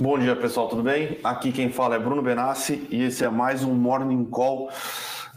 Bom 0.00 0.16
dia, 0.16 0.36
pessoal, 0.36 0.68
tudo 0.68 0.80
bem? 0.80 1.18
Aqui 1.24 1.50
quem 1.50 1.72
fala 1.72 1.96
é 1.96 1.98
Bruno 1.98 2.22
Benassi 2.22 2.86
e 2.88 3.02
esse 3.02 3.24
é 3.24 3.28
mais 3.28 3.64
um 3.64 3.74
Morning 3.74 4.24
Call 4.26 4.70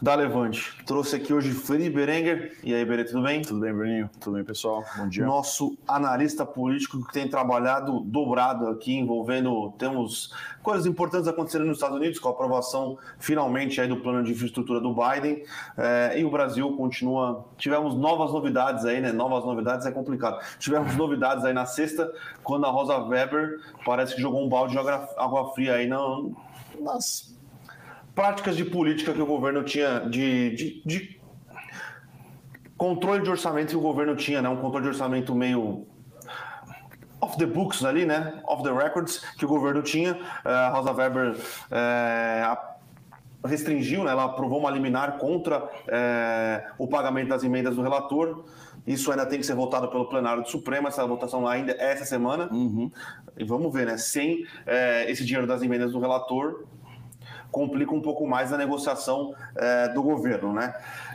da 0.02 0.16
Levante. 0.16 0.76
Trouxe 0.84 1.16
aqui 1.16 1.32
hoje 1.32 1.52
Felipe 1.52 1.92
Berenguer. 1.92 2.58
E 2.64 2.74
aí, 2.74 2.84
Berê, 2.84 3.04
tudo 3.04 3.21
bem? 3.21 3.44
Tudo 3.44 3.60
bem, 3.60 3.71
Bruninho? 3.71 4.10
Tudo 4.20 4.34
bem, 4.34 4.44
pessoal? 4.44 4.84
Bom 4.98 5.08
dia. 5.08 5.24
Nosso 5.24 5.78
analista 5.88 6.44
político 6.44 7.05
que 7.05 7.14
tem 7.14 7.30
trabalhado 7.30 8.00
dobrado 8.00 8.68
aqui, 8.70 8.96
envolvendo. 8.96 9.72
Temos 9.78 10.34
coisas 10.64 10.88
importantes 10.88 11.28
acontecendo 11.28 11.66
nos 11.66 11.78
Estados 11.78 11.98
Unidos, 11.98 12.18
com 12.18 12.29
a 12.29 12.32
aprovação 12.32 12.98
finalmente 13.20 13.79
aí 13.79 13.88
do 13.88 13.98
plano 13.98 14.24
de 14.24 14.32
infraestrutura 14.32 14.79
do 14.79 14.92
Biden. 14.92 15.43
É, 15.78 16.20
e 16.20 16.25
o 16.25 16.32
Brasil 16.32 16.75
continua. 16.75 17.46
Tivemos 17.57 17.96
novas 17.96 18.32
novidades 18.32 18.86
aí, 18.86 19.00
né? 19.00 19.11
Novas 19.11 19.46
novidades 19.46 19.86
é 19.86 19.92
complicado. 19.92 20.43
Tivemos 20.57 20.96
novidades 20.97 21.46
aí 21.46 21.54
na 21.54 21.68
sexta, 21.68 22.11
quando 22.43 22.65
a 22.65 22.71
Rosa 22.71 22.97
Weber 22.97 23.60
parece 23.86 24.15
que 24.15 24.21
jogou 24.21 24.43
um 24.43 24.50
balde 24.50 24.74
de 24.74 24.79
água 24.79 25.54
fria 25.54 25.75
aí 25.75 25.88
nas 25.88 27.32
práticas 28.14 28.56
de 28.56 28.65
política 28.65 29.14
que 29.14 29.21
o 29.21 29.25
governo 29.25 29.64
tinha, 29.64 30.00
de, 30.01 30.56
de, 30.56 30.82
de 30.86 31.21
controle 32.78 33.22
de 33.22 33.30
orçamento 33.30 33.70
que 33.70 33.78
o 33.78 33.81
governo 33.81 34.16
tinha, 34.16 34.42
né? 34.42 34.50
Um 34.50 34.58
controle 34.58 34.84
de 34.84 34.89
orçamento 34.89 35.36
meio 35.36 35.86
off 37.22 37.38
the 37.38 37.45
books 37.45 37.86
ali, 37.86 38.06
né? 38.06 38.42
Off 38.45 38.64
the 38.64 38.72
records 38.72 39.20
que 39.38 39.45
o 39.45 39.47
governo 39.47 39.84
tinha. 39.84 40.20
A 40.44 40.72
uh, 40.72 40.75
Rosa 40.75 40.92
Weber 40.92 41.36
uh, 41.36 42.58
restringiu, 43.47 44.03
né? 44.03 44.12
Ela 44.12 44.25
aprovou 44.25 44.59
uma 44.59 44.72
liminar 44.72 45.20
contra 45.20 45.64
uh, 45.64 46.73
o 46.80 46.88
pagamento 46.88 47.30
das 47.30 47.44
emendas 47.44 47.75
do 47.75 47.84
relator. 47.84 48.45
Isso 48.88 49.12
ainda 49.12 49.28
tem 49.28 49.38
que 49.38 49.45
ser 49.45 49.53
votado 49.53 49.88
pelo 49.89 50.09
plenário 50.09 50.42
do 50.42 50.50
Supremo. 50.50 50.88
Essa 50.88 51.06
votação 51.06 51.48
ainda 51.48 51.73
é 51.73 51.92
essa 51.92 52.03
semana. 52.03 52.50
Uhum. 52.52 52.92
E 53.38 53.44
vamos 53.44 53.72
ver, 53.72 53.86
né? 53.86 53.98
Sem 53.98 54.44
esse 55.08 55.23
dinheiro 55.23 55.45
das 55.45 55.62
emendas 55.62 55.92
do 55.92 56.00
relator, 56.00 56.66
complica 57.52 57.94
um 57.94 58.02
pouco 58.02 58.26
mais 58.26 58.53
a 58.53 58.58
negociação 58.58 59.36
é, 59.56 59.89
do 59.89 60.02
governo, 60.02 60.53
né? 60.53 60.73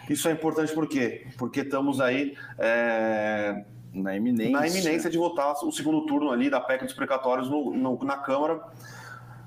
Isso 0.09 0.29
é 0.29 0.33
importante 0.33 0.73
por 0.73 0.87
quê? 0.89 1.27
Porque 1.37 1.61
estamos 1.61 2.01
aí 2.01 2.37
é, 2.59 3.65
na, 3.93 4.15
iminência. 4.15 4.53
na 4.53 4.69
iminência 4.69 5.11
de 5.11 5.19
votar 5.19 5.53
o 5.65 5.73
segundo 5.73 6.03
turno 6.07 6.31
ali 6.31 6.51
da 6.51 6.61
PEC 6.61 6.85
dos 6.85 6.95
precatórios 6.95 7.49
no, 7.49 7.73
no, 7.73 8.05
na 8.05 8.17
Câmara. 8.19 8.61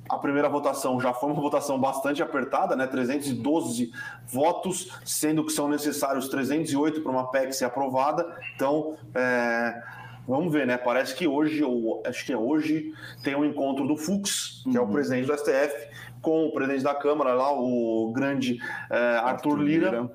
A 0.10 0.18
primeira 0.18 0.50
votação 0.50 1.00
já 1.00 1.14
foi 1.14 1.32
uma 1.32 1.40
votação 1.40 1.80
bastante 1.80 2.24
apertada, 2.24 2.76
né? 2.76 2.88
312 2.88 3.92
votos, 4.28 4.92
sendo 5.06 5.46
que 5.46 5.52
são 5.52 5.70
necessários 5.70 6.28
308 6.30 7.02
para 7.02 7.12
uma 7.12 7.30
PEC 7.30 7.54
ser 7.54 7.66
aprovada. 7.66 8.26
Então, 8.56 8.98
é, 9.14 9.84
vamos 10.28 10.52
ver, 10.52 10.66
né? 10.66 10.78
Parece 10.78 11.16
que 11.16 11.28
hoje, 11.28 11.64
ou 11.64 12.02
acho 12.06 12.26
que 12.26 12.34
é 12.34 12.38
hoje, 12.38 12.92
tem 13.24 13.36
um 13.36 13.46
encontro 13.46 13.88
do 13.88 13.96
Fux, 13.96 14.62
que 14.64 14.70
uhum. 14.70 14.78
é 14.78 14.80
o 14.80 14.84
uhum. 14.86 14.94
presidente 14.94 15.28
do 15.28 15.38
STF, 15.38 15.88
com 16.22 16.46
o 16.46 16.52
presidente 16.52 16.84
da 16.84 16.96
Câmara, 16.96 17.34
lá, 17.34 17.52
o 17.52 18.12
grande 18.14 18.60
é, 18.90 19.18
Arthur, 19.18 19.28
Arthur 19.28 19.62
Lira, 19.62 19.90
Lira. 19.90 20.12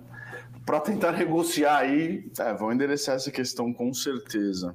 para 0.64 0.80
tentar 0.80 1.12
negociar 1.19 1.78
aí. 1.78 2.30
É, 2.38 2.55
vão 2.55 2.72
endereçar 2.72 3.16
essa 3.16 3.30
questão 3.30 3.72
com 3.72 3.92
certeza. 3.92 4.74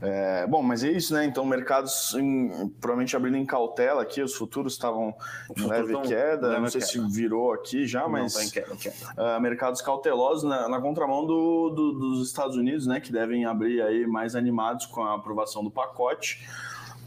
É, 0.00 0.46
bom, 0.46 0.62
mas 0.62 0.84
é 0.84 0.90
isso, 0.90 1.14
né? 1.14 1.24
Então, 1.24 1.46
mercados 1.46 2.14
em, 2.14 2.68
provavelmente 2.80 3.16
abrindo 3.16 3.38
em 3.38 3.46
cautela 3.46 4.02
aqui, 4.02 4.20
os 4.20 4.34
futuros 4.34 4.74
estavam 4.74 5.14
em 5.56 5.66
leve 5.66 5.98
queda, 6.02 6.48
leve 6.48 6.60
não 6.60 6.68
sei 6.68 6.80
queda. 6.80 6.92
se 6.92 7.00
virou 7.10 7.52
aqui 7.52 7.86
já, 7.86 8.06
mas. 8.06 8.34
Não, 8.34 8.40
tá 8.40 8.46
em 8.46 8.50
queda, 8.50 8.76
queda. 8.76 8.96
Uh, 9.16 9.40
mercados 9.40 9.80
cautelosos 9.80 10.44
na, 10.44 10.68
na 10.68 10.80
contramão 10.80 11.24
do, 11.24 11.70
do, 11.70 11.92
dos 11.92 12.26
Estados 12.26 12.56
Unidos, 12.56 12.86
né? 12.86 13.00
Que 13.00 13.10
devem 13.10 13.46
abrir 13.46 13.80
aí 13.80 14.06
mais 14.06 14.36
animados 14.36 14.84
com 14.84 15.02
a 15.02 15.14
aprovação 15.14 15.64
do 15.64 15.70
pacote 15.70 16.46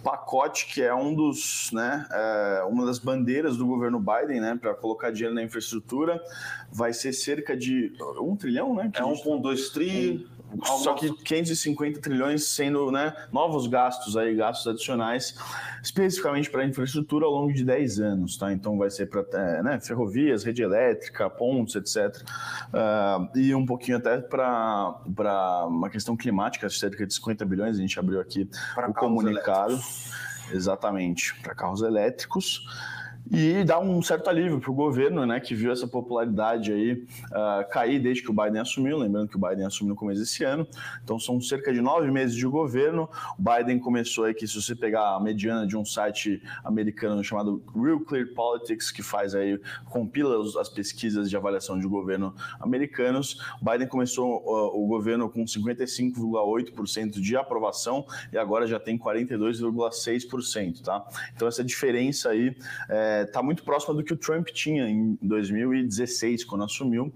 pacote 0.08 0.68
que 0.68 0.82
é 0.82 0.96
um 0.96 1.14
dos, 1.14 1.70
né, 1.74 2.08
é, 2.10 2.64
uma 2.64 2.86
das 2.86 2.98
bandeiras 2.98 3.58
do 3.58 3.68
governo 3.68 4.00
Biden, 4.00 4.40
né, 4.40 4.58
para 4.60 4.74
colocar 4.74 5.12
dinheiro 5.12 5.36
na 5.36 5.44
infraestrutura, 5.44 6.24
vai 6.72 6.94
ser 6.94 7.12
cerca 7.12 7.58
de 7.58 7.92
um 8.22 8.36
trilhão, 8.36 8.74
né? 8.74 8.90
É 8.94 9.02
1,2 9.02 9.74
tri. 9.74 10.26
Só 10.64 10.94
que 10.94 11.12
550 11.12 12.00
trilhões 12.00 12.46
sendo 12.46 12.92
né, 12.92 13.14
novos 13.32 13.68
gastos 13.68 14.16
aí, 14.16 14.36
gastos 14.36 14.68
adicionais, 14.68 15.36
especificamente 15.84 16.50
para 16.50 16.66
infraestrutura 16.66 17.26
ao 17.26 17.32
longo 17.32 17.54
de 17.54 17.64
10 17.64 18.00
anos, 18.00 18.38
tá? 18.38 18.52
Então 18.52 18.78
vai 18.78 18.90
ser 18.90 19.08
para 19.08 19.26
é, 19.34 19.64
né, 19.64 19.80
ferrovias, 19.80 20.44
rede 20.44 20.62
elétrica, 20.62 21.30
pontos, 21.30 21.76
etc. 21.76 22.16
Uh, 22.18 22.24
ah, 22.74 23.30
e 23.36 23.54
um 23.54 23.66
pouquinho 23.66 23.98
até 23.98 24.18
para 24.20 25.66
uma 25.68 25.90
questão 25.90 26.16
climática, 26.16 26.70
cerca 26.70 27.06
de 27.06 27.14
50 27.14 27.46
bilhões, 27.46 27.78
a 27.78 27.82
gente 27.82 28.00
abriu 28.00 28.20
aqui 28.20 28.50
pra 28.74 28.90
o 28.90 28.94
comunicado. 28.94 29.74
Elétricos. 29.74 30.28
Exatamente, 30.50 31.36
para 31.42 31.54
carros 31.54 31.82
elétricos 31.82 32.66
e 33.32 33.64
dá 33.64 33.80
um 33.80 34.02
certo 34.02 34.30
alívio 34.30 34.60
para 34.60 34.72
o 34.72 34.74
governo, 34.74 35.26
né, 35.26 35.40
que 35.40 35.54
viu 35.54 35.72
essa 35.72 35.88
popularidade 35.88 36.72
aí 36.72 36.94
uh, 36.94 37.70
cair 37.70 38.00
desde 38.00 38.24
que 38.24 38.32
o 38.32 38.34
Biden 38.34 38.62
assumiu, 38.62 38.98
lembrando 38.98 39.28
que 39.28 39.36
o 39.36 39.40
Biden 39.40 39.66
assumiu 39.66 39.90
no 39.90 39.96
começo 39.96 40.22
desse 40.22 40.44
ano, 40.44 40.68
então 41.04 41.20
são 41.20 41.40
cerca 41.42 41.74
de 41.74 41.82
nove 41.82 42.10
meses 42.12 42.36
de 42.36 42.46
governo, 42.46 43.10
o 43.38 43.42
Biden 43.42 43.80
começou 43.80 44.26
aí 44.26 44.34
que 44.34 44.48
se 44.48 44.62
você 44.62 44.76
pegar 44.76 45.16
a 45.16 45.20
mediana 45.20 45.66
de 45.66 45.76
um 45.76 45.86
site 45.86 46.42
americano 46.64 47.24
chamado 47.24 47.64
Real 47.76 48.00
Clear 48.02 48.28
Politics, 48.34 48.92
que 48.92 49.02
faz 49.02 49.36
aí, 49.36 49.60
compila 49.90 50.38
as 50.60 50.70
pesquisas 50.70 51.30
de 51.30 51.36
avaliação 51.36 51.80
de 51.80 51.88
governo 51.88 52.34
americanos, 52.60 53.40
o 53.62 53.66
Biden 53.70 53.88
começou 53.88 54.44
uh, 54.46 54.84
o 54.84 54.88
governo 54.88 55.30
com 55.30 55.44
55,8% 55.44 57.20
de 57.20 57.36
aprovação 57.36 58.06
e 58.32 58.38
agora 58.38 58.68
já 58.68 58.80
tem 58.80 58.98
42,6%, 58.98 60.82
tá? 60.82 61.06
Então 61.36 61.48
essa 61.48 61.64
diferença 61.64 62.30
aí 62.30 62.56
é, 62.90 63.17
está 63.24 63.42
muito 63.44 63.64
próxima 63.64 63.94
do 63.94 64.04
que 64.04 64.14
o 64.14 64.18
Trump 64.18 64.48
tinha 64.48 64.88
em 64.90 65.18
2016, 65.22 66.44
quando 66.44 66.64
assumiu. 66.64 67.14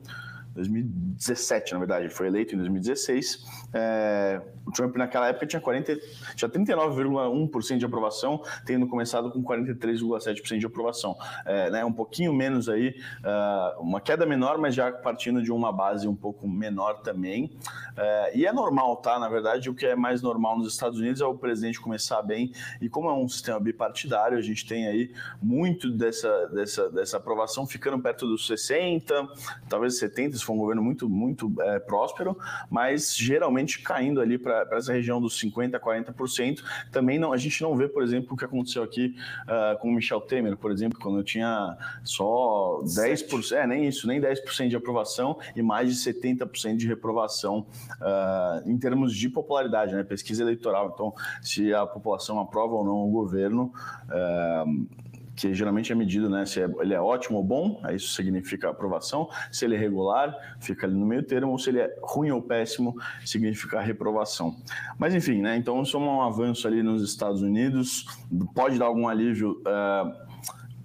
2017, 0.53 1.73
na 1.73 1.79
verdade, 1.79 2.05
ele 2.05 2.13
foi 2.13 2.27
eleito 2.27 2.53
em 2.55 2.57
2016. 2.57 3.45
É, 3.73 4.41
o 4.65 4.71
Trump 4.71 4.95
naquela 4.95 5.27
época 5.27 5.45
tinha, 5.45 5.61
40, 5.61 5.97
tinha 6.35 6.49
39,1% 6.49 7.77
de 7.77 7.85
aprovação, 7.85 8.41
tendo 8.65 8.87
começado 8.87 9.31
com 9.31 9.43
43,7% 9.43 10.59
de 10.59 10.65
aprovação. 10.65 11.17
É, 11.45 11.69
né, 11.69 11.85
um 11.85 11.93
pouquinho 11.93 12.33
menos 12.33 12.69
aí, 12.69 12.95
uh, 13.19 13.81
uma 13.81 13.99
queda 13.99 14.25
menor, 14.25 14.57
mas 14.57 14.75
já 14.75 14.91
partindo 14.91 15.41
de 15.41 15.51
uma 15.51 15.71
base 15.71 16.07
um 16.07 16.15
pouco 16.15 16.47
menor 16.47 17.01
também. 17.01 17.51
É, 17.97 18.37
e 18.37 18.45
é 18.45 18.53
normal, 18.53 18.97
tá? 18.97 19.19
Na 19.19 19.29
verdade, 19.29 19.69
o 19.69 19.75
que 19.75 19.85
é 19.85 19.95
mais 19.95 20.21
normal 20.21 20.57
nos 20.57 20.73
Estados 20.73 20.99
Unidos 20.99 21.21
é 21.21 21.25
o 21.25 21.35
presidente 21.35 21.79
começar 21.79 22.21
bem. 22.21 22.51
E 22.81 22.89
como 22.89 23.09
é 23.09 23.13
um 23.13 23.27
sistema 23.27 23.59
bipartidário, 23.59 24.37
a 24.37 24.41
gente 24.41 24.65
tem 24.65 24.87
aí 24.87 25.11
muito 25.41 25.89
dessa, 25.91 26.47
dessa, 26.47 26.89
dessa 26.89 27.17
aprovação 27.17 27.65
ficando 27.65 27.99
perto 27.99 28.27
dos 28.27 28.47
60, 28.47 29.27
talvez 29.67 29.97
70, 29.97 30.37
se 30.37 30.43
for 30.43 30.53
um 30.53 30.57
governo 30.57 30.81
muito, 30.81 31.09
muito 31.09 31.53
é, 31.61 31.79
próspero, 31.79 32.37
mas 32.69 33.15
geralmente 33.15 33.60
caindo 33.65 34.21
ali 34.21 34.37
para 34.37 34.67
essa 34.71 34.93
região 34.93 35.21
dos 35.21 35.39
50%, 35.41 35.79
40%. 35.79 36.63
Também 36.91 37.19
não, 37.19 37.33
a 37.33 37.37
gente 37.37 37.61
não 37.61 37.75
vê, 37.75 37.87
por 37.87 38.03
exemplo, 38.03 38.33
o 38.33 38.37
que 38.37 38.45
aconteceu 38.45 38.83
aqui 38.83 39.15
uh, 39.43 39.77
com 39.79 39.89
o 39.89 39.93
Michel 39.93 40.21
Temer, 40.21 40.57
por 40.57 40.71
exemplo, 40.71 40.99
quando 40.99 41.19
eu 41.19 41.23
tinha 41.23 41.77
só 42.03 42.81
10%, 42.83 43.51
é, 43.55 43.67
nem 43.67 43.87
isso, 43.87 44.07
nem 44.07 44.19
10% 44.19 44.69
de 44.69 44.75
aprovação 44.75 45.37
e 45.55 45.61
mais 45.61 45.89
de 45.89 46.11
70% 46.13 46.77
de 46.77 46.87
reprovação 46.87 47.65
uh, 47.99 48.69
em 48.69 48.77
termos 48.77 49.15
de 49.15 49.29
popularidade, 49.29 49.93
né? 49.93 50.03
Pesquisa 50.03 50.43
eleitoral. 50.43 50.91
Então, 50.93 51.13
se 51.41 51.73
a 51.73 51.85
população 51.85 52.39
aprova 52.39 52.75
ou 52.75 52.85
não 52.85 53.07
o 53.07 53.11
governo. 53.11 53.73
Uh, 54.07 55.10
que 55.41 55.53
geralmente 55.55 55.91
é 55.91 55.95
medido, 55.95 56.29
né? 56.29 56.45
Se 56.45 56.61
é, 56.61 56.69
ele 56.79 56.93
é 56.93 57.01
ótimo 57.01 57.39
ou 57.39 57.43
bom, 57.43 57.81
isso 57.91 58.13
significa 58.13 58.69
aprovação. 58.69 59.27
Se 59.51 59.65
ele 59.65 59.75
é 59.75 59.77
regular, 59.77 60.35
fica 60.59 60.85
ali 60.85 60.95
no 60.95 61.05
meio 61.05 61.23
termo, 61.23 61.51
ou 61.51 61.57
se 61.57 61.71
ele 61.71 61.79
é 61.79 61.95
ruim 62.03 62.29
ou 62.29 62.41
péssimo, 62.43 62.95
significa 63.25 63.81
reprovação. 63.81 64.55
Mas 64.99 65.15
enfim, 65.15 65.41
né? 65.41 65.57
Então, 65.57 65.81
isso 65.81 65.97
é 65.97 65.99
um 65.99 66.21
avanço 66.21 66.67
ali 66.67 66.83
nos 66.83 67.01
Estados 67.01 67.41
Unidos, 67.41 68.05
pode 68.53 68.77
dar 68.77 68.85
algum 68.85 69.07
alívio. 69.07 69.61
Uh, 69.61 70.31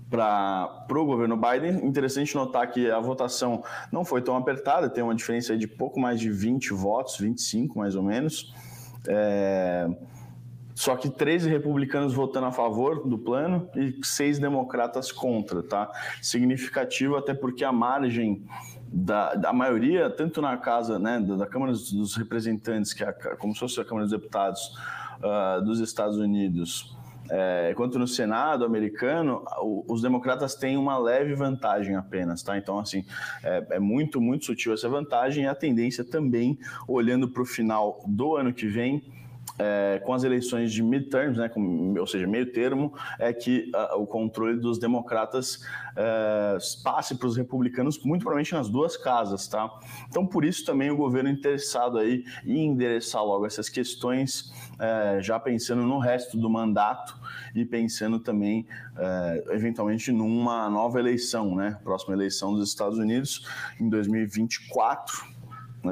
para 0.08 0.86
o 0.88 1.04
governo 1.04 1.36
Biden. 1.36 1.84
Interessante 1.84 2.32
notar 2.36 2.70
que 2.70 2.88
a 2.88 3.00
votação 3.00 3.64
não 3.90 4.04
foi 4.04 4.22
tão 4.22 4.36
apertada, 4.36 4.88
tem 4.88 5.02
uma 5.02 5.16
diferença 5.16 5.56
de 5.56 5.66
pouco 5.66 5.98
mais 5.98 6.20
de 6.20 6.30
20 6.30 6.72
votos, 6.72 7.18
25 7.18 7.76
mais 7.76 7.96
ou 7.96 8.04
menos. 8.04 8.54
É, 9.08 9.88
só 10.76 10.94
que 10.94 11.08
13 11.08 11.48
republicanos 11.48 12.12
votando 12.12 12.44
a 12.46 12.52
favor 12.52 13.08
do 13.08 13.16
plano 13.16 13.66
e 13.74 13.98
seis 14.04 14.38
democratas 14.38 15.10
contra, 15.10 15.62
tá? 15.62 15.90
Significativo 16.20 17.16
até 17.16 17.32
porque 17.32 17.64
a 17.64 17.72
margem 17.72 18.44
da, 18.86 19.34
da 19.34 19.54
maioria, 19.54 20.10
tanto 20.10 20.42
na 20.42 20.54
casa, 20.58 20.98
né, 20.98 21.18
da, 21.18 21.46
Câmara 21.46 21.72
dos 21.72 22.14
Representantes, 22.14 22.92
que 22.92 23.02
é 23.02 23.08
a, 23.08 23.12
como 23.36 23.54
se 23.54 23.60
fosse 23.60 23.80
a 23.80 23.86
Câmara 23.86 24.04
dos 24.06 24.12
Deputados 24.12 24.76
uh, 25.22 25.64
dos 25.64 25.80
Estados 25.80 26.18
Unidos, 26.18 26.94
é, 27.30 27.72
quanto 27.74 27.98
no 27.98 28.06
Senado 28.06 28.62
americano, 28.64 29.42
os 29.88 30.02
democratas 30.02 30.54
têm 30.54 30.76
uma 30.76 30.98
leve 30.98 31.34
vantagem 31.34 31.96
apenas, 31.96 32.42
tá? 32.42 32.56
Então, 32.58 32.78
assim, 32.78 33.02
é, 33.42 33.66
é 33.70 33.78
muito, 33.78 34.20
muito 34.20 34.44
sutil 34.44 34.74
essa 34.74 34.88
vantagem 34.90 35.44
e 35.44 35.46
a 35.46 35.54
tendência 35.54 36.04
também, 36.04 36.58
olhando 36.86 37.28
para 37.28 37.42
o 37.42 37.46
final 37.46 38.04
do 38.06 38.36
ano 38.36 38.52
que 38.52 38.66
vem, 38.66 39.02
é, 39.58 40.00
com 40.04 40.12
as 40.12 40.24
eleições 40.24 40.72
de 40.72 40.82
midterms, 40.82 41.38
né, 41.38 41.48
com, 41.48 41.94
ou 41.98 42.06
seja, 42.06 42.26
meio 42.26 42.52
termo, 42.52 42.92
é 43.18 43.32
que 43.32 43.70
a, 43.74 43.96
o 43.96 44.06
controle 44.06 44.58
dos 44.58 44.78
democratas 44.78 45.62
é, 45.96 46.58
passe 46.82 47.14
para 47.14 47.26
os 47.26 47.36
republicanos, 47.36 47.98
muito 48.04 48.22
provavelmente 48.22 48.52
nas 48.52 48.68
duas 48.68 48.96
casas, 48.96 49.48
tá? 49.48 49.70
Então, 50.08 50.26
por 50.26 50.44
isso 50.44 50.64
também 50.64 50.90
o 50.90 50.96
governo 50.96 51.30
interessado 51.30 51.98
aí 51.98 52.24
em 52.44 52.66
endereçar 52.66 53.24
logo 53.24 53.46
essas 53.46 53.68
questões, 53.68 54.52
é, 54.78 55.20
já 55.22 55.38
pensando 55.40 55.82
no 55.82 55.98
resto 55.98 56.36
do 56.36 56.50
mandato 56.50 57.16
e 57.54 57.64
pensando 57.64 58.20
também, 58.20 58.66
é, 58.96 59.44
eventualmente, 59.50 60.12
numa 60.12 60.68
nova 60.68 60.98
eleição, 60.98 61.54
né? 61.54 61.78
Próxima 61.82 62.14
eleição 62.14 62.52
dos 62.54 62.68
Estados 62.68 62.98
Unidos 62.98 63.46
em 63.80 63.88
2024 63.88 65.35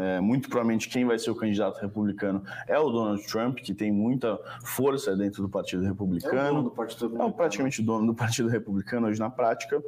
é, 0.01 0.21
muito 0.21 0.49
provavelmente 0.49 0.89
quem 0.89 1.05
vai 1.05 1.19
ser 1.19 1.31
o 1.31 1.35
candidato 1.35 1.81
republicano 1.81 2.43
é 2.67 2.79
o 2.79 2.91
Donald 2.91 3.27
Trump, 3.27 3.59
que 3.59 3.75
tem 3.75 3.93
muita 3.93 4.39
força 4.65 5.17
dentro 5.17 5.43
do 5.43 5.49
Partido 5.49 5.83
Republicano. 5.83 6.39
É, 6.39 6.51
o 6.51 6.55
dono 6.55 6.63
do 6.65 6.71
Partido 6.71 7.01
Republicano. 7.03 7.31
é 7.31 7.33
praticamente 7.33 7.81
o 7.81 7.85
dono 7.85 8.07
do 8.07 8.15
Partido 8.15 8.49
Republicano 8.49 9.07
hoje 9.09 9.21
na 9.21 9.31
prática. 9.31 9.83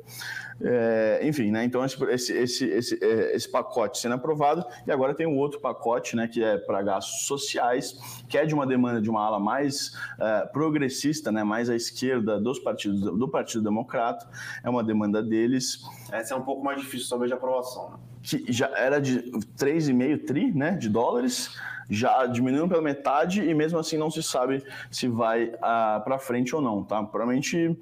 É, 0.60 1.20
enfim, 1.22 1.50
né, 1.50 1.64
então 1.64 1.84
esse, 1.84 2.02
esse, 2.04 2.32
esse, 2.32 2.64
esse, 2.64 3.48
é, 3.48 3.50
pacote 3.50 3.98
sendo 3.98 4.14
aprovado, 4.14 4.64
e 4.86 4.90
agora 4.90 5.14
tem 5.14 5.26
um 5.26 5.36
outro 5.36 5.60
pacote 5.60 6.16
né, 6.16 6.26
que 6.26 6.42
é 6.42 6.56
para 6.56 6.82
gastos 6.82 7.26
sociais, 7.26 7.98
que 8.28 8.38
é 8.38 8.46
de 8.46 8.54
uma 8.54 8.66
demanda 8.66 9.00
de 9.00 9.10
uma 9.10 9.24
ala 9.24 9.38
mais 9.38 9.92
uh, 10.18 10.50
progressista, 10.52 11.30
né, 11.30 11.44
mais 11.44 11.68
à 11.68 11.76
esquerda 11.76 12.40
dos 12.40 12.58
partidos, 12.58 13.00
do 13.00 13.28
Partido 13.28 13.62
Democrata, 13.62 14.28
é 14.64 14.70
uma 14.70 14.82
demanda 14.82 15.22
deles. 15.22 15.82
Essa 16.10 16.34
é 16.34 16.36
um 16.36 16.42
pouco 16.42 16.64
mais 16.64 16.80
difícil 16.80 17.08
talvez 17.08 17.30
de 17.30 17.34
aprovação. 17.34 17.90
Né? 17.90 17.96
Que 18.26 18.52
já 18.52 18.68
era 18.76 19.00
de 19.00 19.22
3,5 19.56 20.26
tri 20.26 20.52
né, 20.52 20.72
de 20.72 20.88
dólares, 20.88 21.56
já 21.88 22.26
diminuindo 22.26 22.68
pela 22.68 22.82
metade 22.82 23.40
e 23.40 23.54
mesmo 23.54 23.78
assim 23.78 23.96
não 23.96 24.10
se 24.10 24.20
sabe 24.20 24.64
se 24.90 25.06
vai 25.06 25.52
ah, 25.62 26.02
para 26.04 26.18
frente 26.18 26.54
ou 26.54 26.60
não, 26.60 26.82
tá? 26.82 27.00
Provavelmente 27.04 27.78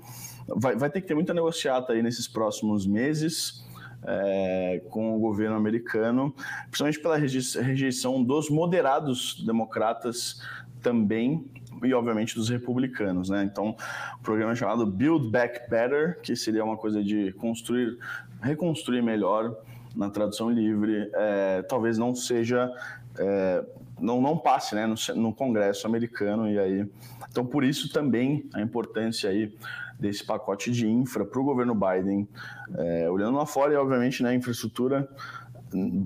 vai, 0.47 0.77
vai 0.77 0.91
ter 0.91 1.01
que 1.01 1.07
ter 1.07 1.15
muita 1.15 1.33
negociata 1.33 1.95
aí 1.95 2.03
nesses 2.03 2.29
próximos 2.29 2.87
meses. 2.87 3.65
É, 4.07 4.83
com 4.91 5.17
o 5.17 5.19
governo 5.19 5.57
americano, 5.57 6.35
principalmente 6.67 7.01
pela 7.01 7.17
rejeição 7.17 8.23
dos 8.23 8.51
moderados 8.51 9.43
democratas 9.47 10.43
também 10.83 11.51
e 11.83 11.95
obviamente 11.95 12.35
dos 12.35 12.51
republicanos, 12.51 13.31
né? 13.31 13.43
Então, 13.45 13.75
o 14.19 14.23
programa 14.23 14.53
é 14.53 14.55
chamado 14.55 14.85
Build 14.85 15.31
Back 15.31 15.71
Better, 15.71 16.21
que 16.21 16.37
seria 16.37 16.63
uma 16.63 16.77
coisa 16.77 17.03
de 17.03 17.33
construir, 17.33 17.97
reconstruir 18.43 19.01
melhor 19.01 19.57
na 19.95 20.11
tradução 20.11 20.51
livre, 20.51 21.11
é, 21.15 21.63
talvez 21.63 21.99
não 21.99 22.15
seja, 22.15 22.71
é, 23.19 23.65
não, 24.01 24.21
não 24.21 24.37
passe 24.37 24.75
né, 24.75 24.87
no, 24.87 24.95
no 25.15 25.33
Congresso 25.33 25.87
americano, 25.87 26.49
e 26.49 26.59
aí, 26.59 26.87
então 27.31 27.45
por 27.45 27.65
isso 27.65 27.93
também 27.93 28.49
a 28.55 28.61
importância 28.61 29.31
aí 29.31 29.55
desse 29.99 30.25
pacote 30.25 30.71
de 30.71 30.89
infra 30.89 31.25
para 31.25 31.41
o 31.41 31.45
governo 31.45 31.75
Biden, 31.75 32.29
é, 32.77 33.09
olhando 33.09 33.37
lá 33.37 33.47
fora 33.47 33.73
e 33.73 33.77
obviamente 33.77 34.23
né, 34.23 34.35
infraestrutura 34.35 35.09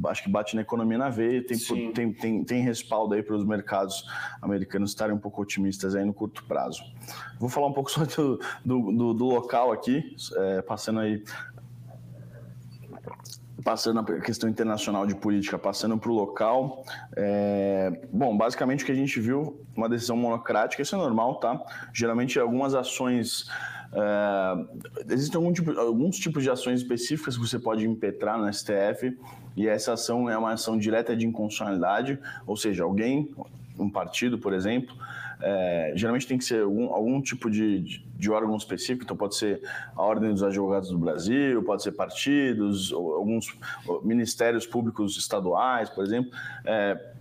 acho 0.08 0.22
que 0.22 0.30
bate 0.30 0.56
na 0.56 0.62
economia 0.62 0.98
na 0.98 1.08
veia, 1.08 1.44
tem, 1.44 1.58
tem, 1.92 2.12
tem, 2.12 2.44
tem 2.44 2.62
respaldo 2.62 3.14
aí 3.14 3.22
para 3.22 3.36
os 3.36 3.44
mercados 3.44 4.04
americanos 4.40 4.90
estarem 4.90 5.14
um 5.14 5.18
pouco 5.18 5.42
otimistas 5.42 5.94
aí 5.94 6.04
no 6.04 6.12
curto 6.12 6.44
prazo. 6.44 6.82
Vou 7.38 7.48
falar 7.48 7.66
um 7.66 7.72
pouco 7.72 7.90
só 7.92 8.04
do, 8.04 8.40
do, 8.64 8.92
do, 8.92 9.14
do 9.14 9.24
local 9.26 9.72
aqui, 9.72 10.16
é, 10.36 10.62
passando 10.62 11.00
aí 11.00 11.22
passando 13.64 14.00
a 14.00 14.20
questão 14.20 14.48
internacional 14.48 15.06
de 15.06 15.14
política, 15.14 15.58
passando 15.58 15.98
para 15.98 16.10
o 16.10 16.14
local. 16.14 16.84
É, 17.16 18.00
bom, 18.12 18.36
basicamente 18.36 18.82
o 18.82 18.86
que 18.86 18.92
a 18.92 18.94
gente 18.94 19.18
viu, 19.20 19.60
uma 19.76 19.88
decisão 19.88 20.16
monocrática, 20.16 20.82
isso 20.82 20.94
é 20.94 20.98
normal, 20.98 21.36
tá? 21.36 21.60
Geralmente 21.92 22.38
algumas 22.38 22.74
ações. 22.74 23.50
É, 23.92 25.12
existem 25.12 25.36
algum 25.36 25.52
tipo, 25.52 25.78
alguns 25.78 26.18
tipos 26.18 26.42
de 26.42 26.50
ações 26.50 26.80
específicas 26.80 27.36
que 27.36 27.46
você 27.46 27.58
pode 27.58 27.86
impetrar 27.86 28.38
no 28.38 28.52
STF, 28.52 29.16
e 29.56 29.66
essa 29.66 29.94
ação 29.94 30.30
é 30.30 30.38
uma 30.38 30.52
ação 30.52 30.78
direta 30.78 31.16
de 31.16 31.26
inconstitucionalidade, 31.26 32.18
ou 32.46 32.56
seja, 32.56 32.84
alguém, 32.84 33.34
um 33.78 33.90
partido, 33.90 34.38
por 34.38 34.52
exemplo, 34.52 34.94
é, 35.40 35.92
geralmente 35.94 36.26
tem 36.26 36.36
que 36.36 36.44
ser 36.44 36.62
algum, 36.62 36.92
algum 36.92 37.20
tipo 37.20 37.50
de, 37.50 38.02
de, 38.16 38.30
órgão 38.30 38.56
específico, 38.56 39.04
então 39.04 39.16
pode 39.16 39.36
ser 39.36 39.62
a 39.94 40.02
Ordem 40.02 40.32
dos 40.32 40.42
Advogados 40.42 40.90
do 40.90 40.98
Brasil, 40.98 41.62
pode 41.62 41.82
ser 41.82 41.92
partidos, 41.92 42.92
alguns 42.92 43.56
ministérios 44.02 44.66
públicos 44.66 45.16
estaduais, 45.16 45.88
por 45.90 46.04
exemplo. 46.04 46.30
É, 46.64 47.12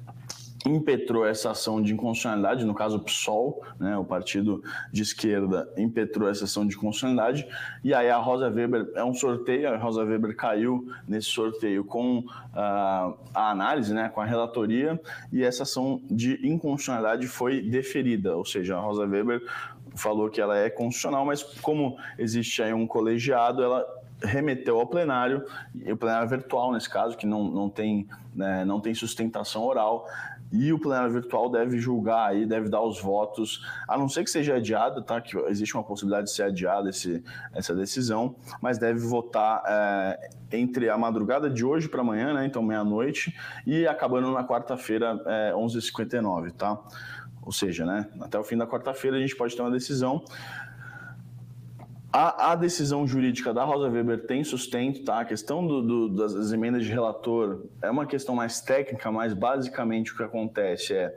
impetrou 0.68 1.26
essa 1.26 1.52
ação 1.52 1.82
de 1.82 1.94
inconstitucionalidade, 1.94 2.66
no 2.66 2.74
caso 2.74 2.98
o 2.98 3.00
PSOL, 3.00 3.64
né, 3.80 3.98
o 3.98 4.04
partido 4.04 4.64
de 4.92 5.02
esquerda, 5.02 5.72
impetrou 5.78 6.30
essa 6.30 6.46
ação 6.46 6.66
de 6.66 6.76
inconstitucionalidade, 6.76 7.48
e 7.84 7.94
aí 7.94 8.10
a 8.10 8.18
Rosa 8.18 8.50
Weber, 8.50 8.92
é 8.96 9.04
um 9.04 9.14
sorteio, 9.14 9.70
a 9.70 9.78
Rosa 9.78 10.04
Weber 10.04 10.36
caiu 10.36 10.88
nesse 11.08 11.30
sorteio 11.30 11.84
com 11.84 12.20
uh, 12.20 13.18
a 13.34 13.52
análise, 13.52 13.94
né, 13.94 14.10
com 14.10 14.22
a 14.22 14.26
relatoria, 14.26 15.00
e 15.32 15.44
essa 15.44 15.64
ação 15.64 16.02
de 16.10 16.34
inconstitucionalidade 16.46 17.28
foi 17.28 17.62
deferida, 17.62 18.36
ou 18.36 18.46
seja, 18.46 18.78
a 18.78 18.80
Rosa 18.80 19.06
Weber 19.06 19.42
falou 19.96 20.30
que 20.30 20.40
ela 20.40 20.58
é 20.58 20.70
constitucional, 20.70 21.26
mas 21.26 21.42
como 21.42 21.98
existe 22.18 22.62
aí 22.62 22.74
um 22.74 22.86
colegiado, 22.86 23.64
ela 23.64 23.86
remeteu 24.22 24.80
ao 24.80 24.88
plenário, 24.88 25.44
e 25.76 25.92
o 25.92 25.98
plenário 25.98 26.28
virtual 26.28 26.72
nesse 26.72 26.90
caso, 26.90 27.16
que 27.16 27.26
não, 27.26 27.44
não, 27.44 27.70
tem, 27.70 28.08
né, 28.34 28.66
não 28.66 28.80
tem 28.80 28.94
sustentação 28.94 29.64
oral, 29.64 30.08
e 30.52 30.72
o 30.72 30.80
plenário 30.80 31.12
virtual 31.12 31.50
deve 31.50 31.78
julgar 31.78 32.30
aí, 32.30 32.46
deve 32.46 32.70
dar 32.70 32.82
os 32.82 33.02
votos, 33.02 33.66
a 33.88 33.98
não 33.98 34.08
ser 34.08 34.24
que 34.24 34.30
seja 34.30 34.56
adiado, 34.56 35.02
tá? 35.02 35.20
Que 35.20 35.38
existe 35.50 35.76
uma 35.76 35.84
possibilidade 35.84 36.28
de 36.28 36.34
ser 36.34 36.44
adiada 36.44 36.90
essa 37.54 37.76
decisão, 37.76 38.36
mas 38.62 38.78
deve 38.78 39.00
votar 39.00 39.62
é, 39.68 40.30
entre 40.52 40.90
a 40.90 40.98
madrugada 40.98 41.50
de 41.50 41.66
hoje 41.66 41.90
para 41.90 42.02
amanhã, 42.02 42.34
né? 42.34 42.46
Então 42.46 42.62
meia-noite, 42.62 43.36
e 43.66 43.86
acabando 43.88 44.32
na 44.32 44.46
quarta-feira, 44.46 45.22
é, 45.26 45.52
11h59, 45.54 46.52
tá? 46.52 46.80
Ou 47.42 47.52
seja, 47.52 47.86
né? 47.86 48.08
Até 48.20 48.38
o 48.38 48.44
fim 48.44 48.58
da 48.58 48.68
quarta-feira 48.68 49.18
a 49.18 49.20
gente 49.20 49.36
pode 49.36 49.56
ter 49.56 49.62
uma 49.62 49.72
decisão. 49.72 50.24
A, 52.20 52.54
a, 52.54 52.56
decisão 52.56 53.06
jurídica 53.06 53.54
da 53.54 53.64
Rosa 53.64 53.92
Weber 53.92 54.26
tem 54.26 54.44
sustento, 54.44 55.04
tá? 55.04 55.20
A 55.20 55.26
questão 55.26 55.68
do, 55.68 55.84
do, 55.84 56.10
das 56.10 56.52
emendas 56.52 56.84
de 56.84 56.90
relator 56.90 57.68
é 57.80 57.92
uma 57.92 58.08
questão 58.08 58.34
mais 58.34 58.60
técnica, 58.60 59.12
mas 59.12 59.36
basicamente 59.36 60.12
o 60.12 60.18
que 60.18 60.24
acontece 60.24 60.96
é 60.96 61.16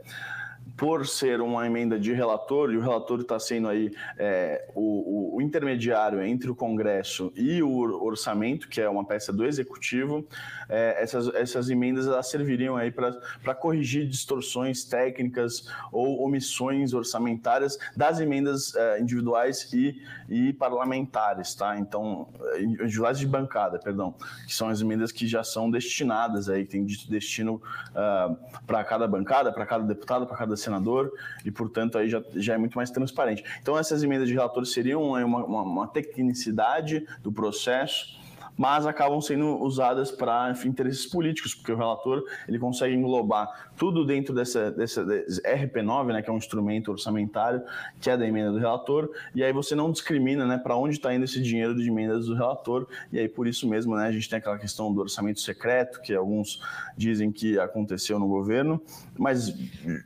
por 0.76 1.06
ser 1.06 1.40
uma 1.40 1.66
emenda 1.66 1.98
de 1.98 2.12
relator, 2.12 2.72
e 2.72 2.76
o 2.76 2.80
relator 2.80 3.20
está 3.20 3.38
sendo 3.38 3.68
aí 3.68 3.90
é, 4.18 4.68
o, 4.74 5.36
o, 5.36 5.42
intermediário 5.42 6.22
entre 6.22 6.50
o 6.50 6.54
Congresso 6.54 7.32
e 7.36 7.62
o 7.62 8.02
orçamento, 8.04 8.68
que 8.68 8.80
é 8.80 8.88
uma 8.88 9.04
peça 9.04 9.32
do 9.32 9.44
Executivo, 9.44 10.26
é, 10.68 11.02
essas, 11.02 11.28
essas 11.34 11.70
emendas 11.70 12.06
elas 12.06 12.28
serviriam 12.28 12.76
aí 12.76 12.90
para 12.90 13.54
corrigir 13.54 14.06
distorções 14.06 14.84
técnicas 14.84 15.66
ou 15.92 16.22
omissões 16.22 16.92
orçamentárias 16.92 17.78
das 17.96 18.20
emendas 18.20 18.74
é, 18.74 19.00
individuais 19.00 19.72
e, 19.72 20.00
e 20.28 20.52
parlamentares, 20.52 21.54
tá? 21.54 21.78
Então, 21.78 22.28
é, 22.52 22.62
individuais 22.62 23.18
de 23.18 23.26
bancada, 23.26 23.78
perdão, 23.78 24.14
que 24.46 24.54
são 24.54 24.68
as 24.68 24.80
emendas 24.80 25.12
que 25.12 25.26
já 25.26 25.42
são 25.42 25.70
destinadas 25.70 26.48
aí, 26.48 26.64
tem 26.64 26.84
destino 26.84 27.54
uh, 27.54 27.60
ah, 27.94 28.36
para 28.66 28.84
cada 28.84 29.06
bancada, 29.06 29.52
para 29.52 29.66
cada 29.66 29.84
deputado, 29.84 30.26
para 30.26 30.36
cada 30.36 30.56
senador, 30.60 31.12
e, 31.44 31.50
portanto, 31.50 31.98
aí 31.98 32.08
já, 32.08 32.22
já 32.36 32.54
é 32.54 32.58
muito 32.58 32.74
mais 32.74 32.90
transparente. 32.90 33.44
Então, 33.60 33.78
essas 33.78 34.02
emendas 34.02 34.28
de 34.28 34.34
relator 34.34 34.64
seriam 34.66 35.02
uma, 35.02 35.24
uma, 35.24 35.62
uma 35.62 35.86
tecnicidade 35.88 37.06
do 37.22 37.32
processo 37.32 38.19
mas 38.56 38.86
acabam 38.86 39.20
sendo 39.20 39.56
usadas 39.62 40.10
para 40.10 40.54
interesses 40.64 41.06
políticos, 41.06 41.54
porque 41.54 41.72
o 41.72 41.76
relator 41.76 42.24
ele 42.46 42.58
consegue 42.58 42.94
englobar 42.94 43.70
tudo 43.76 44.04
dentro 44.04 44.34
dessa, 44.34 44.70
dessa 44.70 45.02
RP9, 45.04 46.12
né, 46.12 46.22
que 46.22 46.28
é 46.28 46.32
um 46.32 46.36
instrumento 46.36 46.90
orçamentário, 46.90 47.62
que 48.00 48.10
é 48.10 48.16
da 48.16 48.26
emenda 48.26 48.52
do 48.52 48.58
relator, 48.58 49.10
e 49.34 49.42
aí 49.42 49.52
você 49.52 49.74
não 49.74 49.90
discrimina 49.90 50.46
né, 50.46 50.58
para 50.58 50.76
onde 50.76 50.96
está 50.96 51.14
indo 51.14 51.24
esse 51.24 51.40
dinheiro 51.40 51.74
de 51.74 51.88
emendas 51.88 52.26
do 52.26 52.34
relator, 52.34 52.86
e 53.12 53.18
aí 53.18 53.28
por 53.28 53.46
isso 53.46 53.68
mesmo 53.68 53.96
né, 53.96 54.06
a 54.06 54.12
gente 54.12 54.28
tem 54.28 54.38
aquela 54.38 54.58
questão 54.58 54.92
do 54.92 55.00
orçamento 55.00 55.40
secreto, 55.40 56.00
que 56.00 56.14
alguns 56.14 56.60
dizem 56.96 57.32
que 57.32 57.58
aconteceu 57.58 58.18
no 58.18 58.28
governo, 58.28 58.80
mas, 59.18 59.48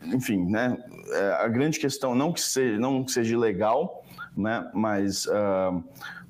enfim, 0.05 0.45
né, 0.47 0.79
é, 1.13 1.33
a 1.45 1.49
grande 1.49 1.79
questão, 1.79 2.15
não 2.15 2.33
que 2.33 2.41
seja, 2.41 2.79
não 2.79 3.03
que 3.03 3.13
seja 3.13 3.35
ilegal, 3.35 4.05
né, 4.37 4.69
mas... 4.73 5.27
Uh, 5.27 5.83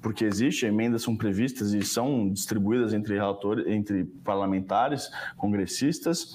porque 0.05 0.27
existe, 0.27 0.67
emendas 0.67 1.01
são 1.01 1.17
previstas 1.17 1.73
e 1.73 1.83
são 1.83 2.29
distribuídas 2.29 2.93
entre 2.93 3.15
relatores, 3.15 3.67
entre 3.67 4.05
parlamentares, 4.23 5.11
congressistas. 5.35 6.35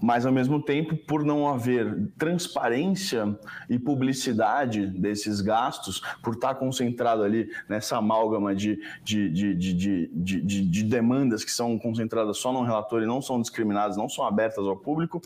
Mas 0.00 0.26
ao 0.26 0.32
mesmo 0.32 0.62
tempo, 0.62 0.96
por 0.96 1.24
não 1.24 1.48
haver 1.48 2.08
transparência 2.18 3.38
e 3.68 3.78
publicidade 3.78 4.86
desses 4.86 5.40
gastos, 5.40 6.00
por 6.22 6.34
estar 6.34 6.54
concentrado 6.56 7.22
ali 7.22 7.50
nessa 7.68 7.96
amálgama 7.96 8.54
de, 8.54 8.78
de, 9.02 9.30
de, 9.30 9.54
de, 9.54 10.10
de, 10.14 10.62
de 10.66 10.84
demandas 10.84 11.44
que 11.44 11.50
são 11.50 11.78
concentradas 11.78 12.38
só 12.38 12.52
num 12.52 12.62
relator 12.62 13.02
e 13.02 13.06
não 13.06 13.22
são 13.22 13.40
discriminadas, 13.40 13.96
não 13.96 14.08
são 14.08 14.26
abertas 14.26 14.64
ao 14.64 14.76
público, 14.76 15.20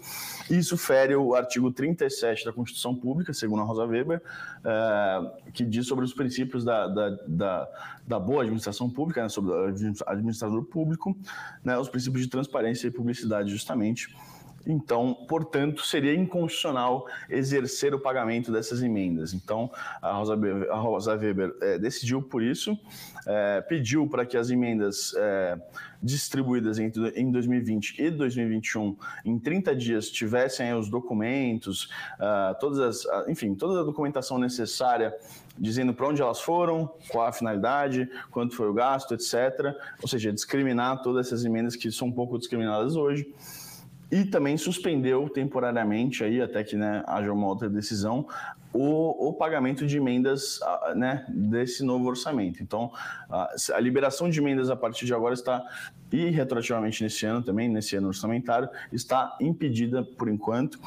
isso 0.48 0.76
fere 0.76 1.16
o 1.16 1.34
artigo 1.34 1.70
37 1.70 2.44
da 2.44 2.52
Constituição 2.52 2.94
Pública, 2.94 3.32
segundo 3.32 3.62
a 3.62 3.64
Rosa 3.64 3.84
Weber, 3.84 4.22
é, 4.64 5.50
que 5.52 5.64
diz 5.64 5.86
sobre 5.86 6.04
os 6.04 6.14
princípios 6.14 6.64
da, 6.64 6.86
da, 6.86 7.10
da, 7.26 7.68
da 8.06 8.20
boa 8.20 8.42
administração 8.42 8.88
pública, 8.88 9.22
né, 9.22 9.28
sobre 9.28 9.50
o 9.50 9.66
administrador 10.06 10.64
público, 10.64 11.16
né, 11.64 11.78
os 11.78 11.88
princípios 11.88 12.22
de 12.22 12.28
transparência 12.28 12.86
e 12.86 12.90
publicidade, 12.90 13.50
justamente. 13.50 14.14
Então, 14.66 15.14
portanto, 15.28 15.84
seria 15.84 16.14
inconstitucional 16.14 17.06
exercer 17.28 17.94
o 17.94 17.98
pagamento 17.98 18.52
dessas 18.52 18.82
emendas. 18.82 19.32
Então, 19.32 19.70
a 20.02 20.12
Rosa, 20.12 20.38
a 20.70 20.76
Rosa 20.76 21.16
Weber 21.16 21.54
é, 21.60 21.78
decidiu 21.78 22.22
por 22.22 22.42
isso, 22.42 22.78
é, 23.26 23.60
pediu 23.62 24.06
para 24.06 24.26
que 24.26 24.36
as 24.36 24.50
emendas 24.50 25.14
é, 25.16 25.58
distribuídas 26.02 26.78
em 26.78 27.30
2020 27.30 28.00
e 28.00 28.10
2021, 28.10 28.96
em 29.24 29.38
30 29.38 29.76
dias, 29.76 30.10
tivessem 30.10 30.72
os 30.74 30.88
documentos, 30.88 31.90
uh, 32.18 32.58
todas 32.58 32.78
as, 32.78 33.28
enfim, 33.28 33.54
toda 33.54 33.80
a 33.80 33.84
documentação 33.84 34.38
necessária 34.38 35.14
dizendo 35.58 35.92
para 35.92 36.08
onde 36.08 36.22
elas 36.22 36.40
foram, 36.40 36.90
qual 37.10 37.26
a 37.26 37.32
finalidade, 37.32 38.08
quanto 38.30 38.56
foi 38.56 38.68
o 38.68 38.72
gasto, 38.72 39.12
etc. 39.12 39.76
Ou 40.00 40.08
seja, 40.08 40.32
discriminar 40.32 41.02
todas 41.02 41.26
essas 41.26 41.44
emendas 41.44 41.76
que 41.76 41.92
são 41.92 42.08
um 42.08 42.12
pouco 42.12 42.38
discriminadas 42.38 42.96
hoje 42.96 43.30
e 44.10 44.24
também 44.24 44.56
suspendeu 44.56 45.28
temporariamente 45.28 46.24
aí 46.24 46.40
até 46.40 46.64
que 46.64 46.76
né, 46.76 47.02
haja 47.06 47.32
uma 47.32 47.46
outra 47.46 47.68
decisão 47.68 48.26
o, 48.72 49.28
o 49.28 49.32
pagamento 49.32 49.86
de 49.86 49.96
emendas 49.96 50.60
né, 50.94 51.24
desse 51.28 51.84
novo 51.84 52.08
orçamento. 52.08 52.62
Então, 52.62 52.92
a, 53.28 53.50
a, 53.74 53.80
liberação 53.80 54.30
de 54.30 54.38
emendas 54.38 54.70
a 54.70 54.76
partir 54.76 55.06
de 55.06 55.14
agora 55.14 55.34
está 55.34 55.64
e 56.12 56.28
retroativamente 56.30 57.02
nesse 57.02 57.24
ano 57.26 57.42
também, 57.42 57.68
nesse 57.68 57.96
ano 57.96 58.08
orçamentário, 58.08 58.68
está 58.92 59.36
impedida 59.40 60.02
por 60.02 60.28
enquanto. 60.28 60.78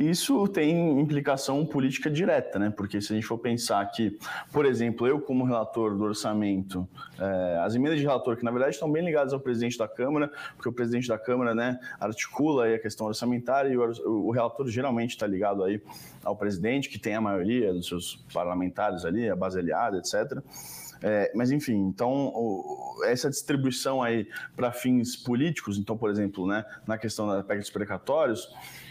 Isso 0.00 0.48
tem 0.48 0.98
implicação 0.98 1.66
política 1.66 2.10
direta, 2.10 2.58
né? 2.58 2.72
Porque 2.74 3.02
se 3.02 3.12
a 3.12 3.14
gente 3.16 3.26
for 3.26 3.36
pensar 3.36 3.84
que, 3.90 4.18
por 4.50 4.64
exemplo, 4.64 5.06
eu 5.06 5.20
como 5.20 5.44
relator 5.44 5.94
do 5.94 6.02
orçamento, 6.04 6.88
é, 7.18 7.58
as 7.62 7.74
emendas 7.74 7.98
de 7.98 8.04
relator, 8.04 8.34
que 8.34 8.42
na 8.42 8.50
verdade 8.50 8.72
estão 8.72 8.90
bem 8.90 9.04
ligadas 9.04 9.34
ao 9.34 9.40
presidente 9.40 9.76
da 9.76 9.86
Câmara, 9.86 10.32
porque 10.56 10.70
o 10.70 10.72
presidente 10.72 11.06
da 11.06 11.18
Câmara, 11.18 11.54
né, 11.54 11.78
articula 12.00 12.66
a 12.74 12.78
questão 12.78 13.06
orçamentária 13.06 13.68
e 13.68 13.76
o, 13.76 14.26
o 14.26 14.30
relator 14.30 14.66
geralmente 14.68 15.10
está 15.10 15.26
ligado 15.26 15.62
aí 15.62 15.82
ao 16.24 16.34
presidente, 16.34 16.88
que 16.88 16.98
tem 16.98 17.14
a 17.14 17.20
maioria 17.20 17.70
dos 17.74 17.86
seus 17.86 18.24
parlamentares 18.32 19.04
ali, 19.04 19.28
a 19.28 19.36
base 19.36 19.58
aliada, 19.58 19.98
etc. 19.98 20.42
É, 21.02 21.32
mas 21.34 21.50
enfim, 21.50 21.76
então 21.76 22.28
o, 22.34 23.02
essa 23.04 23.28
distribuição 23.28 24.02
aí 24.02 24.26
para 24.54 24.70
fins 24.70 25.16
políticos, 25.16 25.78
então, 25.78 25.96
por 25.96 26.10
exemplo, 26.10 26.46
né, 26.46 26.64
na 26.86 26.98
questão 26.98 27.26
da 27.26 27.42
PEC 27.42 27.60
dos 27.60 27.70
precatórios, 27.70 28.48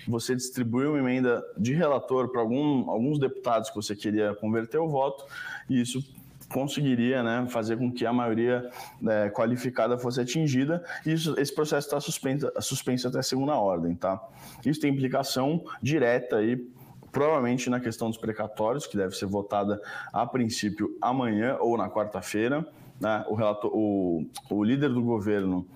você 0.10 0.36
distribuiu 0.36 0.92
uma 0.92 1.00
emenda 1.00 1.44
de 1.58 1.74
relator 1.74 2.30
para 2.30 2.42
algum, 2.42 2.89
alguns 2.89 3.20
deputados 3.20 3.70
que 3.70 3.75
você 3.75 3.96
queria 3.96 4.34
converter 4.34 4.80
o 4.80 4.88
voto, 4.88 5.25
e 5.70 5.80
isso 5.80 6.04
conseguiria 6.50 7.22
né, 7.22 7.48
fazer 7.48 7.78
com 7.78 7.92
que 7.92 8.06
a 8.06 8.12
maioria 8.12 8.70
é, 9.08 9.30
qualificada 9.30 9.98
fosse 10.00 10.20
atingida. 10.20 10.84
E 11.06 11.13
isso, 11.13 11.39
esse 11.39 11.54
processo 11.54 11.88
está 11.88 12.01
suspenso, 12.01 12.51
suspenso 12.60 13.08
até 13.08 13.22
segunda 13.22 13.56
ordem. 13.56 13.94
Tá? 13.96 14.20
Isso 14.66 14.82
tem 14.82 14.92
implicação 14.92 15.63
direta 15.82 16.38
aí, 16.38 16.58
provavelmente 17.12 17.70
na 17.70 17.80
questão 17.80 18.10
dos 18.10 18.18
precatórios, 18.18 18.88
que 18.88 18.98
deve 18.98 19.16
ser 19.16 19.28
votada 19.28 19.80
a 20.12 20.25
princípio 20.25 20.98
amanhã 21.00 21.56
ou 21.60 21.78
na 21.78 21.88
quarta-feira. 21.88 22.68
Né? 23.00 23.24
O, 23.30 23.36
relator, 23.36 23.72
o, 23.72 24.25
o 24.50 24.63
líder 24.63 24.89
do 24.89 25.04
governo 25.04 25.68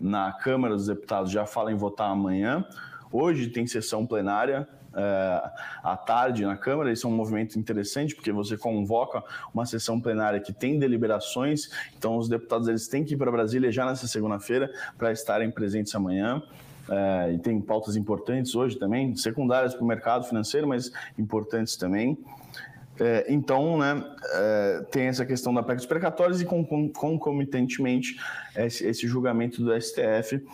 na 0.00 0.32
Câmara 0.32 0.74
dos 0.74 0.86
Deputados 0.86 1.30
já 1.30 1.44
fala 1.44 1.70
em 1.70 1.76
votar 1.76 2.10
amanhã. 2.10 2.66
Hoje 3.12 3.48
tem 3.48 3.66
sessão 3.66 4.06
plenária 4.06 4.66
é, 4.94 5.42
à 5.82 5.96
tarde 5.96 6.44
na 6.44 6.56
Câmara. 6.56 6.90
Isso 6.90 7.06
é 7.06 7.10
um 7.10 7.14
movimento 7.14 7.58
interessante, 7.58 8.14
porque 8.14 8.32
você 8.32 8.56
convoca 8.56 9.22
uma 9.52 9.66
sessão 9.66 10.00
plenária 10.00 10.40
que 10.40 10.52
tem 10.52 10.78
deliberações, 10.78 11.70
então 11.96 12.16
os 12.16 12.28
deputados 12.28 12.68
eles 12.68 12.88
têm 12.88 13.04
que 13.04 13.14
ir 13.14 13.16
para 13.16 13.30
Brasília 13.30 13.70
já 13.70 13.84
nessa 13.84 14.06
segunda-feira 14.06 14.72
para 14.96 15.12
estarem 15.12 15.50
presentes 15.50 15.94
amanhã. 15.94 16.42
É, 16.88 17.32
e 17.34 17.38
tem 17.38 17.60
pautas 17.60 17.94
importantes 17.94 18.54
hoje 18.54 18.76
também, 18.76 19.14
secundárias 19.14 19.72
para 19.72 19.84
o 19.84 19.86
mercado 19.86 20.24
financeiro, 20.24 20.66
mas 20.66 20.90
importantes 21.16 21.76
também. 21.76 22.18
É, 23.00 23.24
então, 23.28 23.78
né, 23.78 24.04
é, 24.34 24.86
tem 24.90 25.06
essa 25.06 25.24
questão 25.24 25.54
da 25.54 25.62
PEC 25.62 25.76
dos 25.76 25.86
precatórios 25.86 26.40
e 26.42 26.44
concomitantemente 26.44 28.16
esse, 28.56 28.86
esse 28.86 29.06
julgamento 29.06 29.62
do 29.62 29.72
STF 29.80 30.44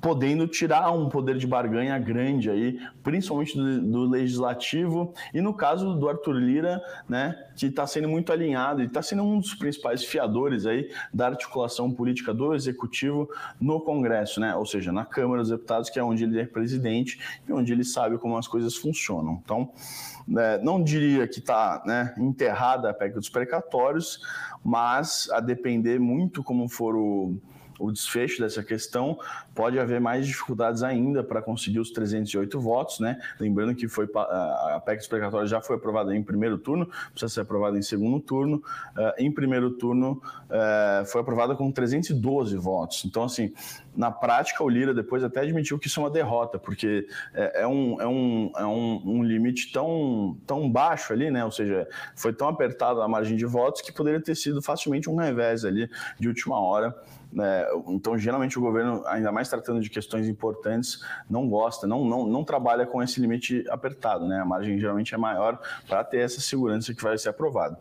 podendo 0.00 0.46
tirar 0.46 0.90
um 0.92 1.08
poder 1.08 1.36
de 1.36 1.46
barganha 1.46 1.98
grande 1.98 2.50
aí, 2.50 2.80
principalmente 3.02 3.56
do, 3.56 3.80
do 3.80 4.04
legislativo 4.04 5.12
e 5.34 5.40
no 5.40 5.52
caso 5.52 5.94
do 5.94 6.08
Arthur 6.08 6.34
Lira, 6.34 6.82
né, 7.08 7.36
que 7.56 7.66
está 7.66 7.86
sendo 7.86 8.08
muito 8.08 8.32
alinhado 8.32 8.82
e 8.82 8.86
está 8.86 9.02
sendo 9.02 9.22
um 9.22 9.38
dos 9.38 9.54
principais 9.54 10.04
fiadores 10.04 10.66
aí 10.66 10.90
da 11.12 11.26
articulação 11.26 11.90
política 11.90 12.32
do 12.32 12.54
executivo 12.54 13.28
no 13.60 13.80
Congresso, 13.80 14.40
né, 14.40 14.54
ou 14.54 14.64
seja, 14.64 14.90
na 14.90 15.04
Câmara 15.04 15.42
dos 15.42 15.50
Deputados, 15.50 15.90
que 15.90 15.98
é 15.98 16.02
onde 16.02 16.24
ele 16.24 16.40
é 16.40 16.46
presidente 16.46 17.18
e 17.48 17.52
onde 17.52 17.72
ele 17.72 17.84
sabe 17.84 18.18
como 18.18 18.36
as 18.36 18.48
coisas 18.48 18.76
funcionam. 18.76 19.40
Então, 19.44 19.70
né, 20.26 20.58
não 20.58 20.82
diria 20.82 21.26
que 21.26 21.40
está 21.40 21.82
né, 21.84 22.14
enterrada 22.18 22.90
a 22.90 22.94
PEC 22.94 23.14
dos 23.14 23.28
precatórios, 23.28 24.20
mas 24.64 25.28
a 25.32 25.40
depender 25.40 25.98
muito 25.98 26.42
como 26.42 26.68
for 26.68 26.94
o 26.96 27.36
o 27.80 27.90
desfecho 27.90 28.40
dessa 28.40 28.62
questão, 28.62 29.18
pode 29.54 29.78
haver 29.78 30.00
mais 30.00 30.26
dificuldades 30.26 30.82
ainda 30.82 31.24
para 31.24 31.40
conseguir 31.40 31.80
os 31.80 31.90
308 31.90 32.60
votos, 32.60 33.00
né? 33.00 33.18
Lembrando 33.40 33.74
que 33.74 33.88
foi 33.88 34.08
a 34.14 34.80
PEC 34.84 35.02
explicatória 35.02 35.46
já 35.46 35.60
foi 35.60 35.76
aprovada 35.76 36.14
em 36.14 36.22
primeiro 36.22 36.58
turno, 36.58 36.86
precisa 37.10 37.28
ser 37.28 37.40
aprovada 37.40 37.78
em 37.78 37.82
segundo 37.82 38.20
turno. 38.20 38.62
Uh, 38.96 39.12
em 39.18 39.32
primeiro 39.32 39.70
turno 39.70 40.22
uh, 40.46 41.04
foi 41.06 41.22
aprovada 41.22 41.56
com 41.56 41.70
312 41.72 42.56
votos. 42.56 43.04
Então, 43.04 43.24
assim, 43.24 43.52
na 43.96 44.10
prática, 44.10 44.62
o 44.62 44.68
Lira 44.68 44.94
depois 44.94 45.24
até 45.24 45.40
admitiu 45.40 45.78
que 45.78 45.86
isso 45.86 46.00
é 46.00 46.04
uma 46.04 46.10
derrota, 46.10 46.58
porque 46.58 47.06
é, 47.34 47.62
é, 47.62 47.66
um, 47.66 48.00
é, 48.00 48.06
um, 48.06 48.52
é 48.56 48.64
um, 48.64 49.02
um, 49.04 49.22
limite 49.22 49.72
tão, 49.72 50.38
tão 50.46 50.70
baixo 50.70 51.12
ali, 51.12 51.30
né? 51.30 51.44
Ou 51.44 51.50
seja, 51.50 51.88
foi 52.14 52.32
tão 52.32 52.48
apertada 52.48 53.02
a 53.02 53.08
margem 53.08 53.36
de 53.36 53.44
votos 53.44 53.80
que 53.80 53.92
poderia 53.92 54.20
ter 54.20 54.34
sido 54.36 54.62
facilmente 54.62 55.10
um 55.10 55.16
revés 55.16 55.64
ali 55.64 55.90
de 56.18 56.28
última 56.28 56.60
hora. 56.60 56.94
Né? 57.32 57.66
Então, 57.88 58.18
geralmente, 58.18 58.58
o 58.58 58.60
governo, 58.60 59.02
ainda 59.06 59.30
mais 59.30 59.48
tratando 59.48 59.80
de 59.80 59.88
questões 59.88 60.28
importantes, 60.28 61.04
não 61.28 61.48
gosta, 61.48 61.86
não, 61.86 62.04
não, 62.04 62.26
não 62.26 62.44
trabalha 62.44 62.86
com 62.86 63.02
esse 63.02 63.20
limite 63.20 63.64
apertado. 63.68 64.26
Né? 64.26 64.40
A 64.40 64.44
margem 64.44 64.78
geralmente 64.78 65.14
é 65.14 65.18
maior 65.18 65.60
para 65.88 66.02
ter 66.04 66.18
essa 66.18 66.40
segurança 66.40 66.94
que 66.94 67.02
vai 67.02 67.16
ser 67.16 67.28
aprovado. 67.28 67.76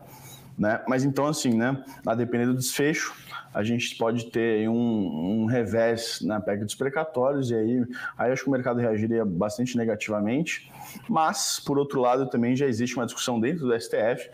Né? 0.58 0.82
Mas 0.88 1.06
então, 1.06 1.26
assim, 1.26 1.54
né, 1.54 1.82
a 2.06 2.14
depender 2.14 2.46
do 2.46 2.54
desfecho, 2.54 3.16
a 3.54 3.64
gente 3.64 3.96
pode 3.98 4.30
ter 4.30 4.70
um, 4.70 5.44
um 5.44 5.46
revés 5.46 6.20
na 6.22 6.40
PEC 6.40 6.66
dos 6.66 6.76
precatórios, 6.76 7.50
e 7.50 7.56
aí, 7.56 7.86
aí 8.18 8.32
acho 8.32 8.44
que 8.44 8.50
o 8.50 8.52
mercado 8.52 8.80
reagiria 8.80 9.24
bastante 9.24 9.78
negativamente. 9.78 10.70
Mas, 11.08 11.60
por 11.60 11.80
outro 11.80 12.02
lado, 12.02 12.30
também 12.30 12.56
já 12.56 12.68
existe 12.68 12.96
uma 12.98 13.06
discussão 13.06 13.40
dentro 13.40 13.68
do 13.68 13.80
STF 13.80 14.30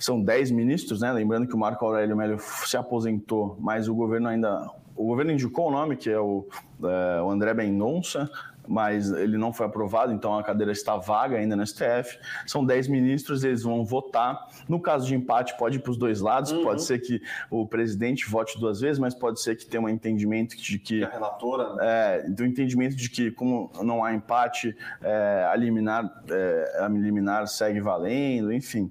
são 0.00 0.20
10 0.20 0.50
ministros, 0.50 1.00
né? 1.02 1.12
Lembrando 1.12 1.46
que 1.46 1.54
o 1.54 1.58
Marco 1.58 1.84
Aurélio 1.84 2.16
Melo 2.16 2.38
se 2.40 2.76
aposentou, 2.76 3.56
mas 3.60 3.86
o 3.86 3.94
governo 3.94 4.28
ainda. 4.28 4.68
O 4.96 5.06
governo 5.06 5.30
indicou 5.30 5.68
o 5.68 5.70
nome, 5.70 5.96
que 5.96 6.10
é 6.10 6.18
o, 6.18 6.46
é, 6.82 7.22
o 7.22 7.30
André 7.30 7.54
Mendonça, 7.54 8.30
mas 8.70 9.10
ele 9.10 9.36
não 9.36 9.52
foi 9.52 9.66
aprovado, 9.66 10.12
então 10.12 10.38
a 10.38 10.42
cadeira 10.42 10.70
está 10.70 10.96
vaga 10.96 11.36
ainda 11.36 11.56
no 11.56 11.66
STF. 11.66 12.18
São 12.46 12.64
10 12.64 12.88
ministros, 12.88 13.42
eles 13.42 13.62
vão 13.62 13.84
votar. 13.84 14.48
No 14.68 14.80
caso 14.80 15.06
de 15.06 15.14
empate, 15.14 15.56
pode 15.58 15.76
ir 15.76 15.80
para 15.80 15.90
os 15.90 15.96
dois 15.96 16.20
lados. 16.20 16.52
Uhum. 16.52 16.62
Pode 16.62 16.82
ser 16.82 16.98
que 17.00 17.20
o 17.50 17.66
presidente 17.66 18.28
vote 18.28 18.58
duas 18.58 18.80
vezes, 18.80 18.98
mas 18.98 19.14
pode 19.14 19.40
ser 19.40 19.56
que 19.56 19.66
tenha 19.66 19.82
um 19.82 19.88
entendimento 19.88 20.56
de 20.56 20.78
que. 20.78 21.02
A 21.02 21.08
relatora. 21.08 21.74
Né? 21.74 21.82
É, 21.82 22.28
do 22.28 22.44
entendimento 22.44 22.94
de 22.94 23.10
que, 23.10 23.30
como 23.30 23.72
não 23.82 24.04
há 24.04 24.14
empate, 24.14 24.76
é, 25.02 25.48
a, 25.50 25.56
liminar, 25.56 26.22
é, 26.30 26.78
a 26.80 26.88
liminar 26.88 27.48
segue 27.48 27.80
valendo, 27.80 28.52
enfim. 28.52 28.90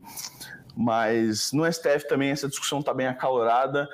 Mas 0.75 1.51
no 1.51 1.69
STF 1.71 2.07
também 2.07 2.29
essa 2.29 2.47
discussão 2.47 2.79
está 2.79 2.93
bem 2.93 3.07
acalorada. 3.07 3.89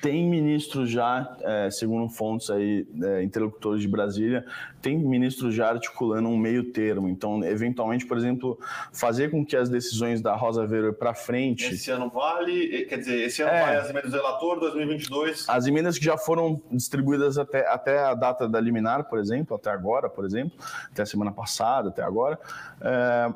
tem 0.00 0.28
ministros 0.28 0.90
já, 0.90 1.34
é, 1.40 1.70
segundo 1.70 2.10
fontes 2.10 2.50
aí, 2.50 2.86
é, 3.02 3.22
interlocutores 3.22 3.80
de 3.80 3.88
Brasília, 3.88 4.44
tem 4.82 4.98
ministros 4.98 5.54
já 5.54 5.70
articulando 5.70 6.28
um 6.28 6.36
meio 6.36 6.72
termo. 6.72 7.08
Então, 7.08 7.42
eventualmente, 7.42 8.04
por 8.04 8.18
exemplo, 8.18 8.58
fazer 8.92 9.30
com 9.30 9.46
que 9.46 9.56
as 9.56 9.70
decisões 9.70 10.20
da 10.20 10.34
Rosa 10.34 10.60
Weber 10.60 10.92
para 10.92 11.14
frente. 11.14 11.72
Esse 11.72 11.90
ano 11.90 12.10
vale, 12.10 12.84
quer 12.84 12.98
dizer, 12.98 13.22
esse 13.22 13.40
ano 13.40 13.52
é, 13.52 13.62
vai 13.62 13.76
as 13.78 13.88
emendas 13.88 14.10
do 14.10 14.16
relator, 14.18 14.60
2022. 14.60 15.46
As 15.48 15.66
emendas 15.66 15.98
que 15.98 16.04
já 16.04 16.18
foram 16.18 16.60
distribuídas 16.70 17.38
até, 17.38 17.66
até 17.66 17.98
a 18.00 18.12
data 18.12 18.46
da 18.46 18.60
liminar, 18.60 19.04
por 19.04 19.18
exemplo, 19.18 19.56
até 19.56 19.70
agora, 19.70 20.10
por 20.10 20.26
exemplo, 20.26 20.58
até 20.92 21.00
a 21.00 21.06
semana 21.06 21.32
passada, 21.32 21.88
até 21.88 22.02
agora. 22.02 22.38
É, 22.82 23.32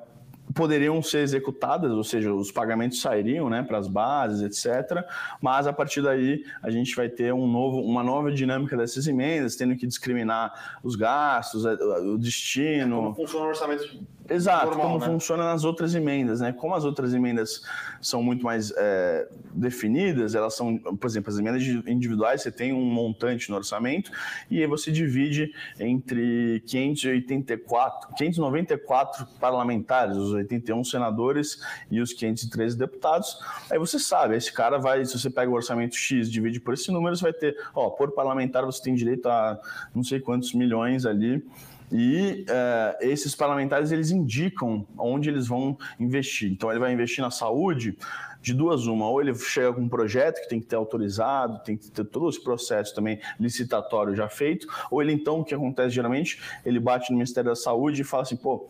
poderiam 0.58 1.00
ser 1.00 1.18
executadas, 1.18 1.92
ou 1.92 2.02
seja, 2.02 2.34
os 2.34 2.50
pagamentos 2.50 3.00
sairiam 3.00 3.48
né, 3.48 3.62
para 3.62 3.78
as 3.78 3.86
bases, 3.86 4.42
etc. 4.42 5.04
Mas 5.40 5.68
a 5.68 5.72
partir 5.72 6.02
daí 6.02 6.44
a 6.60 6.68
gente 6.68 6.96
vai 6.96 7.08
ter 7.08 7.32
um 7.32 7.46
novo, 7.46 7.80
uma 7.80 8.02
nova 8.02 8.32
dinâmica 8.32 8.76
dessas 8.76 9.06
emendas, 9.06 9.54
tendo 9.54 9.76
que 9.76 9.86
discriminar 9.86 10.80
os 10.82 10.96
gastos, 10.96 11.64
o 11.64 12.18
destino. 12.18 12.96
Como 12.96 13.14
funciona 13.14 13.46
o 13.46 13.48
orçamento 13.50 13.88
Exato, 14.30 14.66
Normal, 14.66 14.86
como 14.86 14.98
né? 14.98 15.06
funciona 15.06 15.44
nas 15.44 15.64
outras 15.64 15.94
emendas, 15.94 16.40
né? 16.40 16.52
Como 16.52 16.74
as 16.74 16.84
outras 16.84 17.14
emendas 17.14 17.62
são 18.00 18.22
muito 18.22 18.44
mais 18.44 18.70
é, 18.76 19.26
definidas, 19.54 20.34
elas 20.34 20.54
são, 20.54 20.76
por 20.76 21.06
exemplo, 21.06 21.32
as 21.32 21.38
emendas 21.38 21.62
individuais, 21.86 22.42
você 22.42 22.52
tem 22.52 22.72
um 22.72 22.84
montante 22.84 23.50
no 23.50 23.56
orçamento 23.56 24.10
e 24.50 24.60
aí 24.60 24.66
você 24.66 24.92
divide 24.92 25.52
entre 25.80 26.62
584, 26.66 28.14
594 28.16 29.26
parlamentares, 29.40 30.16
os 30.16 30.32
81 30.32 30.84
senadores 30.84 31.60
e 31.90 32.00
os 32.00 32.12
513 32.12 32.76
deputados. 32.76 33.38
Aí 33.70 33.78
você 33.78 33.98
sabe, 33.98 34.36
esse 34.36 34.52
cara 34.52 34.78
vai, 34.78 35.04
se 35.06 35.18
você 35.18 35.30
pega 35.30 35.50
o 35.50 35.54
orçamento 35.54 35.96
X, 35.96 36.30
divide 36.30 36.60
por 36.60 36.74
esse 36.74 36.90
número, 36.90 37.16
você 37.16 37.22
vai 37.22 37.32
ter, 37.32 37.56
ó, 37.74 37.88
por 37.88 38.12
parlamentar 38.12 38.64
você 38.64 38.82
tem 38.82 38.94
direito 38.94 39.26
a 39.26 39.58
não 39.94 40.04
sei 40.04 40.20
quantos 40.20 40.52
milhões 40.52 41.06
ali 41.06 41.42
e 41.90 42.44
uh, 42.48 42.96
esses 43.00 43.34
parlamentares 43.34 43.90
eles 43.90 44.10
indicam 44.10 44.86
onde 44.96 45.28
eles 45.28 45.46
vão 45.46 45.76
investir. 45.98 46.50
Então 46.52 46.70
ele 46.70 46.80
vai 46.80 46.92
investir 46.92 47.22
na 47.22 47.30
saúde 47.30 47.96
de 48.40 48.54
duas 48.54 48.86
uma, 48.86 49.08
ou 49.08 49.20
ele 49.20 49.34
chega 49.34 49.72
com 49.72 49.80
um 49.80 49.88
projeto 49.88 50.40
que 50.40 50.48
tem 50.48 50.60
que 50.60 50.66
ter 50.66 50.76
autorizado, 50.76 51.62
tem 51.64 51.76
que 51.76 51.90
ter 51.90 52.04
todo 52.04 52.28
esse 52.28 52.42
processo 52.42 52.94
também 52.94 53.20
licitatório 53.38 54.14
já 54.14 54.28
feito, 54.28 54.66
ou 54.90 55.02
ele 55.02 55.12
então 55.12 55.40
o 55.40 55.44
que 55.44 55.54
acontece 55.54 55.90
geralmente, 55.94 56.40
ele 56.64 56.78
bate 56.78 57.10
no 57.10 57.16
Ministério 57.16 57.50
da 57.50 57.56
Saúde 57.56 58.02
e 58.02 58.04
fala 58.04 58.22
assim, 58.22 58.36
pô, 58.36 58.68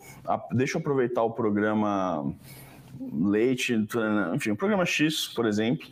deixa 0.51 0.77
eu 0.77 0.81
aproveitar 0.81 1.23
o 1.23 1.31
programa 1.31 2.33
leite, 2.99 3.73
enfim, 4.35 4.51
o 4.51 4.55
programa 4.57 4.85
X, 4.85 5.27
por 5.27 5.45
exemplo, 5.45 5.87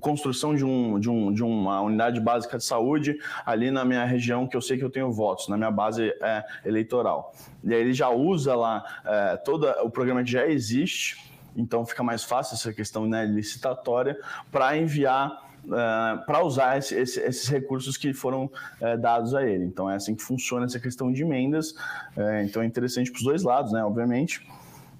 construção 0.00 0.54
de, 0.54 0.64
um, 0.64 0.98
de, 0.98 1.10
um, 1.10 1.32
de 1.32 1.42
uma 1.42 1.82
unidade 1.82 2.18
básica 2.18 2.56
de 2.56 2.64
saúde 2.64 3.18
ali 3.44 3.70
na 3.70 3.84
minha 3.84 4.04
região 4.04 4.46
que 4.46 4.56
eu 4.56 4.62
sei 4.62 4.78
que 4.78 4.84
eu 4.84 4.90
tenho 4.90 5.12
votos, 5.12 5.48
na 5.48 5.56
minha 5.56 5.70
base 5.70 6.14
é, 6.22 6.44
eleitoral. 6.64 7.34
E 7.62 7.74
aí 7.74 7.80
ele 7.80 7.92
já 7.92 8.08
usa 8.08 8.54
lá 8.54 8.82
é, 9.04 9.36
todo 9.36 9.68
o 9.82 9.90
programa 9.90 10.24
que 10.24 10.30
já 10.30 10.46
existe, 10.46 11.30
então 11.54 11.84
fica 11.84 12.02
mais 12.02 12.24
fácil 12.24 12.54
essa 12.54 12.72
questão 12.72 13.06
né, 13.06 13.26
licitatória 13.26 14.18
para 14.50 14.76
enviar 14.76 15.44
Uh, 15.66 16.24
para 16.24 16.44
usar 16.44 16.78
esse, 16.78 16.94
esse, 16.94 17.18
esses 17.18 17.48
recursos 17.48 17.96
que 17.96 18.14
foram 18.14 18.44
uh, 18.44 18.96
dados 19.00 19.34
a 19.34 19.44
ele. 19.44 19.64
Então 19.64 19.90
é 19.90 19.96
assim 19.96 20.14
que 20.14 20.22
funciona 20.22 20.64
essa 20.64 20.78
questão 20.78 21.12
de 21.12 21.22
emendas. 21.22 21.72
Uh, 22.16 22.44
então 22.44 22.62
é 22.62 22.66
interessante 22.66 23.10
para 23.10 23.18
os 23.18 23.24
dois 23.24 23.42
lados, 23.42 23.72
né? 23.72 23.82
Obviamente 23.82 24.46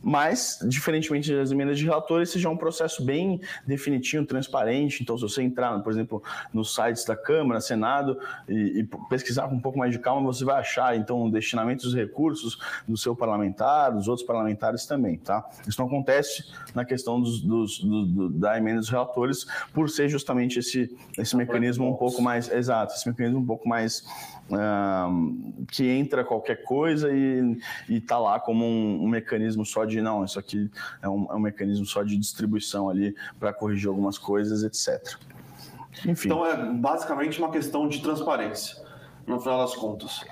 mas, 0.09 0.61
diferentemente 0.69 1.35
das 1.35 1.51
emendas 1.51 1.77
de 1.77 1.85
relator, 1.85 2.23
esse 2.23 2.39
já 2.39 2.49
é 2.49 2.53
um 2.53 2.57
processo 2.57 3.05
bem 3.05 3.41
definitivo, 3.67 4.25
transparente. 4.25 5.03
Então, 5.03 5.19
se 5.19 5.23
você 5.23 5.43
entrar, 5.43 5.77
por 5.81 5.91
exemplo, 5.91 6.23
nos 6.55 6.73
sites 6.73 7.05
da 7.05 7.17
Câmara, 7.17 7.61
Senado 7.61 8.17
e, 8.49 8.79
e 8.79 8.89
pesquisar 9.09 9.49
com 9.49 9.57
um 9.57 9.61
pouco 9.61 9.77
mais 9.77 9.91
de 9.91 9.99
calma, 9.99 10.33
você 10.33 10.45
vai 10.45 10.61
achar, 10.61 10.97
então, 10.97 11.25
o 11.25 11.31
destinamento 11.31 11.83
dos 11.83 11.93
recursos 11.93 12.57
do 12.87 12.97
seu 12.97 13.17
parlamentar, 13.17 13.93
dos 13.93 14.07
outros 14.07 14.25
parlamentares 14.25 14.87
também, 14.87 15.19
tá? 15.19 15.45
Isso 15.67 15.81
não 15.81 15.89
acontece 15.89 16.45
na 16.73 16.85
questão 16.85 17.21
dos, 17.21 17.41
dos 17.41 17.81
do, 17.81 18.07
do, 18.07 18.31
da 18.31 18.57
emenda 18.57 18.79
dos 18.79 18.89
relatores, 18.89 19.45
por 19.75 19.91
ser 19.91 20.09
justamente 20.09 20.61
esse, 20.61 20.97
esse 21.19 21.37
mecanismo 21.37 21.85
um 21.85 21.97
pouco 21.97 22.23
mais, 22.23 22.49
exato, 22.49 22.95
esse 22.95 23.09
mecanismo 23.09 23.41
um 23.41 23.47
pouco 23.47 23.69
mais 23.69 24.05
que 25.71 25.89
entra 25.89 26.25
qualquer 26.25 26.63
coisa 26.63 27.11
e 27.13 27.59
está 27.89 28.19
lá 28.19 28.39
como 28.39 28.65
um, 28.65 29.05
um, 29.05 29.09
mecanismo 29.09 29.65
só 29.67 29.85
de 29.85 29.96
não, 30.01 30.25
isso 30.25 30.39
aqui 30.39 30.71
é 31.03 31.09
um, 31.09 31.27
é 31.31 31.35
um 31.35 31.41
mecanismo 31.41 31.87
só 31.87 32.03
de 32.03 32.17
distribuição 32.17 32.89
ali 32.89 33.15
para 33.39 33.53
corrigir 33.53 33.89
algumas 33.89 34.19
coisas, 34.19 34.63
etc. 34.63 35.17
Enfim. 36.07 36.29
Então 36.29 36.45
é 36.45 36.57
basicamente 36.57 37.39
uma 37.39 37.51
questão 37.51 37.89
de 37.89 38.01
transparência, 38.03 38.83
no 39.27 39.41
final 39.41 39.59
das 39.59 39.75
contas. 39.75 40.25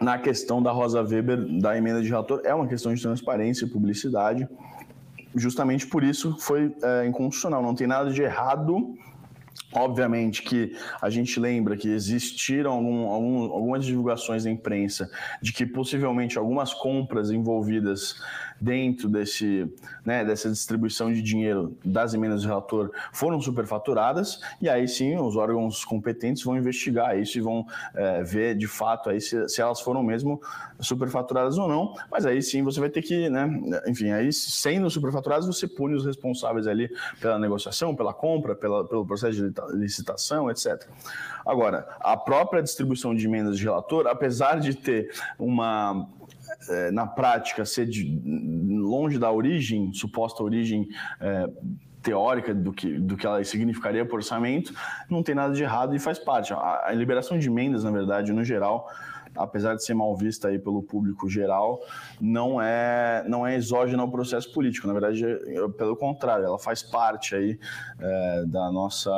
Na 0.00 0.18
questão 0.18 0.62
da 0.62 0.70
Rosa 0.70 1.02
Weber, 1.02 1.60
da 1.60 1.76
emenda 1.76 2.02
de 2.02 2.08
relator, 2.08 2.42
é 2.44 2.54
uma 2.54 2.66
questão 2.66 2.92
de 2.92 3.00
transparência 3.00 3.64
e 3.64 3.68
publicidade. 3.68 4.46
Justamente 5.34 5.86
por 5.86 6.02
isso 6.02 6.36
foi 6.38 6.74
é, 6.82 7.06
inconstitucional. 7.06 7.62
Não 7.62 7.74
tem 7.74 7.86
nada 7.86 8.10
de 8.10 8.22
errado 8.22 8.96
Obviamente 9.72 10.42
que 10.42 10.74
a 11.02 11.10
gente 11.10 11.38
lembra 11.38 11.76
que 11.76 11.88
existiram 11.88 12.72
algum, 12.72 13.08
algum, 13.08 13.52
algumas 13.52 13.84
divulgações 13.84 14.44
na 14.44 14.50
imprensa 14.50 15.10
de 15.42 15.52
que 15.52 15.66
possivelmente 15.66 16.38
algumas 16.38 16.72
compras 16.72 17.30
envolvidas 17.30 18.16
dentro 18.60 19.08
desse, 19.08 19.70
né, 20.04 20.24
dessa 20.24 20.50
distribuição 20.50 21.12
de 21.12 21.22
dinheiro 21.22 21.76
das 21.84 22.14
emendas 22.14 22.42
do 22.42 22.48
relator 22.48 22.90
foram 23.12 23.40
superfaturadas, 23.40 24.40
e 24.60 24.68
aí 24.68 24.88
sim 24.88 25.16
os 25.16 25.36
órgãos 25.36 25.84
competentes 25.84 26.42
vão 26.42 26.56
investigar 26.56 27.18
isso 27.18 27.38
e 27.38 27.40
vão 27.40 27.66
é, 27.94 28.22
ver 28.22 28.56
de 28.56 28.66
fato 28.66 29.10
aí 29.10 29.20
se, 29.20 29.48
se, 29.48 29.60
elas 29.60 29.80
foram 29.80 30.02
mesmo 30.02 30.40
superfaturadas 30.80 31.58
ou 31.58 31.68
não, 31.68 31.94
mas 32.10 32.24
aí 32.24 32.40
sim 32.42 32.62
você 32.62 32.80
vai 32.80 32.88
ter 32.88 33.02
que, 33.02 33.28
né, 33.28 33.48
enfim, 33.86 34.10
aí 34.10 34.32
sendo 34.32 34.88
superfaturadas 34.88 35.46
você 35.46 35.66
pune 35.66 35.94
os 35.94 36.06
responsáveis 36.06 36.66
ali 36.66 36.90
pela 37.20 37.38
negociação, 37.38 37.94
pela 37.94 38.14
compra, 38.14 38.54
pela, 38.54 38.86
pelo 38.86 39.06
processo 39.06 39.36
de 39.36 39.45
licitação, 39.74 40.50
etc. 40.50 40.86
Agora, 41.44 41.86
a 42.00 42.16
própria 42.16 42.62
distribuição 42.62 43.14
de 43.14 43.26
emendas 43.26 43.56
de 43.56 43.64
relator, 43.64 44.06
apesar 44.06 44.58
de 44.58 44.74
ter 44.74 45.10
uma 45.38 46.08
é, 46.68 46.90
na 46.90 47.06
prática, 47.06 47.64
ser 47.64 47.86
de, 47.86 48.20
longe 48.68 49.18
da 49.18 49.30
origem, 49.30 49.92
suposta 49.92 50.42
origem 50.42 50.88
é, 51.20 51.48
teórica 52.02 52.54
do 52.54 52.72
que, 52.72 52.98
do 52.98 53.16
que 53.16 53.26
ela 53.26 53.42
significaria 53.42 54.04
por 54.04 54.16
orçamento, 54.16 54.72
não 55.10 55.22
tem 55.22 55.34
nada 55.34 55.52
de 55.52 55.62
errado 55.62 55.94
e 55.94 55.98
faz 55.98 56.18
parte. 56.18 56.52
A, 56.52 56.84
a 56.86 56.92
liberação 56.92 57.38
de 57.38 57.48
emendas, 57.48 57.84
na 57.84 57.90
verdade, 57.90 58.32
no 58.32 58.44
geral, 58.44 58.88
apesar 59.36 59.74
de 59.74 59.84
ser 59.84 59.94
mal 59.94 60.14
vista 60.16 60.48
aí 60.48 60.58
pelo 60.58 60.82
público 60.82 61.28
geral, 61.28 61.80
não 62.20 62.60
é 62.60 63.24
não 63.28 63.46
é 63.46 63.56
exógena 63.56 64.02
ao 64.02 64.10
processo 64.10 64.52
político. 64.52 64.86
Na 64.86 64.92
verdade, 64.92 65.24
pelo 65.76 65.96
contrário, 65.96 66.44
ela 66.44 66.58
faz 66.58 66.82
parte 66.82 67.34
aí 67.34 67.58
é, 67.98 68.44
da 68.46 68.70
nossa 68.70 69.10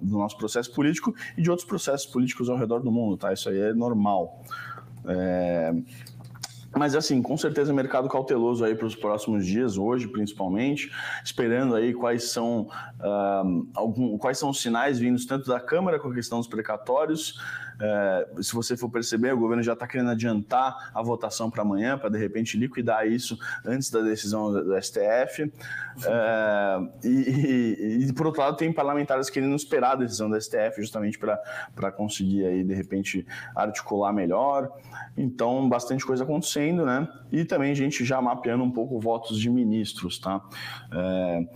do 0.00 0.18
nosso 0.18 0.36
processo 0.36 0.72
político 0.72 1.14
e 1.36 1.42
de 1.42 1.50
outros 1.50 1.66
processos 1.66 2.06
políticos 2.06 2.48
ao 2.48 2.56
redor 2.56 2.80
do 2.80 2.90
mundo, 2.90 3.16
tá? 3.16 3.32
Isso 3.32 3.48
aí 3.48 3.60
é 3.60 3.74
normal. 3.74 4.42
É, 5.08 5.72
mas 6.76 6.94
assim, 6.94 7.22
com 7.22 7.36
certeza 7.36 7.72
mercado 7.72 8.06
cauteloso 8.06 8.62
aí 8.64 8.74
para 8.74 8.86
os 8.86 8.94
próximos 8.94 9.46
dias, 9.46 9.78
hoje 9.78 10.06
principalmente, 10.06 10.90
esperando 11.24 11.74
aí 11.74 11.94
quais 11.94 12.30
são, 12.30 12.68
uh, 13.00 13.68
algum, 13.74 14.18
quais 14.18 14.38
são 14.38 14.50
os 14.50 14.60
sinais 14.60 14.98
vindos 14.98 15.24
tanto 15.24 15.48
da 15.48 15.58
Câmara 15.58 15.98
com 15.98 16.08
a 16.08 16.14
questão 16.14 16.38
dos 16.38 16.46
precatórios, 16.46 17.40
é, 17.80 18.28
se 18.40 18.54
você 18.54 18.76
for 18.76 18.88
perceber, 18.88 19.32
o 19.32 19.38
governo 19.38 19.62
já 19.62 19.74
está 19.74 19.86
querendo 19.86 20.10
adiantar 20.10 20.90
a 20.94 21.02
votação 21.02 21.50
para 21.50 21.62
amanhã, 21.62 21.98
para 21.98 22.08
de 22.08 22.18
repente 22.18 22.56
liquidar 22.56 23.06
isso 23.06 23.38
antes 23.64 23.90
da 23.90 24.00
decisão 24.00 24.52
do 24.52 24.82
STF. 24.82 25.52
É, 26.04 26.78
e, 27.04 27.08
e, 27.08 28.08
e, 28.08 28.12
por 28.12 28.26
outro 28.26 28.42
lado, 28.42 28.56
tem 28.56 28.72
parlamentares 28.72 29.30
querendo 29.30 29.54
esperar 29.54 29.92
a 29.92 29.96
decisão 29.96 30.28
do 30.28 30.40
STF 30.40 30.80
justamente 30.80 31.18
para 31.18 31.92
conseguir 31.92 32.46
aí, 32.46 32.64
de 32.64 32.74
repente, 32.74 33.26
articular 33.54 34.12
melhor. 34.12 34.70
Então, 35.16 35.68
bastante 35.68 36.04
coisa 36.04 36.24
acontecendo, 36.24 36.84
né? 36.84 37.08
E 37.32 37.44
também 37.44 37.72
a 37.72 37.74
gente 37.74 38.04
já 38.04 38.20
mapeando 38.20 38.64
um 38.64 38.70
pouco 38.70 38.98
votos 39.00 39.38
de 39.38 39.48
ministros, 39.50 40.18
tá? 40.18 40.42
É, 40.92 41.46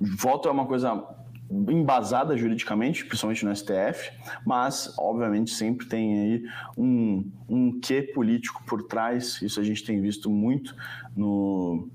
voto 0.00 0.48
é 0.48 0.52
uma 0.52 0.66
coisa 0.66 1.15
embasada 1.50 2.36
juridicamente, 2.36 3.04
principalmente 3.04 3.44
no 3.44 3.54
STF, 3.54 4.10
mas 4.44 4.94
obviamente 4.98 5.52
sempre 5.52 5.86
tem 5.86 6.18
aí 6.18 6.44
um, 6.76 7.30
um 7.48 7.80
quê 7.80 8.02
político 8.02 8.62
por 8.66 8.82
trás, 8.82 9.40
isso 9.42 9.60
a 9.60 9.64
gente 9.64 9.84
tem 9.84 10.00
visto 10.00 10.28
muito 10.30 10.74
no, 11.16 11.88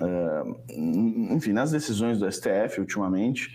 uh, 0.00 0.60
enfim, 1.34 1.52
nas 1.52 1.70
decisões 1.70 2.18
do 2.18 2.30
STF 2.30 2.80
ultimamente, 2.80 3.54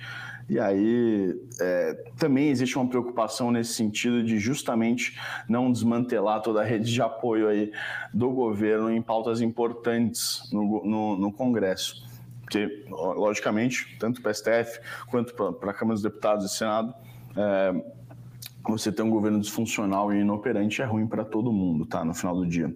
e 0.49 0.60
aí 0.60 1.39
é, 1.62 1.93
também 2.17 2.49
existe 2.49 2.77
uma 2.77 2.88
preocupação 2.88 3.51
nesse 3.51 3.73
sentido 3.73 4.21
de 4.21 4.38
justamente 4.38 5.17
não 5.47 5.71
desmantelar 5.71 6.41
toda 6.41 6.60
a 6.60 6.63
rede 6.63 6.91
de 6.91 7.01
apoio 7.01 7.47
aí 7.47 7.71
do 8.13 8.30
governo 8.32 8.91
em 8.91 9.01
pautas 9.01 9.39
importantes 9.39 10.49
no, 10.51 10.84
no, 10.84 11.17
no 11.17 11.32
Congresso 11.32 12.11
porque, 12.51 12.83
logicamente, 12.89 13.95
tanto 13.97 14.21
para 14.21 14.31
a 14.31 14.33
STF 14.33 14.81
quanto 15.07 15.33
para 15.33 15.71
a 15.71 15.73
Câmara 15.73 15.95
dos 15.95 16.03
Deputados 16.03 16.45
e 16.45 16.49
Senado, 16.49 16.93
é, 17.37 17.81
você 18.63 18.91
ter 18.91 19.01
um 19.01 19.09
governo 19.09 19.39
disfuncional 19.39 20.13
e 20.13 20.19
inoperante 20.19 20.81
é 20.81 20.85
ruim 20.85 21.07
para 21.07 21.23
todo 21.23 21.51
mundo, 21.53 21.85
tá? 21.85 22.03
No 22.03 22.13
final 22.13 22.35
do 22.35 22.45
dia. 22.45 22.73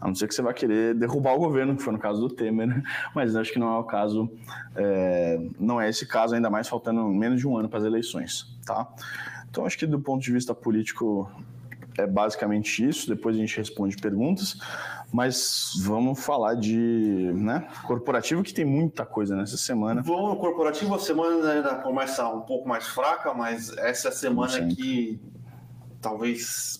A 0.00 0.08
não 0.08 0.14
ser 0.14 0.26
que 0.26 0.34
você 0.34 0.40
vá 0.40 0.54
querer 0.54 0.94
derrubar 0.94 1.34
o 1.34 1.38
governo, 1.38 1.76
que 1.76 1.82
foi 1.82 1.92
no 1.92 1.98
caso 1.98 2.18
do 2.18 2.34
Temer, 2.34 2.82
mas 3.14 3.36
acho 3.36 3.52
que 3.52 3.58
não 3.58 3.74
é 3.74 3.78
o 3.78 3.84
caso, 3.84 4.30
é, 4.74 5.38
não 5.58 5.78
é 5.78 5.90
esse 5.90 6.06
caso, 6.06 6.34
ainda 6.34 6.48
mais 6.48 6.66
faltando 6.66 7.06
menos 7.08 7.38
de 7.38 7.46
um 7.46 7.58
ano 7.58 7.68
para 7.68 7.78
as 7.78 7.84
eleições, 7.84 8.58
tá? 8.64 8.88
Então 9.50 9.66
acho 9.66 9.76
que 9.76 9.86
do 9.86 10.00
ponto 10.00 10.22
de 10.22 10.32
vista 10.32 10.54
político 10.54 11.30
é 12.00 12.06
basicamente 12.06 12.86
isso. 12.86 13.08
Depois 13.08 13.36
a 13.36 13.38
gente 13.38 13.56
responde 13.56 13.96
perguntas, 13.96 14.58
mas 15.12 15.72
vamos 15.82 16.24
falar 16.24 16.54
de 16.54 17.32
né, 17.34 17.68
corporativo 17.84 18.42
que 18.42 18.54
tem 18.54 18.64
muita 18.64 19.04
coisa 19.04 19.36
nessa 19.36 19.56
semana. 19.56 20.02
Vamos 20.02 20.30
no 20.30 20.36
corporativo, 20.36 20.94
a 20.94 20.98
semana 20.98 21.50
ainda 21.50 21.74
começa 21.76 22.28
um 22.28 22.40
pouco 22.40 22.68
mais 22.68 22.86
fraca, 22.86 23.34
mas 23.34 23.76
essa 23.78 24.08
é 24.08 24.10
semana 24.10 24.66
que 24.66 25.20
talvez 26.00 26.78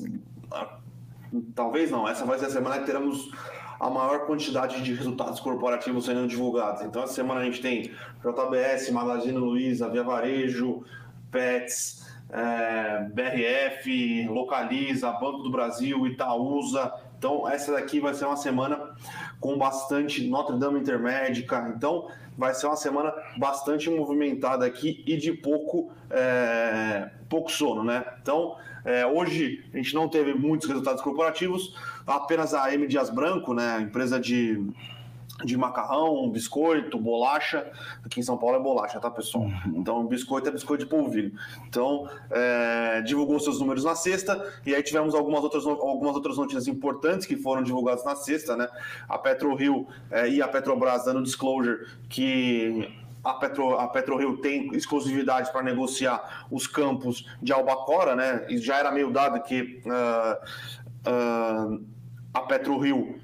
talvez 1.54 1.90
não, 1.90 2.08
essa 2.08 2.24
vai 2.24 2.38
ser 2.38 2.46
a 2.46 2.50
semana 2.50 2.78
que 2.78 2.86
teremos 2.86 3.30
a 3.78 3.88
maior 3.88 4.26
quantidade 4.26 4.82
de 4.82 4.92
resultados 4.92 5.40
corporativos 5.40 6.04
sendo 6.04 6.26
divulgados. 6.26 6.82
Então, 6.82 7.02
essa 7.02 7.14
semana 7.14 7.40
a 7.40 7.44
gente 7.44 7.62
tem 7.62 7.90
JBS, 8.22 8.90
Magazine 8.90 9.38
Luiza, 9.38 9.88
Via 9.88 10.02
Varejo, 10.02 10.84
Pets, 11.30 11.99
é, 12.32 13.08
BRF, 13.12 14.26
Localiza, 14.28 15.10
Banco 15.12 15.42
do 15.42 15.50
Brasil, 15.50 16.06
Itaúsa. 16.06 16.92
Então, 17.18 17.48
essa 17.48 17.72
daqui 17.72 18.00
vai 18.00 18.14
ser 18.14 18.24
uma 18.24 18.36
semana 18.36 18.94
com 19.38 19.58
bastante 19.58 20.26
Notre 20.26 20.58
Dame 20.58 20.80
Intermédica. 20.80 21.72
Então, 21.76 22.08
vai 22.36 22.54
ser 22.54 22.66
uma 22.66 22.76
semana 22.76 23.12
bastante 23.36 23.90
movimentada 23.90 24.64
aqui 24.64 25.02
e 25.06 25.16
de 25.16 25.32
pouco, 25.32 25.92
é, 26.08 27.10
pouco 27.28 27.52
sono, 27.52 27.84
né? 27.84 28.04
Então, 28.22 28.56
é, 28.84 29.06
hoje 29.06 29.62
a 29.72 29.76
gente 29.76 29.94
não 29.94 30.08
teve 30.08 30.32
muitos 30.32 30.66
resultados 30.66 31.02
corporativos, 31.02 31.74
apenas 32.06 32.54
a 32.54 32.72
M 32.72 32.86
Dias 32.86 33.10
Branco, 33.10 33.52
né, 33.52 33.80
empresa 33.82 34.18
de 34.18 34.66
de 35.44 35.56
macarrão, 35.56 36.28
biscoito, 36.30 36.98
bolacha. 36.98 37.70
Aqui 38.04 38.20
em 38.20 38.22
São 38.22 38.36
Paulo 38.36 38.56
é 38.56 38.60
bolacha, 38.60 39.00
tá, 39.00 39.10
pessoal? 39.10 39.46
Então, 39.66 40.06
biscoito 40.06 40.48
é 40.48 40.52
biscoito 40.52 40.84
de 40.84 40.90
polvilho. 40.90 41.32
Então, 41.66 42.08
é, 42.30 43.02
divulgou 43.02 43.38
seus 43.40 43.58
números 43.58 43.84
na 43.84 43.94
sexta 43.94 44.52
e 44.64 44.74
aí 44.74 44.82
tivemos 44.82 45.14
algumas 45.14 45.42
outras, 45.42 45.66
algumas 45.66 46.14
outras 46.14 46.36
notícias 46.36 46.68
importantes 46.68 47.26
que 47.26 47.36
foram 47.36 47.62
divulgadas 47.62 48.04
na 48.04 48.14
sexta, 48.16 48.56
né? 48.56 48.68
A 49.08 49.18
PetroRio 49.18 49.86
é, 50.10 50.28
e 50.28 50.42
a 50.42 50.48
Petrobras 50.48 51.04
dando 51.04 51.22
disclosure 51.22 51.86
que 52.08 53.00
a 53.22 53.34
Petro, 53.34 53.74
a 53.78 53.86
PetroRio 53.88 54.38
tem 54.38 54.74
exclusividade 54.74 55.52
para 55.52 55.62
negociar 55.62 56.46
os 56.50 56.66
campos 56.66 57.26
de 57.42 57.52
Albacora, 57.52 58.16
né? 58.16 58.46
E 58.48 58.58
já 58.58 58.78
era 58.78 58.90
meio 58.90 59.10
dado 59.10 59.42
que 59.42 59.82
uh, 59.84 61.10
uh, 61.10 61.84
a 62.32 62.40
PetroRio 62.42 63.20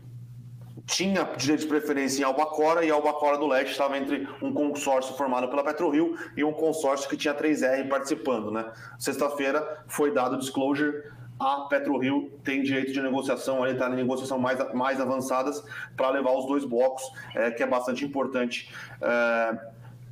tinha 0.86 1.24
direito 1.36 1.60
de 1.60 1.66
preferência 1.66 2.22
em 2.22 2.24
Albacora 2.24 2.84
e 2.84 2.90
Albacora 2.90 3.36
do 3.36 3.46
Leste 3.46 3.72
estava 3.72 3.98
entre 3.98 4.26
um 4.40 4.52
consórcio 4.52 5.14
formado 5.14 5.48
pela 5.48 5.64
PetroRio 5.64 6.16
e 6.36 6.44
um 6.44 6.52
consórcio 6.52 7.10
que 7.10 7.16
tinha 7.16 7.34
3R 7.34 7.88
participando, 7.88 8.52
né? 8.52 8.70
Sexta-feira 8.98 9.84
foi 9.88 10.12
dado 10.12 10.38
disclosure 10.38 11.02
a 11.38 11.66
PetroRio 11.68 12.30
tem 12.42 12.62
direito 12.62 12.92
de 12.92 13.02
negociação, 13.02 13.62
ali 13.62 13.74
está 13.74 13.90
em 13.90 13.96
negociação 13.96 14.38
mais, 14.38 14.58
mais 14.72 15.00
avançadas 15.00 15.62
para 15.96 16.08
levar 16.10 16.32
os 16.32 16.46
dois 16.46 16.64
blocos, 16.64 17.02
é, 17.34 17.50
que 17.50 17.62
é 17.62 17.66
bastante 17.66 18.04
importante. 18.04 18.72
É, 19.00 19.58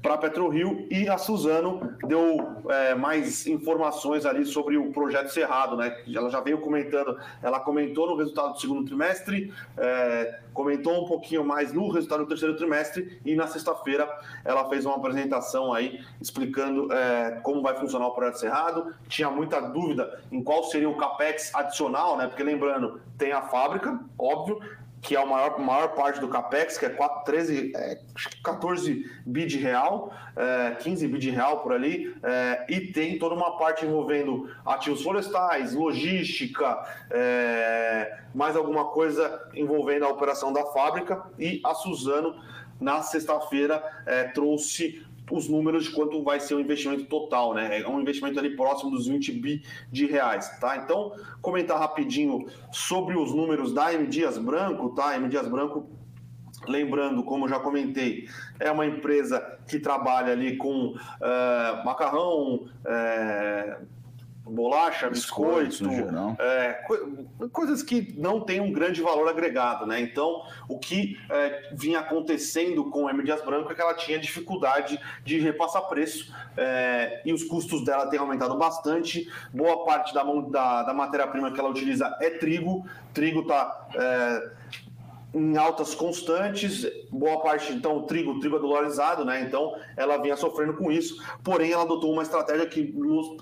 para 0.05 0.17
a 0.17 0.19
PetroRio 0.19 0.87
e 0.91 1.09
a 1.09 1.17
Suzano 1.17 1.97
deu 2.07 2.63
é, 2.69 2.95
mais 2.95 3.47
informações 3.47 4.27
ali 4.27 4.45
sobre 4.45 4.77
o 4.77 4.93
projeto 4.93 5.29
Cerrado, 5.29 5.79
né? 5.79 5.97
Ela 6.15 6.29
já 6.29 6.41
veio 6.41 6.59
comentando, 6.59 7.19
ela 7.43 7.59
comentou 7.59 8.07
no 8.07 8.15
resultado 8.15 8.53
do 8.53 8.61
segundo 8.61 8.85
trimestre, 8.85 9.51
é, 9.79 10.41
comentou 10.53 11.03
um 11.03 11.09
pouquinho 11.09 11.43
mais 11.43 11.73
no 11.73 11.89
resultado 11.89 12.25
do 12.25 12.29
terceiro 12.29 12.55
trimestre 12.55 13.19
e 13.25 13.35
na 13.35 13.47
sexta-feira 13.47 14.07
ela 14.45 14.69
fez 14.69 14.85
uma 14.85 14.97
apresentação 14.97 15.73
aí 15.73 16.05
explicando 16.21 16.93
é, 16.93 17.41
como 17.43 17.63
vai 17.63 17.75
funcionar 17.75 18.09
o 18.09 18.15
projeto 18.15 18.41
Cerrado. 18.41 18.95
Tinha 19.09 19.31
muita 19.31 19.59
dúvida 19.59 20.21
em 20.31 20.45
qual 20.45 20.65
seria 20.65 20.91
o 20.91 20.99
capex 20.99 21.51
adicional, 21.55 22.19
né? 22.19 22.27
Porque 22.27 22.43
lembrando, 22.43 23.01
tem 23.17 23.33
a 23.33 23.41
fábrica, 23.41 23.99
óbvio, 24.19 24.61
que 25.05 25.15
é 25.15 25.21
a 25.21 25.27
maior, 25.27 25.61
maior 25.61 25.89
parte 25.89 26.19
do 26.19 26.29
CAPEX, 26.29 26.79
que 26.79 26.87
é 26.87 26.89
4, 26.89 27.25
13, 27.25 27.73
é, 27.77 28.01
14 28.43 29.05
bi 29.27 29.45
de 29.45 29.59
real, 29.59 30.11
é, 30.35 30.77
15 30.77 31.07
bi 31.09 31.19
de 31.19 31.29
real 31.29 31.61
por 31.61 31.75
ali, 31.75 32.17
é, 32.23 32.65
e 32.71 32.81
tem 32.81 33.19
toda 33.19 33.35
uma 33.35 33.59
parte 33.59 33.85
envolvendo 33.85 34.51
ativos 34.65 35.03
florestais, 35.03 35.75
logística, 35.75 36.83
é, 37.11 38.19
mais 38.35 38.57
alguma 38.57 38.87
coisa 38.87 39.47
envolvendo 39.55 40.07
a 40.07 40.09
operação 40.09 40.51
da 40.53 40.65
fábrica, 40.65 41.23
e 41.39 41.61
a 41.63 41.75
Suzano, 41.75 42.35
na 42.81 43.03
sexta-feira, 43.03 43.85
é, 44.07 44.25
trouxe 44.25 45.05
os 45.31 45.49
números 45.49 45.85
de 45.85 45.91
quanto 45.91 46.23
vai 46.23 46.39
ser 46.39 46.55
o 46.55 46.61
investimento 46.61 47.05
total, 47.07 47.55
né? 47.55 47.81
É 47.81 47.89
um 47.89 48.01
investimento 48.01 48.39
ali 48.39 48.55
próximo 48.57 48.91
dos 48.91 49.07
20 49.07 49.33
bi 49.33 49.63
de 49.91 50.07
reais, 50.07 50.59
tá? 50.59 50.77
Então, 50.77 51.13
comentar 51.41 51.79
rapidinho 51.79 52.47
sobre 52.71 53.17
os 53.17 53.33
números 53.35 53.73
da 53.73 53.93
M 53.93 54.07
Dias 54.07 54.37
Branco, 54.37 54.91
tá? 54.91 55.17
M 55.17 55.29
Dias 55.29 55.49
Branco 55.49 55.89
Lembrando, 56.67 57.23
como 57.23 57.49
já 57.49 57.59
comentei, 57.59 58.29
é 58.59 58.71
uma 58.71 58.87
empresa 58.87 59.59
que 59.69 59.79
trabalha 59.79 60.33
ali 60.33 60.57
com 60.57 60.95
uh, 60.95 61.85
macarrão, 61.85 62.55
uh, 62.55 63.87
bolacha, 64.47 65.09
biscoito, 65.09 65.85
é, 66.39 66.73
co 66.87 67.49
coisas 67.49 67.83
que 67.83 68.15
não 68.17 68.41
têm 68.41 68.61
um 68.61 68.73
grande 68.73 69.01
valor 69.01 69.29
agregado, 69.29 69.87
né? 69.87 70.01
Então, 70.01 70.43
o 70.69 70.79
que 70.79 71.19
é, 71.31 71.71
vinha 71.73 72.01
acontecendo 72.01 72.91
com 72.91 73.09
a 73.09 73.11
M. 73.11 73.23
Dias 73.23 73.43
Branco 73.43 73.73
é 73.73 73.75
que 73.75 73.81
ela 73.81 73.95
tinha 73.95 74.19
dificuldade 74.19 75.01
de 75.25 75.39
repassar 75.39 75.89
preço 75.89 76.33
é, 76.57 77.23
e 77.25 77.33
os 77.33 77.45
custos 77.45 77.85
dela 77.85 78.09
têm 78.09 78.19
aumentado 78.19 78.57
bastante. 78.57 79.31
Boa 79.53 79.85
parte 79.85 80.13
da, 80.13 80.23
da, 80.23 80.83
da 80.85 80.95
matéria-prima 80.95 81.51
que 81.51 81.59
ela 81.59 81.71
utiliza 81.71 82.15
é 82.21 82.31
trigo. 82.31 82.87
Trigo 83.13 83.41
está 83.41 83.89
é, 83.95 84.51
em 85.35 85.57
altas 85.57 85.95
constantes, 85.95 86.87
boa 87.11 87.41
parte, 87.41 87.73
então, 87.73 88.03
trigo, 88.03 88.39
trigo 88.39 88.57
é 88.57 88.61
dolarizado, 88.61 89.25
né? 89.25 89.43
Então, 89.43 89.75
ela 89.97 90.17
vinha 90.17 90.37
sofrendo 90.37 90.75
com 90.75 90.93
isso, 90.93 91.21
porém, 91.43 91.73
ela 91.73 91.83
adotou 91.83 92.13
uma 92.13 92.23
estratégia 92.23 92.67
que 92.67 92.83
nos, 92.83 93.37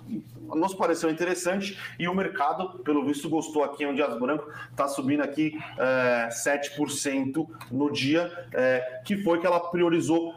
nos 0.55 0.75
pareceu 0.75 1.11
interessante 1.11 1.79
e 1.99 2.09
o 2.09 2.15
mercado, 2.15 2.79
pelo 2.79 3.05
visto, 3.05 3.29
gostou 3.29 3.63
aqui 3.63 3.85
em 3.85 3.95
Dias 3.95 4.19
Branco, 4.19 4.51
está 4.71 4.89
subindo 4.89 5.23
aqui 5.23 5.59
é, 5.79 6.29
7% 6.31 7.47
no 7.71 7.93
dia, 7.93 8.33
é, 8.53 9.03
que 9.05 9.19
foi 9.23 9.39
que 9.39 9.47
ela 9.47 9.61
priorizou 9.61 10.35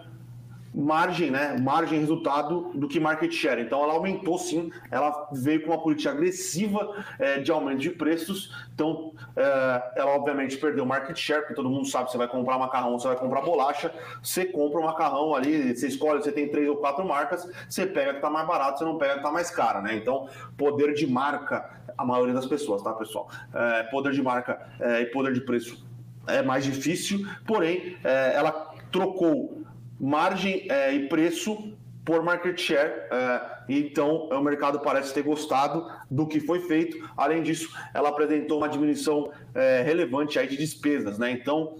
margem, 0.76 1.32
né? 1.32 1.58
Margem 1.58 2.00
resultado 2.00 2.72
do 2.74 2.88
que 2.88 3.00
market 3.00 3.32
share. 3.32 3.62
Então 3.62 3.82
ela 3.82 3.94
aumentou 3.94 4.38
sim, 4.38 4.70
ela 4.92 5.30
veio 5.32 5.64
com 5.64 5.72
uma 5.72 5.82
política 5.82 6.12
agressiva 6.12 7.04
é, 7.18 7.40
de 7.40 7.52
aumento 7.52 7.80
de 7.80 7.92
preços. 7.92 8.54
Então 8.74 9.14
é, 9.36 9.92
ela 9.96 10.12
obviamente 10.12 10.58
perdeu 10.58 10.86
market 10.86 11.18
share, 11.18 11.42
porque 11.42 11.54
todo 11.54 11.70
mundo 11.70 11.88
sabe 11.88 12.12
você 12.12 12.18
vai 12.18 12.28
comprar 12.28 12.60
macarrão, 12.60 13.00
você 13.00 13.08
vai 13.08 13.18
comprar 13.18 13.42
bolacha, 13.42 13.94
você 14.22 14.46
compra 14.46 14.82
o 14.82 14.84
macarrão 14.84 15.34
ali, 15.34 15.74
você 15.76 15.88
escolhe, 15.88 16.22
você 16.22 16.32
tem 16.32 16.50
três 16.50 16.68
ou 16.68 16.76
quatro 16.76 17.06
marcas, 17.08 17.50
você 17.70 17.86
pega 17.86 18.12
que 18.12 18.18
está 18.18 18.30
mais 18.30 18.46
barato, 18.46 18.80
você 18.80 18.86
não 18.86 18.98
pega 18.98 19.14
que 19.14 19.20
está 19.20 19.32
mais 19.32 19.50
cara, 19.50 19.82
né? 19.82 19.96
Então 19.96 20.28
poder 20.58 20.94
de 20.94 21.08
marca, 21.08 21.70
a 21.98 22.06
maioria 22.06 22.34
das 22.34 22.46
pessoas, 22.46 22.84
tá 22.84 22.92
pessoal? 22.92 23.30
É, 23.54 23.84
poder 23.84 24.12
de 24.12 24.22
marca 24.22 24.60
é, 24.80 25.02
e 25.02 25.06
poder 25.06 25.34
de 25.34 25.42
preço 25.42 25.86
é 26.28 26.42
mais 26.42 26.66
difícil, 26.66 27.26
porém 27.46 27.98
é, 28.04 28.34
ela 28.36 28.74
trocou 28.92 29.65
margem 30.00 30.68
é, 30.70 30.94
e 30.94 31.08
preço 31.08 31.74
por 32.04 32.24
market 32.24 32.60
share. 32.60 32.92
É, 33.12 33.56
então, 33.68 34.30
o 34.30 34.42
mercado 34.42 34.80
parece 34.80 35.14
ter 35.14 35.24
gostado 35.24 35.90
do 36.10 36.28
que 36.28 36.40
foi 36.40 36.60
feito. 36.60 36.98
Além 37.18 37.42
disso, 37.42 37.70
ela 37.94 38.10
apresentou 38.10 38.60
uma 38.60 38.70
diminuição 38.70 39.32
é, 39.54 39.82
relevante 39.82 40.38
aí 40.38 40.48
de 40.48 40.58
despesas. 40.58 41.18
Né? 41.18 41.32
Então, 41.32 41.78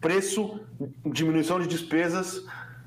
preço, 0.00 0.60
diminuição 1.04 1.60
de 1.60 1.66
despesas 1.66 2.44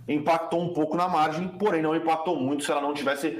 impactou 0.07 0.61
um 0.61 0.73
pouco 0.73 0.97
na 0.97 1.07
margem, 1.07 1.47
porém 1.47 1.81
não 1.81 1.95
impactou 1.95 2.35
muito 2.35 2.63
se 2.63 2.71
ela 2.71 2.81
não 2.81 2.93
tivesse 2.93 3.39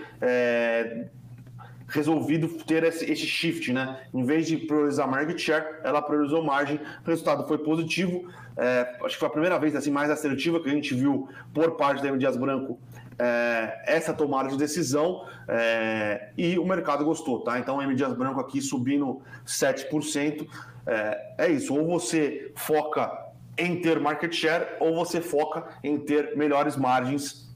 resolvido 1.91 2.47
ter 2.63 2.83
esse, 2.83 3.09
esse, 3.09 3.25
shift, 3.25 3.71
né? 3.71 3.99
Em 4.13 4.23
vez 4.23 4.47
de 4.47 4.57
priorizar 4.57 5.09
market 5.09 5.37
share, 5.37 5.65
ela 5.83 6.01
priorizou 6.01 6.43
margem. 6.43 6.79
O 7.05 7.07
resultado 7.07 7.47
foi 7.47 7.57
positivo. 7.57 8.27
É, 8.57 8.97
acho 9.03 9.15
que 9.15 9.19
foi 9.19 9.27
a 9.27 9.31
primeira 9.31 9.59
vez 9.59 9.75
assim 9.75 9.91
mais 9.91 10.09
assertiva 10.09 10.59
que 10.59 10.69
a 10.69 10.73
gente 10.73 10.93
viu 10.93 11.27
por 11.53 11.71
parte 11.71 12.01
da 12.01 12.09
M. 12.09 12.17
Dias 12.17 12.35
Branco 12.35 12.79
é, 13.19 13.83
essa 13.85 14.13
tomada 14.13 14.49
de 14.49 14.57
decisão 14.57 15.25
é, 15.47 16.29
e 16.37 16.57
o 16.57 16.65
mercado 16.65 17.05
gostou, 17.05 17.41
tá? 17.41 17.59
Então, 17.59 17.81
M. 17.81 17.93
Dias 17.93 18.13
Branco 18.13 18.39
aqui 18.39 18.61
subindo 18.61 19.21
7%. 19.45 20.47
É, 20.87 21.33
é 21.37 21.49
isso, 21.49 21.75
ou 21.75 21.85
você 21.85 22.51
foca 22.55 23.11
em 23.57 23.79
ter 23.79 23.99
market 23.99 24.33
share 24.33 24.65
ou 24.79 24.95
você 24.95 25.21
foca 25.21 25.67
em 25.83 25.99
ter 25.99 26.35
melhores 26.35 26.75
margens 26.75 27.50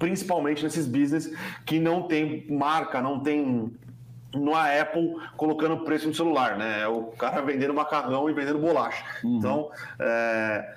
principalmente 0.00 0.64
nesses 0.64 0.86
business 0.86 1.30
que 1.64 1.78
não 1.78 2.02
tem 2.02 2.46
marca, 2.50 3.00
não 3.00 3.20
tem 3.20 3.70
no 4.34 4.54
Apple 4.54 5.16
colocando 5.36 5.84
preço 5.84 6.08
no 6.08 6.14
celular, 6.14 6.56
né? 6.56 6.82
É 6.82 6.88
o 6.88 7.02
cara 7.04 7.42
vendendo 7.42 7.74
macarrão 7.74 8.28
e 8.30 8.32
vendendo 8.32 8.58
bolacha. 8.58 9.04
Uhum. 9.22 9.36
Então, 9.36 9.70
é, 9.98 10.74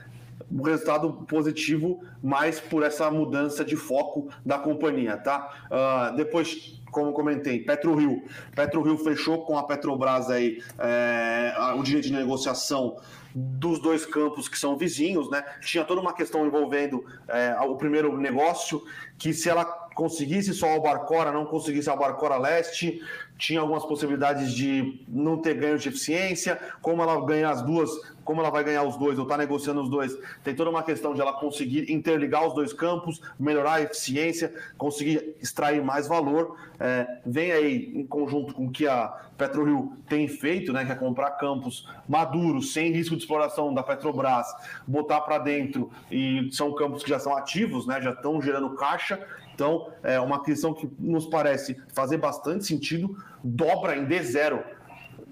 um 0.54 0.62
resultado 0.62 1.12
positivo, 1.28 2.04
mas 2.22 2.60
por 2.60 2.84
essa 2.84 3.10
mudança 3.10 3.66
de 3.66 3.76
foco 3.76 4.30
da 4.46 4.60
companhia, 4.60 5.18
tá? 5.18 5.52
Uh, 5.66 6.16
depois, 6.16 6.80
como 6.92 7.12
comentei, 7.12 7.60
PetroRio. 7.60 8.24
PetroRio 8.56 8.98
fechou 9.00 9.46
com 9.46 9.58
a 9.58 9.64
Petrobras 9.64 10.30
aí 10.30 10.62
é, 10.78 11.54
o 11.76 11.82
direito 11.82 12.06
de 12.06 12.14
negociação 12.14 12.98
dos 13.36 13.80
dois 13.80 14.06
campos 14.06 14.48
que 14.48 14.58
são 14.58 14.78
vizinhos, 14.78 15.30
né? 15.32 15.44
Tinha 15.62 15.84
toda 15.84 16.00
uma 16.00 16.14
questão 16.14 16.46
envolvendo 16.46 17.04
é, 17.28 17.58
o 17.62 17.76
primeiro 17.76 18.16
negócio, 18.16 18.84
que 19.18 19.34
se 19.34 19.50
ela 19.50 19.66
conseguisse 19.94 20.54
só 20.54 20.76
o 20.78 20.82
Barcora, 20.82 21.32
não 21.32 21.46
conseguisse 21.46 21.90
a 21.90 21.96
Barcora 21.96 22.38
Leste, 22.38 23.02
tinha 23.38 23.60
algumas 23.60 23.84
possibilidades 23.84 24.54
de 24.54 25.04
não 25.08 25.38
ter 25.38 25.56
ganho 25.56 25.78
de 25.78 25.90
eficiência, 25.90 26.60
como 26.82 27.02
ela 27.02 27.20
ganha 27.26 27.50
as 27.50 27.62
duas, 27.62 27.90
como 28.24 28.42
ela 28.42 28.50
vai 28.50 28.64
ganhar 28.64 28.84
os 28.84 28.96
dois, 28.96 29.18
ou 29.18 29.24
está 29.24 29.38
negociando 29.38 29.82
os 29.82 29.90
dois, 29.90 30.18
tem 30.44 30.56
toda 30.56 30.70
uma 30.70 30.84
questão 30.84 31.14
de 31.14 31.22
ela 31.22 31.34
conseguir 31.34 31.92
interligar 31.92 32.48
os 32.48 32.54
dois 32.54 32.72
campos, 32.72 33.22
melhorar 33.38 33.76
a 33.76 33.82
eficiência, 33.82 34.54
conseguir 34.78 35.36
extrair 35.42 35.84
mais 35.84 36.08
valor. 36.08 36.58
É, 36.80 37.20
vem 37.26 37.52
aí 37.52 37.92
em 37.96 38.06
conjunto 38.06 38.54
com 38.54 38.68
o 38.68 38.72
que 38.72 38.88
a 38.88 39.08
PetroRio 39.38 39.94
tem 40.08 40.28
feito, 40.28 40.72
né, 40.72 40.86
que 40.86 40.92
é 40.92 40.96
comprar 40.96 41.32
campos 41.32 41.88
maduros, 42.08 42.72
sem 42.72 42.92
risco 42.92 43.16
de 43.16 43.24
exploração 43.24 43.74
da 43.74 43.84
Petrobras, 43.84 44.48
botar 44.88 45.22
para 45.22 45.40
dentro, 45.40 45.92
e 46.12 46.50
são 46.52 46.74
campos 46.74 47.04
que 47.04 47.10
já 47.10 47.20
são 47.20 47.36
ativos, 47.36 47.86
né, 47.88 48.02
já 48.02 48.12
estão 48.12 48.42
gerando 48.42 48.70
caixa, 48.76 49.26
então, 49.54 49.92
é 50.02 50.20
uma 50.20 50.38
aquisição 50.38 50.74
que 50.74 50.90
nos 51.00 51.26
parece 51.26 51.80
fazer 51.94 52.18
bastante 52.18 52.66
sentido, 52.66 53.16
dobra 53.44 53.96
em 53.96 54.06
D0, 54.06 54.64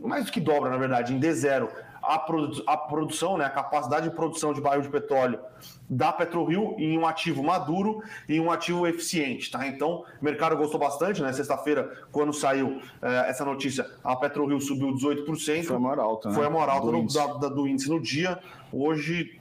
mais 0.02 0.26
do 0.26 0.32
que 0.32 0.40
dobra, 0.40 0.70
na 0.70 0.78
verdade, 0.78 1.14
em 1.14 1.20
D0, 1.20 1.70
a, 2.02 2.18
produ 2.18 2.64
a 2.66 2.76
produção, 2.76 3.38
né, 3.38 3.46
a 3.46 3.50
capacidade 3.50 4.10
de 4.10 4.16
produção 4.16 4.54
de 4.54 4.62
barril 4.62 4.82
de 4.82 4.90
petróleo 4.90 5.40
da 5.88 6.12
PetroRio 6.12 6.76
em 6.80 6.98
um 6.98 7.06
ativo 7.06 7.44
maduro 7.44 8.02
e 8.28 8.40
um 8.40 8.52
ativo 8.52 8.88
eficiente, 8.88 9.52
tá? 9.52 9.68
Então, 9.68 10.04
o 10.20 10.26
mercado 10.26 10.58
gostou 10.58 10.80
bastante, 10.80 11.22
né? 11.22 11.32
Sexta-feira, 11.34 11.92
quando 12.12 12.34
saiu 12.34 12.82
é, 13.02 13.30
essa 13.30 13.46
notícia, 13.46 13.86
a 14.04 14.16
PetroRio 14.16 14.60
subiu 14.60 14.94
18%. 14.94 15.66
Foi 15.66 15.76
a 15.76 15.80
maior 15.80 16.00
alta, 16.00 16.30
né? 16.30 16.36
Foi 16.36 16.46
a 16.46 16.50
maior 16.50 16.70
alta 16.70 16.88
do, 16.88 16.98
índice. 16.98 17.18
Da, 17.18 17.28
da, 17.34 17.50
do 17.50 17.68
índice 17.68 17.90
no 17.90 18.00
dia. 18.00 18.40
Hoje, 18.72 19.40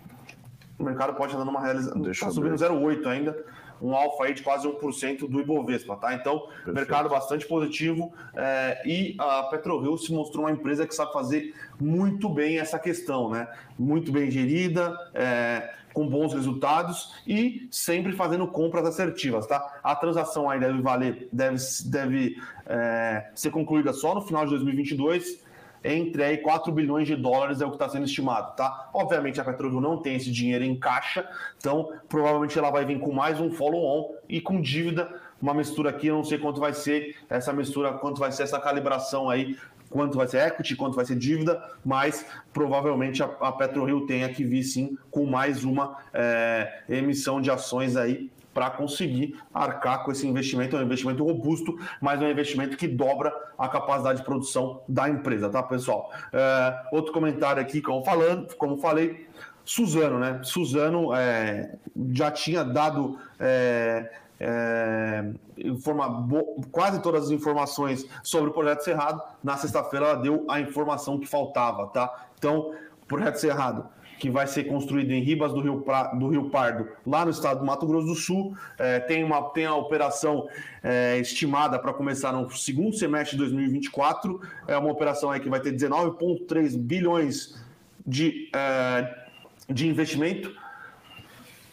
o 0.79 0.83
mercado 0.83 1.15
pode 1.15 1.33
estar 1.33 1.39
dando 1.39 1.51
uma 1.51 1.63
realização. 1.63 2.11
Está 2.11 2.31
subindo 2.31 2.57
0,8 2.57 3.07
ainda 3.07 3.45
um 3.81 3.95
alfa 3.95 4.25
aí 4.25 4.35
de 4.35 4.43
quase 4.43 4.69
1% 4.69 5.29
do 5.29 5.41
Ibovespa, 5.41 5.97
tá? 5.97 6.15
Então, 6.15 6.41
Perfeito. 6.41 6.73
mercado 6.73 7.09
bastante 7.09 7.47
positivo 7.47 8.13
é, 8.35 8.83
e 8.85 9.17
a 9.19 9.45
PetroRio 9.45 9.97
se 9.99 10.13
mostrou 10.13 10.45
uma 10.45 10.53
empresa 10.53 10.87
que 10.87 10.95
sabe 10.95 11.13
fazer 11.13 11.55
muito 11.81 12.29
bem 12.29 12.59
essa 12.59 12.79
questão, 12.79 13.31
né? 13.31 13.49
Muito 13.79 14.13
bem 14.13 14.31
gerida, 14.31 14.97
é, 15.15 15.75
com 15.93 16.09
bons 16.09 16.33
resultados 16.33 17.15
e 17.27 17.69
sempre 17.71 18.13
fazendo 18.13 18.47
compras 18.47 18.87
assertivas, 18.87 19.47
tá? 19.47 19.81
A 19.83 19.95
transação 19.95 20.49
aí 20.49 20.61
deve 20.61 20.81
valer, 20.81 21.29
deve, 21.33 21.57
deve 21.87 22.37
é, 22.67 23.31
ser 23.35 23.51
concluída 23.51 23.93
só 23.93 24.15
no 24.15 24.23
final 24.23 24.45
de 24.45 24.51
2022 24.51 25.50
entre 25.83 26.23
aí 26.23 26.39
4 26.39 26.71
bilhões 26.73 27.07
de 27.07 27.17
dólares 27.17 27.61
é 27.61 27.67
o 27.67 27.69
que 27.69 27.77
está 27.77 27.89
sendo 27.89 28.05
estimado, 28.05 28.55
tá? 28.57 28.91
Obviamente 28.93 29.41
a 29.41 29.45
PetroRio 29.45 29.81
não 29.81 29.97
tem 29.99 30.17
esse 30.17 30.31
dinheiro 30.31 30.65
em 30.65 30.79
caixa, 30.79 31.29
então 31.59 31.93
provavelmente 32.09 32.59
ela 32.59 32.71
vai 32.71 32.85
vir 32.85 32.99
com 32.99 33.13
mais 33.13 33.41
um 33.41 33.51
follow-on 33.51 34.15
e 34.29 34.41
com 34.41 34.61
dívida, 34.61 35.09
uma 35.41 35.55
mistura 35.55 35.91
aqui, 35.91 36.09
eu 36.09 36.17
não 36.17 36.25
sei 36.25 36.39
quanto 36.39 36.61
vai 36.61 36.75
ser 36.75 37.17
essa 37.29 37.53
mistura, 37.53 37.95
quanto 37.95 38.21
vai 38.21 38.31
ser 38.31 38.43
essa 38.43 38.61
calibração 38.61 39.31
aí, 39.31 39.57
quanto 39.89 40.17
vai 40.17 40.29
ser 40.29 40.47
equity, 40.47 40.77
quanto 40.77 40.95
vai 40.95 41.05
ser 41.05 41.17
dívida, 41.17 41.63
mas 41.85 42.25
provavelmente 42.53 43.23
a, 43.23 43.27
a 43.41 43.53
PetroRio 43.53 44.07
tenha 44.07 44.29
que 44.29 44.45
vir 44.45 44.63
sim 44.63 44.97
com 45.11 45.25
mais 45.25 45.65
uma 45.65 45.99
é, 46.13 46.83
emissão 46.89 47.41
de 47.41 47.51
ações 47.51 47.97
aí 47.97 48.31
para 48.53 48.71
conseguir 48.71 49.41
arcar 49.53 50.05
com 50.05 50.13
esse 50.13 50.27
investimento. 50.27 50.77
É 50.77 50.81
um 50.81 50.83
investimento 50.83 51.25
robusto, 51.25 51.79
mas 52.01 52.21
é 52.21 52.27
um 52.27 52.31
investimento 52.31 52.77
que 52.77 52.89
dobra 52.89 53.33
a 53.59 53.69
capacidade 53.69 54.19
de 54.19 54.25
produção 54.25 54.83
da 54.89 55.09
empresa, 55.09 55.49
tá, 55.49 55.63
pessoal? 55.63 56.11
É, 56.33 56.83
outro 56.93 57.13
comentário 57.13 57.63
aqui, 57.63 57.81
como, 57.81 58.05
falando, 58.05 58.55
como 58.57 58.77
falei, 58.79 59.29
Suzano, 59.65 60.19
né? 60.19 60.41
Suzano 60.43 61.15
é, 61.15 61.77
já 62.13 62.31
tinha 62.31 62.65
dado. 62.65 63.19
É, 63.39 64.11
é, 64.43 65.33
informa, 65.59 66.27
quase 66.73 67.03
todas 67.03 67.25
as 67.25 67.31
informações 67.31 68.07
sobre 68.23 68.51
o 68.51 68.53
projeto 68.55 68.83
Cerrado. 68.83 69.23
Na 69.45 69.59
sexta-feira 69.59 70.07
ela 70.07 70.17
deu 70.17 70.47
a 70.49 70.59
informação 70.61 71.19
que 71.19 71.27
faltava, 71.27 71.89
tá? 71.89 72.29
Então, 72.39 72.75
projeto 73.07 73.37
Cerrado 73.37 73.87
que 74.21 74.31
vai 74.31 74.47
ser 74.47 74.65
construído 74.65 75.11
em 75.13 75.23
Ribas 75.23 75.53
do 75.53 75.61
Rio, 75.61 75.81
pra, 75.81 76.09
do 76.09 76.29
Rio 76.29 76.51
Pardo, 76.51 76.87
lá 77.07 77.25
no 77.25 77.31
estado 77.31 77.61
do 77.61 77.67
Mato 77.67 77.87
Grosso 77.87 78.07
do 78.07 78.15
Sul. 78.15 78.55
É, 78.79 79.01
tem, 79.01 79.25
uma, 79.25 79.43
tem 79.51 79.65
a 79.65 79.75
operação 79.75 80.47
é, 80.83 81.19
estimada 81.19 81.79
para 81.79 81.95
começar 81.95 82.31
no 82.31 82.49
segundo 82.51 82.95
semestre 82.95 83.37
de 83.37 83.39
2024. 83.39 84.39
É 84.69 84.77
uma 84.77 84.93
operação 84.93 85.31
aí 85.31 85.41
que 85.41 85.49
vai 85.49 85.59
ter 85.59 85.73
19,3 85.73 86.77
bilhões 86.77 87.59
de, 88.07 88.51
é, 88.55 89.27
de 89.69 89.89
investimento. 89.89 90.55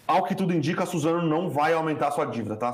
Ao 0.08 0.24
que 0.24 0.34
tudo 0.34 0.54
indica, 0.54 0.84
a 0.84 0.86
Suzano 0.86 1.28
não 1.28 1.50
vai 1.50 1.74
aumentar 1.74 2.12
sua 2.12 2.24
dívida, 2.24 2.56
tá? 2.56 2.72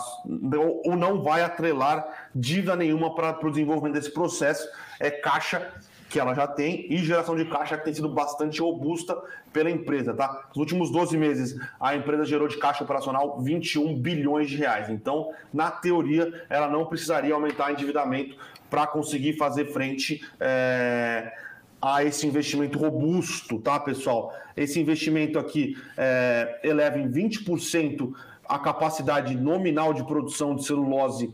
Ou 0.86 0.96
não 0.96 1.24
vai 1.24 1.42
atrelar 1.42 2.30
dívida 2.34 2.76
nenhuma 2.76 3.16
para 3.16 3.36
o 3.44 3.50
desenvolvimento 3.50 3.96
desse 3.96 4.12
processo. 4.12 4.70
É 5.00 5.10
caixa 5.10 5.74
que 6.14 6.20
ela 6.20 6.36
já 6.36 6.46
tem 6.46 6.86
e 6.92 6.98
geração 7.00 7.36
de 7.36 7.44
caixa 7.46 7.76
que 7.76 7.86
tem 7.86 7.94
sido 7.96 8.08
bastante 8.08 8.62
robusta 8.62 9.20
pela 9.52 9.72
empresa, 9.72 10.14
tá? 10.14 10.46
Nos 10.50 10.58
últimos 10.58 10.92
12 10.92 11.18
meses, 11.18 11.60
a 11.80 11.96
empresa 11.96 12.24
gerou 12.24 12.48
de 12.48 12.56
caixa 12.58 12.84
operacional 12.84 13.42
21 13.42 14.00
bilhões 14.00 14.48
de 14.48 14.56
reais. 14.56 14.90
Então, 14.90 15.32
na 15.52 15.72
teoria, 15.72 16.46
ela 16.52 16.70
não 16.70 16.86
precisaria 16.86 17.34
aumentar 17.34 17.72
endividamento 17.72 18.38
para 18.70 18.86
conseguir 18.86 19.34
fazer 19.34 19.74
frente 19.74 20.24
é, 20.40 21.34
a 21.82 22.04
esse 22.04 22.28
investimento 22.28 22.78
robusto, 22.78 23.58
tá, 23.58 23.80
pessoal? 23.80 24.36
Esse 24.56 24.80
investimento 24.80 25.40
aqui 25.40 25.76
é, 25.98 26.60
eleva 26.64 27.00
em 27.00 27.10
20% 27.10 28.14
a 28.48 28.60
capacidade 28.60 29.36
nominal 29.36 29.96
de 29.96 30.04
produção 30.04 30.54
de 30.54 30.64
celulose 30.64 31.34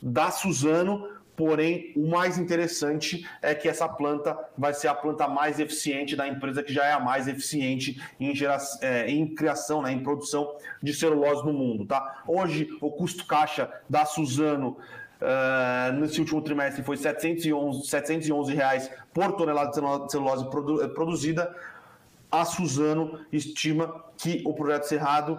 da 0.00 0.30
Suzano 0.30 1.18
Porém, 1.40 1.90
o 1.96 2.06
mais 2.06 2.36
interessante 2.36 3.26
é 3.40 3.54
que 3.54 3.66
essa 3.66 3.88
planta 3.88 4.38
vai 4.58 4.74
ser 4.74 4.88
a 4.88 4.94
planta 4.94 5.26
mais 5.26 5.58
eficiente 5.58 6.14
da 6.14 6.28
empresa, 6.28 6.62
que 6.62 6.70
já 6.70 6.84
é 6.84 6.92
a 6.92 7.00
mais 7.00 7.26
eficiente 7.26 7.98
em, 8.20 8.30
é, 8.82 9.10
em 9.10 9.34
criação, 9.34 9.80
né, 9.80 9.90
em 9.90 10.02
produção 10.02 10.54
de 10.82 10.92
celulose 10.92 11.42
no 11.46 11.54
mundo. 11.54 11.86
Tá? 11.86 12.22
Hoje, 12.28 12.68
o 12.78 12.90
custo 12.90 13.24
caixa 13.24 13.72
da 13.88 14.04
Suzano 14.04 14.76
Uh, 15.20 15.92
nesse 16.00 16.18
último 16.18 16.40
trimestre 16.40 16.82
foi 16.82 16.96
711, 16.96 17.86
711 17.86 18.54
reais 18.54 18.90
por 19.12 19.32
tonelada 19.32 19.68
de 19.68 20.10
celulose 20.10 20.48
produ 20.48 20.88
produzida. 20.94 21.54
A 22.32 22.42
Suzano 22.46 23.20
estima 23.30 24.02
que 24.16 24.42
o 24.46 24.54
projeto 24.54 24.84
Cerrado 24.84 25.38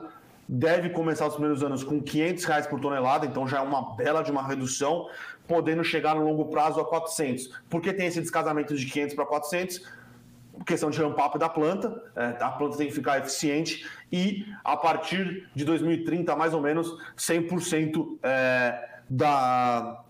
deve 0.53 0.89
começar 0.89 1.27
os 1.27 1.35
primeiros 1.35 1.63
anos 1.63 1.81
com 1.81 2.01
500 2.01 2.43
reais 2.43 2.67
por 2.67 2.77
tonelada, 2.81 3.25
então 3.25 3.47
já 3.47 3.59
é 3.59 3.61
uma 3.61 3.95
bela 3.95 4.21
de 4.21 4.29
uma 4.29 4.45
redução, 4.45 5.07
podendo 5.51 5.83
chegar 5.83 6.15
no 6.15 6.23
longo 6.23 6.45
prazo 6.45 6.79
a 6.79 6.85
400. 6.85 7.47
Por 7.69 7.81
que 7.81 7.91
tem 7.91 8.07
esse 8.07 8.21
descasamento 8.21 8.73
de 8.73 8.85
500 8.85 9.15
para 9.15 9.25
400? 9.25 9.85
Questão 10.65 10.89
de 10.89 10.97
ramp-up 10.97 11.37
da 11.37 11.49
planta, 11.49 12.01
é, 12.15 12.41
a 12.41 12.51
planta 12.51 12.77
tem 12.77 12.87
que 12.87 12.93
ficar 12.93 13.19
eficiente 13.19 13.85
e 14.09 14.45
a 14.63 14.77
partir 14.77 15.49
de 15.53 15.65
2030, 15.65 16.33
mais 16.37 16.53
ou 16.53 16.61
menos, 16.61 16.95
100% 17.17 18.17
é, 18.23 19.01
da, 19.09 20.05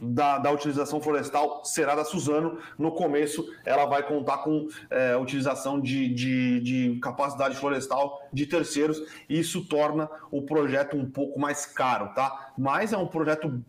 da, 0.00 0.38
da, 0.38 0.50
utilização 0.50 1.00
florestal 1.00 1.64
será 1.64 1.94
da 1.94 2.04
Suzano. 2.04 2.58
No 2.76 2.90
começo, 2.90 3.48
ela 3.64 3.86
vai 3.86 4.02
contar 4.02 4.38
com 4.38 4.66
é, 4.90 5.16
utilização 5.16 5.80
de, 5.80 6.08
de, 6.08 6.60
de, 6.60 6.98
capacidade 7.00 7.54
florestal 7.54 8.20
de 8.32 8.46
terceiros. 8.46 9.00
Isso 9.28 9.64
torna 9.68 10.10
o 10.30 10.42
projeto 10.42 10.96
um 10.96 11.08
pouco 11.08 11.38
mais 11.38 11.66
caro, 11.66 12.12
tá? 12.14 12.52
Mas 12.58 12.92
é 12.92 12.96
um 12.96 13.06
projeto 13.06 13.62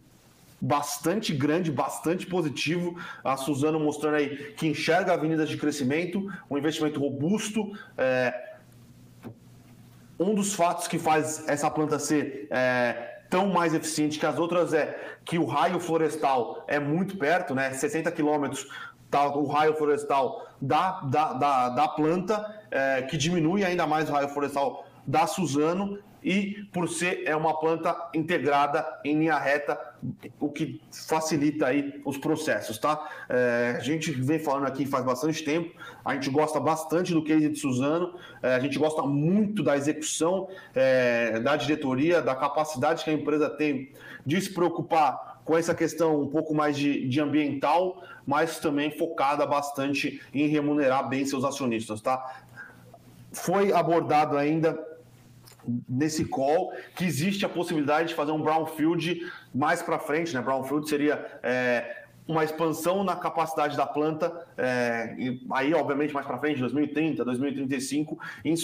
bastante 0.64 1.34
grande, 1.34 1.70
bastante 1.70 2.26
positivo. 2.26 2.98
A 3.22 3.36
Suzano 3.36 3.78
mostrando 3.78 4.16
aí 4.16 4.54
que 4.54 4.66
enxerga 4.66 5.12
avenidas 5.12 5.50
de 5.50 5.58
crescimento, 5.58 6.26
um 6.50 6.58
investimento 6.58 7.02
robusto. 7.02 7.78
É, 7.98 8.54
um 10.18 10.34
dos 10.34 10.54
fatos 10.54 10.88
que 10.88 10.98
faz 10.98 11.46
essa 11.50 11.70
planta 11.70 12.00
ser 12.00 12.48
é, 12.50 13.26
tão 13.30 13.48
mais 13.48 13.74
eficiente 13.74 14.18
que 14.18 14.26
as 14.26 14.40
outras 14.40 14.74
é 14.74 15.18
que 15.26 15.38
o 15.38 15.44
raio 15.46 15.82
florestal 15.82 16.64
é 16.66 16.80
muito 16.80 17.18
perto, 17.18 17.54
né? 17.54 17.74
60 17.74 18.10
quilômetros 18.14 18.66
tá, 19.12 19.28
o 19.28 19.46
raio 19.46 19.76
florestal 19.76 20.48
da, 20.62 21.02
da, 21.02 21.34
da, 21.34 21.70
da 21.70 21.88
planta, 21.90 22.64
é, 22.72 23.02
que 23.02 23.18
diminui 23.18 23.66
ainda 23.66 23.86
mais 23.86 24.10
o 24.10 24.14
raio 24.14 24.30
florestal 24.30 24.86
da 25.06 25.28
Suzano 25.28 26.00
e 26.24 26.64
por 26.72 26.88
ser 26.88 27.24
é 27.26 27.36
uma 27.36 27.60
planta 27.60 28.10
integrada 28.14 28.86
em 29.04 29.20
linha 29.20 29.38
reta, 29.38 29.80
o 30.40 30.50
que 30.50 30.82
facilita 30.92 31.68
aí 31.68 32.02
os 32.06 32.18
processos, 32.18 32.78
tá? 32.78 33.10
É, 33.30 33.76
a 33.78 33.80
gente 33.80 34.12
vem 34.12 34.40
falando 34.40 34.66
aqui 34.66 34.86
faz 34.86 35.04
bastante 35.04 35.44
tempo, 35.44 35.74
a 36.04 36.14
gente 36.14 36.30
gosta 36.30 36.60
bastante 36.60 37.14
do 37.14 37.24
case 37.24 37.50
de 37.50 37.60
Suzano, 37.60 38.16
é, 38.42 38.56
a 38.56 38.60
gente 38.60 38.80
gosta 38.80 39.02
muito 39.04 39.62
da 39.62 39.76
execução 39.76 40.48
é, 40.74 41.40
da 41.40 41.56
diretoria, 41.56 42.22
da 42.22 42.36
capacidade 42.36 43.04
que 43.04 43.10
a 43.10 43.14
empresa 43.14 43.50
tem 43.50 43.92
de 44.26 44.40
se 44.40 44.54
preocupar 44.54 45.42
com 45.44 45.58
essa 45.58 45.76
questão 45.76 46.22
um 46.22 46.28
pouco 46.28 46.54
mais 46.54 46.78
de, 46.78 47.08
de 47.08 47.20
ambiental, 47.20 48.02
mas 48.26 48.60
também 48.60 48.92
focada 48.92 49.46
bastante 49.46 50.22
em 50.34 50.48
remunerar 50.48 51.10
bem 51.10 51.26
seus 51.26 51.44
acionistas, 51.44 52.02
tá? 52.02 52.44
Foi 53.32 53.74
abordado 53.74 54.38
ainda 54.38 54.78
nesse 55.88 56.26
call 56.26 56.74
que 56.96 57.06
existe 57.06 57.46
a 57.46 57.50
possibilidade 57.50 58.10
de 58.10 58.16
fazer 58.16 58.32
um 58.32 58.42
brownfield 58.42 59.32
mais 59.54 59.82
para 59.82 60.00
frente, 60.00 60.34
né? 60.34 60.42
Brownfield 60.42 60.88
seria 60.88 61.40
é, 61.42 62.04
uma 62.28 62.44
expansão 62.44 63.04
na 63.04 63.16
capacidade 63.16 63.76
da 63.76 63.86
planta, 63.86 64.48
é, 64.58 65.16
aí 65.52 65.74
obviamente 65.74 66.14
mais 66.14 66.26
para 66.26 66.38
frente, 66.38 66.60
2030, 66.60 67.24
2035, 67.24 68.18
em, 68.46 68.56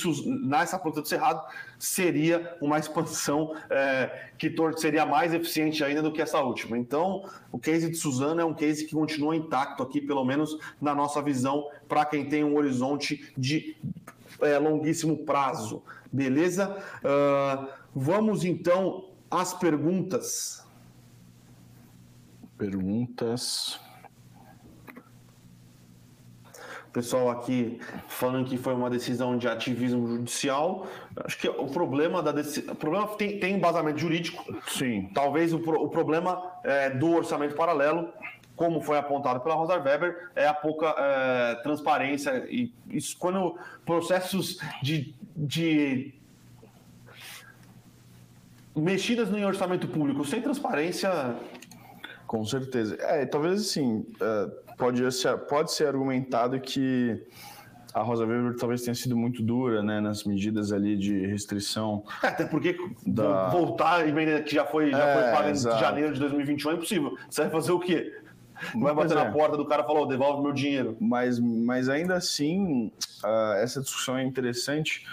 nessa 0.47 0.79
planta 0.79 1.01
do 1.01 1.07
Cerrado 1.07 1.43
seria 1.77 2.57
uma 2.61 2.79
expansão 2.79 3.53
é, 3.69 4.29
que 4.37 4.53
seria 4.77 5.05
mais 5.05 5.33
eficiente 5.33 5.83
ainda 5.83 6.01
do 6.01 6.11
que 6.11 6.21
essa 6.21 6.39
última. 6.39 6.77
Então, 6.77 7.23
o 7.51 7.59
case 7.59 7.89
de 7.89 7.97
Suzano 7.97 8.39
é 8.39 8.45
um 8.45 8.53
case 8.53 8.85
que 8.85 8.95
continua 8.95 9.35
intacto 9.35 9.83
aqui, 9.83 9.99
pelo 9.99 10.23
menos 10.23 10.57
na 10.81 10.95
nossa 10.95 11.21
visão, 11.21 11.69
para 11.87 12.05
quem 12.05 12.25
tem 12.25 12.43
um 12.43 12.55
horizonte 12.55 13.33
de 13.37 13.75
é, 14.41 14.57
longuíssimo 14.57 15.17
prazo. 15.25 15.83
Beleza? 16.11 16.77
Uh, 17.03 17.67
vamos 17.93 18.43
então 18.43 19.09
às 19.29 19.53
perguntas. 19.53 20.65
Perguntas. 22.57 23.79
pessoal 26.91 27.29
aqui 27.29 27.79
falando 28.07 28.47
que 28.47 28.57
foi 28.57 28.73
uma 28.73 28.89
decisão 28.89 29.37
de 29.37 29.47
ativismo 29.47 30.07
judicial. 30.07 30.87
Acho 31.23 31.37
que 31.37 31.47
o 31.47 31.67
problema 31.67 32.21
da 32.21 32.31
decisão. 32.31 32.73
O 32.73 32.77
problema 32.77 33.07
tem, 33.07 33.39
tem 33.39 33.55
embasamento 33.55 33.99
jurídico. 33.99 34.43
Sim. 34.67 35.09
Talvez 35.13 35.53
o, 35.53 35.57
o 35.57 35.89
problema 35.89 36.41
é, 36.63 36.89
do 36.89 37.11
orçamento 37.11 37.55
paralelo, 37.55 38.09
como 38.59 38.81
foi 38.81 38.97
apontado 38.97 39.39
pela 39.39 39.55
Rosa 39.55 39.77
Weber, 39.77 40.31
é 40.35 40.45
a 40.45 40.53
pouca 40.53 40.93
é, 40.97 41.55
transparência. 41.63 42.45
E 42.49 42.73
isso 42.89 43.17
quando 43.17 43.57
processos 43.85 44.59
de, 44.83 45.15
de 45.33 46.13
mexidas 48.75 49.29
no 49.29 49.41
orçamento 49.47 49.87
público 49.87 50.25
sem 50.25 50.41
transparência. 50.41 51.09
Com 52.27 52.43
certeza. 52.43 52.97
É, 52.99 53.25
talvez 53.25 53.61
assim, 53.61 54.05
é, 54.19 54.51
pode 54.77 55.09
ser, 55.13 55.37
pode 55.37 55.71
ser 55.71 55.87
argumentado 55.87 56.59
que 56.59 57.25
a 57.93 58.01
Rosa 58.01 58.25
Weber 58.25 58.55
talvez 58.55 58.81
tenha 58.81 58.93
sido 58.93 59.15
muito 59.17 59.41
dura 59.41 59.81
né, 59.81 59.99
nas 59.99 60.23
medidas 60.23 60.71
ali 60.71 60.95
de 60.95 61.25
restrição. 61.25 62.03
É, 62.23 62.27
até 62.27 62.45
porque 62.45 62.77
da... 63.05 63.49
voltar 63.49 64.07
e 64.07 64.43
que 64.43 64.53
já 64.53 64.65
foi, 64.65 64.91
já 64.91 65.05
é, 65.05 65.13
foi 65.13 65.31
pago 65.31 65.49
em 65.49 65.79
janeiro 65.79 66.13
de 66.13 66.19
2021 66.19 66.71
é 66.71 66.73
impossível. 66.75 67.17
Você 67.29 67.41
vai 67.41 67.51
fazer 67.51 67.71
o 67.71 67.79
quê? 67.79 68.18
Vai 68.75 68.93
bater 68.93 69.17
é. 69.17 69.23
na 69.23 69.31
porta 69.31 69.57
do 69.57 69.65
cara 69.65 69.83
e 69.83 69.85
falar, 69.85 70.01
oh, 70.01 70.05
devolve 70.05 70.43
meu 70.43 70.53
dinheiro. 70.53 70.97
Mas, 70.99 71.39
mas 71.39 71.89
ainda 71.89 72.15
assim, 72.15 72.91
uh, 73.23 73.53
essa 73.61 73.81
discussão 73.81 74.17
é 74.17 74.23
interessante 74.23 75.03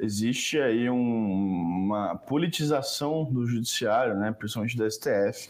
existe 0.00 0.58
aí 0.58 0.88
um, 0.88 0.96
uma 0.96 2.16
politização 2.16 3.24
do 3.24 3.46
judiciário, 3.46 4.14
né, 4.14 4.32
principalmente 4.32 4.76
do 4.76 4.90
STF, 4.90 5.48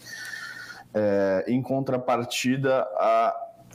é, 0.93 1.45
em 1.47 1.61
contrapartida 1.61 2.81
à 2.97 3.33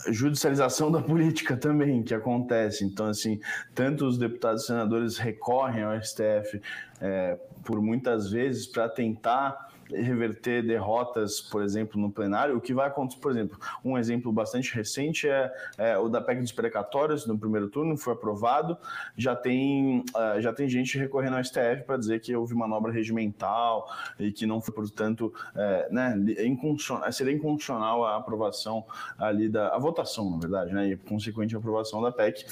judicialização 0.08 0.92
da 0.92 1.00
política 1.00 1.56
também 1.56 2.02
que 2.02 2.14
acontece. 2.14 2.84
Então, 2.84 3.06
assim, 3.06 3.40
tanto 3.74 4.06
os 4.06 4.18
deputados 4.18 4.64
e 4.64 4.66
senadores 4.66 5.16
recorrem 5.16 5.82
ao 5.82 6.00
STF 6.00 6.60
é, 7.00 7.38
por 7.64 7.80
muitas 7.80 8.30
vezes 8.30 8.66
para 8.66 8.88
tentar 8.88 9.70
reverter 9.90 10.62
derrotas, 10.66 11.40
por 11.40 11.62
exemplo, 11.62 12.00
no 12.00 12.10
plenário, 12.10 12.56
o 12.56 12.60
que 12.60 12.74
vai 12.74 12.88
acontecer, 12.88 13.20
por 13.20 13.30
exemplo, 13.30 13.58
um 13.84 13.96
exemplo 13.96 14.32
bastante 14.32 14.74
recente 14.74 15.28
é, 15.28 15.52
é 15.78 15.98
o 15.98 16.08
da 16.08 16.20
PEC 16.20 16.40
dos 16.40 16.52
precatórios, 16.52 17.26
no 17.26 17.38
primeiro 17.38 17.68
turno, 17.68 17.96
foi 17.96 18.12
aprovado, 18.12 18.76
já 19.16 19.34
tem, 19.34 20.00
uh, 20.00 20.40
já 20.40 20.52
tem 20.52 20.68
gente 20.68 20.98
recorrendo 20.98 21.36
ao 21.36 21.44
STF 21.44 21.84
para 21.86 21.96
dizer 21.96 22.20
que 22.20 22.34
houve 22.34 22.54
manobra 22.54 22.92
regimental 22.92 23.88
e 24.18 24.32
que 24.32 24.46
não 24.46 24.60
foi, 24.60 24.74
portanto, 24.74 25.32
é, 25.54 25.88
né, 25.90 26.14
inconstitucional, 26.44 27.12
seria 27.12 27.32
inconstitucional 27.32 28.04
a 28.04 28.16
aprovação 28.16 28.84
ali 29.18 29.48
da, 29.48 29.74
a 29.74 29.78
votação, 29.78 30.30
na 30.30 30.38
verdade, 30.38 30.72
né, 30.72 30.88
e 30.88 30.96
consequente 30.96 31.54
a 31.54 31.58
aprovação 31.58 32.00
da 32.02 32.12
PEC. 32.12 32.44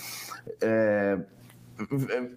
É, 0.60 1.18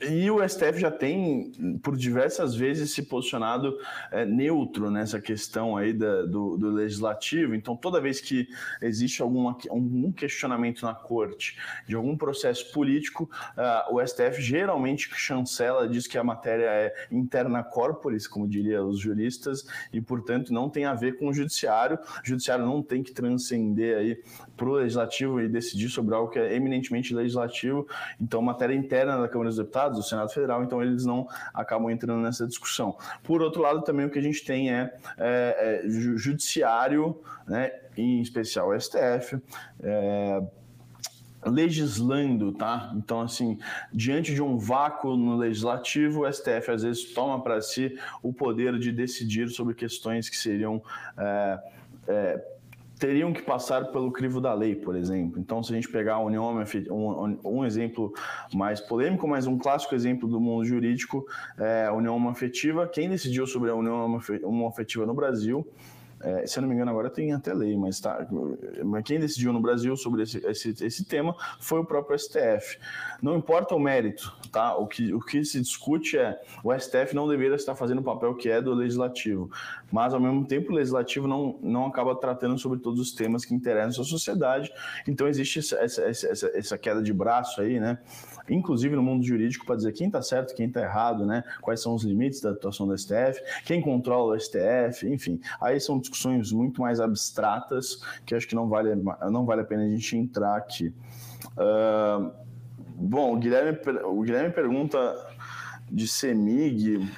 e 0.10 0.30
o 0.32 0.47
STF 0.47 0.80
já 0.80 0.89
tem, 0.89 1.52
por 1.84 1.95
diversas 1.95 2.56
vezes, 2.56 2.91
se 2.91 3.04
posicionado 3.04 3.78
é, 4.12 4.26
neutro 4.26 4.89
nessa 4.89 5.21
questão 5.21 5.78
aí 5.78 5.93
da, 5.93 6.23
do, 6.23 6.58
do, 6.58 6.71
legislativo. 6.71 7.54
Então, 7.54 7.76
toda 7.76 8.02
vez 8.02 8.19
que 8.19 8.47
existe 8.82 9.21
alguma, 9.21 9.56
algum 9.69 10.12
questionamento 10.12 10.84
na 10.84 10.95
corte 10.95 11.58
de 11.88 11.95
algum 11.95 12.17
processo 12.17 12.71
político, 12.71 13.30
uh, 13.56 13.95
o 13.95 14.06
STF 14.06 14.41
geralmente 14.41 15.10
chancela, 15.13 15.88
diz 15.88 16.08
que 16.08 16.17
a 16.17 16.23
matéria 16.23 16.65
é 16.65 16.93
interna 17.12 17.63
corporis, 17.63 18.28
como 18.28 18.47
diriam 18.47 18.89
os 18.89 19.00
juristas, 19.00 19.67
e, 19.93 20.02
portanto, 20.02 20.52
não 20.52 20.67
tem 20.69 20.86
a 20.86 20.95
ver 20.95 21.17
com 21.17 21.28
o 21.28 21.34
judiciário. 21.34 22.00
O 22.23 22.28
judiciário 22.28 22.65
não 22.65 22.82
tem 22.82 23.04
que 23.04 23.12
transcender 23.12 23.97
aí 23.97 24.23
para 24.56 24.67
o 24.67 24.73
legislativo 24.73 25.39
e 25.39 25.47
decidir 25.47 25.89
sobre 25.89 26.15
algo 26.15 26.32
que 26.32 26.39
é 26.39 26.56
eminentemente 26.56 27.13
legislativo. 27.13 27.88
Então, 28.19 28.41
matéria 28.41 28.73
interna 28.73 29.27
da 29.28 29.32
Câmara 29.32 29.50
dos 29.50 29.58
Deputados, 29.58 29.98
do 29.98 30.04
Senado 30.04 30.30
Federal, 30.32 30.63
então 30.63 30.82
eles 30.82 31.06
não 31.06 31.28
acabam 31.54 31.90
entrando 31.90 32.22
nessa 32.22 32.48
discussão. 32.48 32.98
Por 33.24 33.42
outro 33.42 33.62
lado, 33.62 33.82
também 33.82 34.06
o 34.06 34.10
que 34.10 34.20
a 34.20 34.22
gente 34.22 34.44
tem 34.44 34.72
é, 34.74 34.94
é, 35.18 35.82
é 35.86 35.90
judiciário, 35.90 37.22
né, 37.48 37.72
em 37.98 38.22
especial 38.22 38.70
o 38.70 38.80
STF, 38.80 39.40
é, 39.82 40.42
legislando, 41.46 42.52
tá? 42.52 42.92
Então, 42.96 43.22
assim, 43.22 43.58
diante 43.94 44.34
de 44.34 44.42
um 44.42 44.58
vácuo 44.58 45.16
no 45.16 45.38
legislativo, 45.38 46.26
o 46.26 46.32
STF 46.32 46.72
às 46.72 46.84
vezes 46.84 47.13
toma 47.13 47.42
para 47.42 47.62
si 47.62 47.98
o 48.22 48.34
poder 48.34 48.78
de 48.80 48.92
decidir 48.92 49.50
sobre 49.50 49.74
questões 49.74 50.30
que 50.30 50.36
seriam 50.36 50.82
é, 51.18 51.60
é, 52.08 52.57
teriam 53.00 53.32
que 53.32 53.42
passar 53.42 53.92
pelo 53.92 54.12
crivo 54.12 54.42
da 54.42 54.54
lei, 54.54 54.76
por 54.76 54.96
exemplo. 54.96 55.40
Então, 55.40 55.62
se 55.62 55.72
a 55.72 55.76
gente 55.76 55.90
pegar 55.90 56.16
a 56.16 56.20
união 56.20 56.64
um, 56.90 57.40
um 57.44 57.66
exemplo 57.66 58.14
mais 58.54 58.80
polêmico, 58.80 59.28
mas 59.28 59.48
um 59.48 59.58
clássico 59.58 59.96
exemplo 59.96 60.28
do 60.28 60.40
mundo 60.40 60.66
jurídico, 60.66 61.26
é 61.58 61.86
a 61.86 61.94
união 61.94 62.28
afetiva. 62.30 62.88
Quem 62.88 63.10
decidiu 63.10 63.46
sobre 63.46 63.70
a 63.70 63.76
união 63.76 64.20
afetiva 64.68 65.06
no 65.06 65.14
Brasil 65.14 65.68
é, 66.20 66.48
se 66.48 66.58
eu 66.58 66.62
não 66.62 66.70
me 66.70 66.76
engano, 66.76 66.90
agora 66.90 67.10
tem 67.10 67.32
até 67.32 67.54
lei, 67.54 67.78
mas 67.78 68.00
tá. 68.00 68.28
Mas 68.84 69.04
quem 69.04 69.20
decidiu 69.20 69.54
no 69.54 69.62
Brasil 69.62 69.96
sobre 69.96 70.24
esse, 70.24 70.38
esse, 70.46 70.76
esse 70.84 71.06
tema 71.06 71.36
foi 71.60 71.80
o 71.80 71.86
próprio 71.86 72.18
STF. 72.18 72.80
Não 73.22 73.38
importa 73.38 73.76
o 73.76 73.80
mérito, 73.80 74.36
tá? 74.52 74.76
O 74.76 74.88
que, 74.88 75.14
o 75.14 75.20
que 75.20 75.44
se 75.46 75.62
discute 75.62 76.18
é 76.18 76.40
o 76.64 76.74
STF 76.78 77.16
não 77.16 77.28
deveria 77.28 77.56
estar 77.56 77.76
fazendo 77.76 78.00
o 78.00 78.04
papel 78.04 78.34
que 78.36 78.50
é 78.50 78.62
do 78.62 78.74
legislativo, 78.74 79.50
mas 79.92 80.14
ao 80.14 80.20
mesmo 80.20 80.46
tempo 80.46 80.72
o 80.72 80.76
legislativo 80.76 81.28
não, 81.28 81.60
não 81.62 81.86
acaba 81.86 82.16
tratando 82.16 82.58
sobre 82.58 82.80
todos 82.80 83.00
os 83.00 83.12
temas 83.14 83.46
que 83.46 83.54
interessam 83.54 84.04
a 84.04 84.08
sociedade. 84.08 84.72
Então 85.08 85.28
existe 85.28 85.60
essa, 85.60 85.76
essa, 85.78 86.02
essa, 86.04 86.52
essa 86.54 86.78
queda 86.78 87.02
de 87.02 87.14
braço 87.14 87.62
aí, 87.62 87.80
né? 87.80 88.00
inclusive 88.50 88.96
no 88.96 89.04
mundo 89.04 89.26
jurídico, 89.26 89.66
para 89.66 89.76
dizer 89.76 89.92
quem 89.94 90.08
está 90.08 90.22
certo, 90.22 90.56
quem 90.56 90.68
está 90.68 90.82
errado, 90.82 91.26
né? 91.26 91.44
quais 91.62 91.82
são 91.82 91.94
os 91.94 92.04
limites 92.04 92.42
da 92.42 92.52
atuação 92.52 92.88
do 92.88 92.98
STF, 92.98 93.42
quem 93.66 93.82
controla 93.82 94.36
o 94.36 94.40
STF, 94.40 95.08
enfim. 95.08 95.40
Aí 95.62 95.80
são 95.80 96.00
discussões 96.10 96.52
muito 96.52 96.82
mais 96.82 97.00
abstratas 97.00 98.02
que 98.26 98.34
acho 98.34 98.48
que 98.48 98.56
não 98.56 98.67
vale, 98.67 98.96
não 99.30 99.46
vale 99.46 99.62
a 99.62 99.65
pena 99.65 99.84
a 99.84 99.89
gente 99.89 100.15
entrar 100.15 100.56
aqui. 100.56 100.93
Uh, 101.58 102.32
bom, 102.96 103.36
o 103.36 103.38
Guilherme, 103.38 103.78
o 104.06 104.22
Guilherme 104.22 104.54
pergunta 104.54 104.98
de 105.91 106.08
CEMIG. 106.08 107.10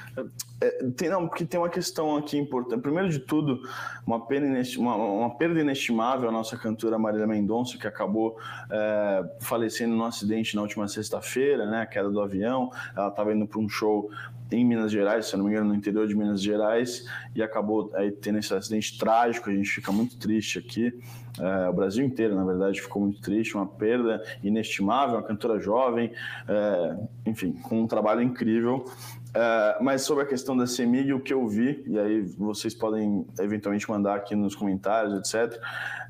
É, 0.62 0.84
tem, 0.96 1.10
não, 1.10 1.28
porque 1.28 1.46
tem 1.46 1.60
uma 1.60 1.70
questão 1.70 2.18
aqui 2.18 2.38
importante. 2.38 2.82
Primeiro 2.82 3.10
de 3.10 3.20
tudo, 3.20 3.62
uma, 4.06 4.26
pena 4.26 4.62
uma, 4.78 4.96
uma 4.96 5.36
perda 5.36 5.62
inestimável 5.62 6.28
a 6.28 6.32
nossa 6.32 6.58
cantora 6.58 6.98
Marília 7.00 7.26
Mendonça, 7.26 7.78
que 7.78 7.88
acabou 7.88 8.38
é, 8.70 9.24
falecendo 9.40 9.96
num 9.96 10.04
acidente 10.04 10.56
na 10.56 10.62
última 10.62 10.88
sexta-feira, 10.88 11.66
né, 11.66 11.82
a 11.82 11.86
queda 11.86 12.10
do 12.10 12.22
avião. 12.22 12.72
Ela 12.96 13.08
estava 13.08 13.34
indo 13.34 13.48
para 13.48 13.60
um 13.60 13.70
show 13.70 14.10
em 14.52 14.66
Minas 14.66 14.92
Gerais, 14.92 15.28
se 15.28 15.38
não 15.38 15.46
me 15.46 15.52
engano, 15.52 15.70
no 15.70 15.76
interior 15.76 16.08
de 16.08 16.16
Minas 16.16 16.42
Gerais, 16.42 17.06
e 17.36 17.44
acabou 17.44 17.92
aí, 17.94 18.12
tendo 18.12 18.40
esse 18.40 18.54
acidente 18.54 18.98
trágico. 18.98 19.50
A 19.50 19.54
gente 19.54 19.70
fica 19.70 19.92
muito 19.92 20.18
triste 20.18 20.58
aqui. 20.58 21.00
É, 21.40 21.70
o 21.70 21.74
Brasil 21.74 22.04
inteiro, 22.04 22.36
na 22.36 22.44
verdade, 22.44 22.82
ficou 22.82 23.02
muito 23.02 23.22
triste. 23.22 23.56
Uma 23.56 23.68
perda 23.68 24.24
inestimável, 24.44 25.16
uma 25.16 25.24
cantora 25.24 25.60
jovem, 25.60 26.12
é, 26.48 26.98
enfim, 27.26 27.54
com 27.54 27.82
um 27.82 27.88
trabalho 27.88 28.22
incrível. 28.22 28.86
Uh, 29.30 29.84
mas 29.84 30.02
sobre 30.02 30.24
a 30.24 30.28
questão 30.28 30.58
da 30.58 30.66
CEMIG, 30.66 31.14
o 31.14 31.20
que 31.20 31.32
eu 31.32 31.48
vi, 31.48 31.84
e 31.86 32.00
aí 32.00 32.22
vocês 32.22 32.74
podem 32.74 33.28
eventualmente 33.40 33.88
mandar 33.88 34.16
aqui 34.16 34.36
nos 34.36 34.56
comentários, 34.56 35.14
etc. 35.20 35.62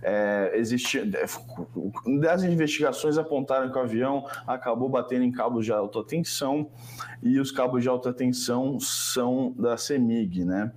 É, 0.01 0.53
existe, 0.55 1.01
as 2.32 2.43
investigações 2.43 3.17
apontaram 3.17 3.70
que 3.70 3.78
o 3.78 3.82
avião 3.82 4.26
acabou 4.47 4.88
batendo 4.88 5.26
em 5.26 5.32
cabos 5.32 5.65
de 5.65 5.74
alta 5.74 6.01
tensão 6.05 6.70
e 7.22 7.38
os 7.39 7.51
cabos 7.51 7.84
de 7.84 7.89
alta 7.89 8.13
tensão 8.13 8.80
são 8.80 9.53
da 9.57 9.76
CEMIG, 9.76 10.45
né? 10.45 10.72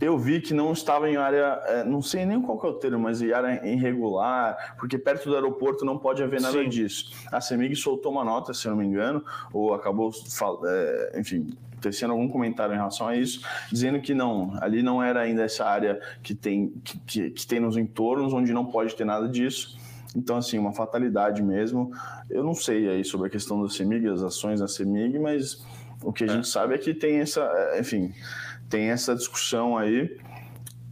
Eu 0.00 0.16
vi 0.16 0.40
que 0.40 0.54
não 0.54 0.72
estava 0.72 1.10
em 1.10 1.16
área, 1.16 1.60
é, 1.66 1.84
não 1.84 2.00
sei 2.00 2.24
nem 2.24 2.40
qual 2.40 2.60
é 2.62 2.66
o 2.68 2.74
termo, 2.74 3.00
mas 3.00 3.20
em 3.20 3.32
área 3.32 3.66
irregular, 3.66 4.76
porque 4.78 4.96
perto 4.96 5.28
do 5.28 5.34
aeroporto 5.34 5.84
não 5.84 5.98
pode 5.98 6.22
haver 6.22 6.40
nada 6.40 6.62
Sim. 6.62 6.68
disso. 6.68 7.12
A 7.32 7.40
CEMIG 7.40 7.74
soltou 7.74 8.12
uma 8.12 8.24
nota, 8.24 8.54
se 8.54 8.66
eu 8.66 8.70
não 8.70 8.78
me 8.78 8.86
engano, 8.86 9.24
ou 9.52 9.74
acabou, 9.74 10.12
é, 10.66 11.18
enfim, 11.18 11.48
tecendo 11.80 12.12
algum 12.12 12.28
comentário 12.28 12.74
em 12.74 12.76
relação 12.76 13.08
a 13.08 13.16
isso, 13.16 13.40
dizendo 13.70 14.00
que 14.00 14.14
não, 14.14 14.56
ali 14.60 14.82
não 14.82 15.02
era 15.02 15.20
ainda 15.20 15.42
essa 15.42 15.64
área 15.64 16.00
que 16.22 16.34
tem, 16.34 16.68
que, 16.84 16.98
que, 17.00 17.30
que 17.30 17.46
tem 17.46 17.58
nos 17.58 17.76
entornos, 17.76 18.32
onde 18.32 18.52
não 18.52 18.66
pode 18.66 18.94
ter 18.94 19.04
nada 19.04 19.28
disso. 19.28 19.78
Então, 20.14 20.36
assim, 20.36 20.58
uma 20.58 20.72
fatalidade 20.72 21.42
mesmo. 21.42 21.90
Eu 22.30 22.42
não 22.42 22.54
sei 22.54 22.88
aí 22.88 23.04
sobre 23.04 23.26
a 23.26 23.30
questão 23.30 23.62
da 23.62 23.68
CEMIG, 23.68 24.08
as 24.08 24.22
ações 24.22 24.60
da 24.60 24.68
CEMIG, 24.68 25.18
mas 25.18 25.64
o 26.02 26.12
que 26.12 26.24
a 26.24 26.26
é. 26.26 26.30
gente 26.30 26.48
sabe 26.48 26.74
é 26.74 26.78
que 26.78 26.94
tem 26.94 27.18
essa, 27.18 27.48
enfim, 27.78 28.12
tem 28.68 28.90
essa 28.90 29.14
discussão 29.14 29.76
aí. 29.76 30.16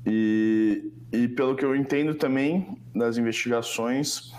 E, 0.04 0.92
e 1.12 1.28
pelo 1.28 1.56
que 1.56 1.64
eu 1.64 1.74
entendo 1.74 2.14
também 2.14 2.78
das 2.94 3.18
investigações, 3.18 4.32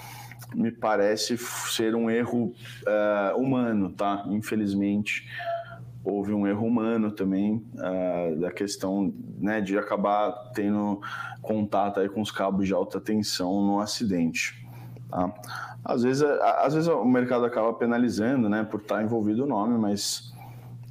me 0.55 0.71
parece 0.71 1.37
ser 1.37 1.95
um 1.95 2.09
erro 2.09 2.53
uh, 2.85 3.37
humano, 3.37 3.91
tá? 3.91 4.25
Infelizmente, 4.29 5.27
houve 6.03 6.33
um 6.33 6.47
erro 6.47 6.65
humano 6.65 7.11
também 7.11 7.65
uh, 7.75 8.39
da 8.39 8.51
questão 8.51 9.13
né, 9.37 9.59
de 9.59 9.77
acabar 9.77 10.31
tendo 10.53 11.01
contato 11.41 11.99
aí 11.99 12.07
com 12.07 12.21
os 12.21 12.31
cabos 12.31 12.65
de 12.65 12.73
alta 12.73 12.99
tensão 12.99 13.61
no 13.61 13.79
acidente. 13.81 14.65
Tá? 15.09 15.33
Às, 15.83 16.03
vezes, 16.03 16.23
às 16.23 16.73
vezes 16.73 16.87
o 16.87 17.03
mercado 17.05 17.45
acaba 17.45 17.73
penalizando 17.73 18.47
né, 18.47 18.63
por 18.63 18.79
estar 18.79 19.03
envolvido 19.03 19.43
o 19.43 19.47
nome, 19.47 19.77
mas 19.77 20.33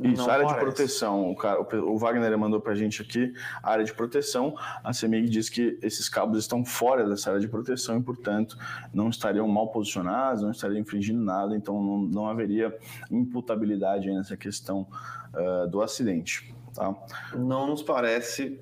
isso, 0.01 0.31
área 0.31 0.45
parece. 0.45 0.55
de 0.55 0.61
proteção. 0.61 1.31
O, 1.31 1.37
cara, 1.37 1.61
o 1.61 1.97
Wagner 1.97 2.37
mandou 2.37 2.61
para 2.61 2.73
a 2.73 2.77
gente 2.77 3.01
aqui, 3.01 3.33
área 3.63 3.85
de 3.85 3.95
proteção. 3.95 4.55
A 4.85 4.93
CEMIG 4.93 5.29
diz 5.29 5.49
que 5.49 5.79
esses 5.83 6.09
cabos 6.09 6.39
estão 6.39 6.65
fora 6.65 7.09
dessa 7.09 7.31
área 7.31 7.41
de 7.41 7.49
proteção 7.49 7.99
e, 7.99 8.03
portanto, 8.03 8.59
não 8.93 9.09
estariam 9.09 9.49
mal 9.49 9.69
posicionados, 9.69 10.43
não 10.43 10.51
estariam 10.51 10.81
infringindo 10.81 11.23
nada, 11.23 11.57
então 11.57 11.83
não, 11.83 11.99
não 11.99 12.27
haveria 12.27 12.77
imputabilidade 13.11 14.11
nessa 14.13 14.37
questão 14.37 14.87
uh, 15.35 15.67
do 15.69 15.81
acidente. 15.81 16.55
Tá? 16.75 16.95
Não 17.35 17.67
nos 17.67 17.83
parece 17.83 18.61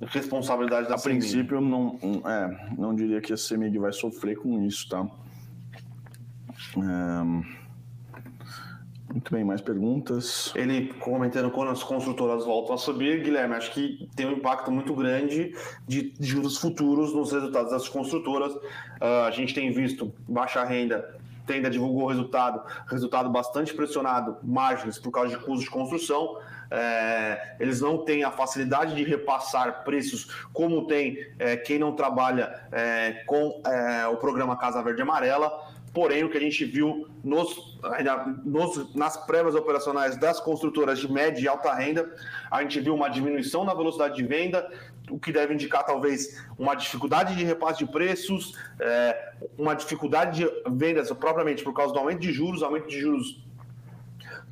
responsabilidade 0.00 0.88
da 0.88 0.94
A 0.94 0.98
CEMIG. 0.98 1.20
princípio, 1.20 1.60
não, 1.60 1.98
é, 2.24 2.74
não 2.78 2.94
diria 2.94 3.20
que 3.20 3.34
a 3.34 3.36
CEMIG 3.36 3.78
vai 3.78 3.92
sofrer 3.92 4.36
com 4.36 4.62
isso, 4.62 4.88
tá? 4.88 5.06
É... 6.78 7.59
Muito 9.12 9.32
bem, 9.32 9.42
mais 9.42 9.60
perguntas? 9.60 10.52
Ele 10.54 10.92
comentando 10.94 11.50
quando 11.50 11.70
as 11.70 11.82
construtoras 11.82 12.44
voltam 12.44 12.76
a 12.76 12.78
subir, 12.78 13.22
Guilherme, 13.22 13.54
acho 13.56 13.72
que 13.72 14.08
tem 14.14 14.24
um 14.26 14.32
impacto 14.32 14.70
muito 14.70 14.94
grande 14.94 15.52
de 15.86 16.14
juros 16.20 16.58
futuros 16.58 17.12
nos 17.12 17.32
resultados 17.32 17.72
das 17.72 17.88
construtoras. 17.88 18.54
Uh, 18.54 19.24
a 19.26 19.30
gente 19.32 19.52
tem 19.52 19.72
visto 19.72 20.12
baixa 20.28 20.62
renda, 20.62 21.18
Tenda 21.50 21.68
divulgou 21.68 22.04
o 22.04 22.06
resultado, 22.06 22.62
resultado 22.86 23.28
bastante 23.28 23.74
pressionado, 23.74 24.36
margens 24.40 25.00
por 25.00 25.10
causa 25.10 25.30
de 25.30 25.36
custos 25.36 25.64
de 25.64 25.70
construção. 25.70 26.38
É, 26.70 27.56
eles 27.58 27.80
não 27.80 28.04
têm 28.04 28.22
a 28.22 28.30
facilidade 28.30 28.94
de 28.94 29.02
repassar 29.02 29.82
preços 29.82 30.46
como 30.52 30.86
tem 30.86 31.18
é, 31.40 31.56
quem 31.56 31.80
não 31.80 31.96
trabalha 31.96 32.62
é, 32.70 33.24
com 33.26 33.60
é, 33.66 34.06
o 34.06 34.16
programa 34.16 34.56
Casa 34.56 34.80
Verde 34.80 35.02
Amarela. 35.02 35.50
Porém, 35.92 36.22
o 36.22 36.30
que 36.30 36.38
a 36.38 36.40
gente 36.40 36.64
viu 36.64 37.08
nos, 37.24 37.78
nos, 38.44 38.94
nas 38.94 39.16
prévias 39.26 39.56
operacionais 39.56 40.16
das 40.16 40.38
construtoras 40.38 41.00
de 41.00 41.10
média 41.10 41.42
e 41.42 41.48
alta 41.48 41.74
renda, 41.74 42.08
a 42.50 42.62
gente 42.62 42.78
viu 42.80 42.94
uma 42.94 43.08
diminuição 43.08 43.64
na 43.64 43.74
velocidade 43.74 44.14
de 44.14 44.22
venda, 44.22 44.70
o 45.10 45.18
que 45.18 45.32
deve 45.32 45.52
indicar 45.52 45.84
talvez 45.84 46.44
uma 46.56 46.76
dificuldade 46.76 47.34
de 47.34 47.42
repasse 47.42 47.84
de 47.84 47.90
preços, 47.90 48.56
é, 48.78 49.32
uma 49.58 49.74
dificuldade 49.74 50.44
de 50.44 50.70
vendas 50.70 51.10
propriamente 51.10 51.64
por 51.64 51.72
causa 51.72 51.92
do 51.92 51.98
aumento 51.98 52.20
de 52.20 52.32
juros, 52.32 52.62
aumento 52.62 52.86
de 52.86 53.00
juros 53.00 53.42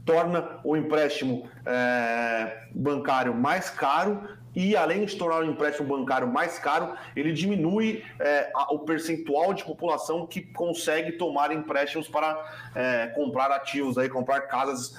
torna 0.08 0.58
o 0.64 0.74
empréstimo 0.74 1.46
é, 1.66 2.62
bancário 2.74 3.34
mais 3.34 3.68
caro 3.68 4.26
e 4.56 4.74
além 4.74 5.04
de 5.04 5.14
tornar 5.16 5.40
o 5.40 5.44
empréstimo 5.44 5.86
bancário 5.86 6.26
mais 6.26 6.58
caro, 6.58 6.96
ele 7.14 7.30
diminui 7.30 8.02
é, 8.18 8.50
a, 8.54 8.72
o 8.72 8.78
percentual 8.78 9.52
de 9.52 9.62
população 9.64 10.26
que 10.26 10.40
consegue 10.40 11.12
tomar 11.12 11.52
empréstimos 11.52 12.08
para 12.08 12.42
é, 12.74 13.08
comprar 13.08 13.50
ativos, 13.50 13.98
aí, 13.98 14.08
comprar 14.08 14.40
casas 14.42 14.96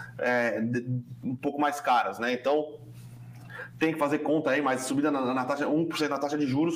de, 0.61 0.85
um 1.23 1.35
pouco 1.35 1.59
mais 1.59 1.81
caras. 1.81 2.19
Né? 2.19 2.31
Então, 2.31 2.77
tem 3.79 3.91
que 3.91 3.97
fazer 3.97 4.19
conta 4.19 4.51
aí, 4.51 4.61
mas 4.61 4.81
subida 4.81 5.09
na, 5.09 5.33
na 5.33 5.43
taxa, 5.43 5.65
1% 5.65 6.07
na 6.07 6.19
taxa 6.19 6.37
de 6.37 6.45
juros, 6.45 6.75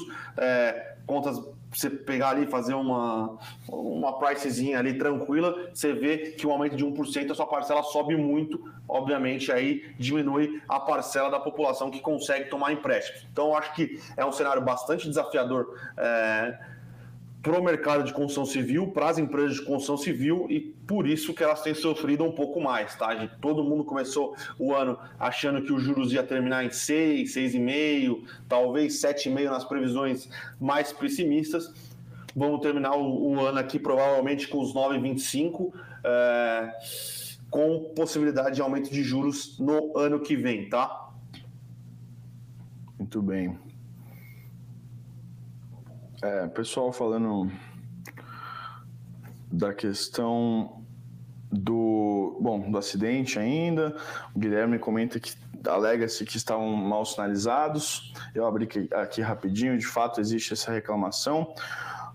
contas 1.05 1.39
você 1.77 1.89
pegar 1.89 2.29
ali 2.29 2.45
fazer 2.47 2.73
uma, 2.73 3.37
uma 3.67 4.19
pricezinha 4.19 4.79
ali 4.79 4.97
tranquila, 4.97 5.69
você 5.73 5.93
vê 5.93 6.17
que 6.31 6.45
o 6.45 6.51
aumento 6.51 6.75
de 6.75 6.85
1% 6.85 7.31
a 7.31 7.35
sua 7.35 7.47
parcela 7.47 7.83
sobe 7.83 8.15
muito, 8.15 8.63
obviamente 8.87 9.51
aí 9.51 9.93
diminui 9.97 10.61
a 10.67 10.79
parcela 10.79 11.29
da 11.29 11.39
população 11.39 11.89
que 11.89 11.99
consegue 11.99 12.49
tomar 12.49 12.71
empréstimos. 12.71 13.25
Então 13.31 13.47
eu 13.47 13.55
acho 13.55 13.73
que 13.73 13.99
é 14.15 14.25
um 14.25 14.31
cenário 14.31 14.61
bastante 14.61 15.07
desafiador 15.07 15.77
é, 15.97 16.72
para 17.43 17.59
o 17.59 17.63
mercado 17.63 18.05
de 18.05 18.13
construção 18.13 18.45
civil, 18.45 18.87
para 18.87 19.09
as 19.09 19.17
empresas 19.17 19.57
de 19.57 19.63
construção 19.63 19.97
civil 19.97 20.47
e 20.49 20.61
por 20.61 21.05
isso 21.05 21.33
que 21.33 21.43
elas 21.43 21.61
têm 21.61 21.73
sofrido 21.73 22.23
um 22.23 22.31
pouco 22.31 22.61
mais, 22.61 22.95
tá? 22.95 23.27
Todo 23.41 23.65
mundo 23.65 23.83
começou 23.83 24.33
o 24.57 24.73
ano 24.73 24.97
achando 25.19 25.61
que 25.61 25.73
os 25.73 25.83
juros 25.83 26.13
ia 26.13 26.23
terminar 26.23 26.63
em 26.63 26.69
6, 26.69 27.35
6,5, 27.35 28.23
talvez 28.47 28.93
7,5 29.01 29.43
nas 29.49 29.65
previsões 29.65 30.29
mais 30.59 30.93
pessimistas. 30.93 31.69
Vamos 32.33 32.61
terminar 32.61 32.95
o, 32.95 33.33
o 33.33 33.39
ano 33.41 33.59
aqui 33.59 33.77
provavelmente 33.77 34.47
com 34.47 34.61
os 34.61 34.73
9,25, 34.73 35.73
é, 36.01 36.71
com 37.49 37.91
possibilidade 37.93 38.55
de 38.55 38.61
aumento 38.61 38.89
de 38.89 39.03
juros 39.03 39.59
no 39.59 39.97
ano 39.97 40.21
que 40.21 40.37
vem, 40.37 40.69
tá? 40.69 41.09
Muito 42.97 43.21
bem. 43.21 43.59
É, 46.23 46.47
pessoal 46.47 46.93
falando 46.93 47.51
da 49.51 49.73
questão 49.73 50.81
do 51.51 52.37
bom 52.39 52.71
do 52.71 52.77
acidente 52.77 53.37
ainda. 53.37 53.93
O 54.33 54.39
Guilherme 54.39 54.79
comenta 54.79 55.19
que 55.19 55.33
alega-se 55.67 56.23
que 56.23 56.37
estavam 56.37 56.73
mal 56.77 57.03
sinalizados. 57.03 58.13
Eu 58.33 58.47
abri 58.47 58.69
aqui 58.93 59.21
rapidinho, 59.21 59.77
de 59.77 59.85
fato 59.85 60.21
existe 60.21 60.53
essa 60.53 60.71
reclamação. 60.71 61.53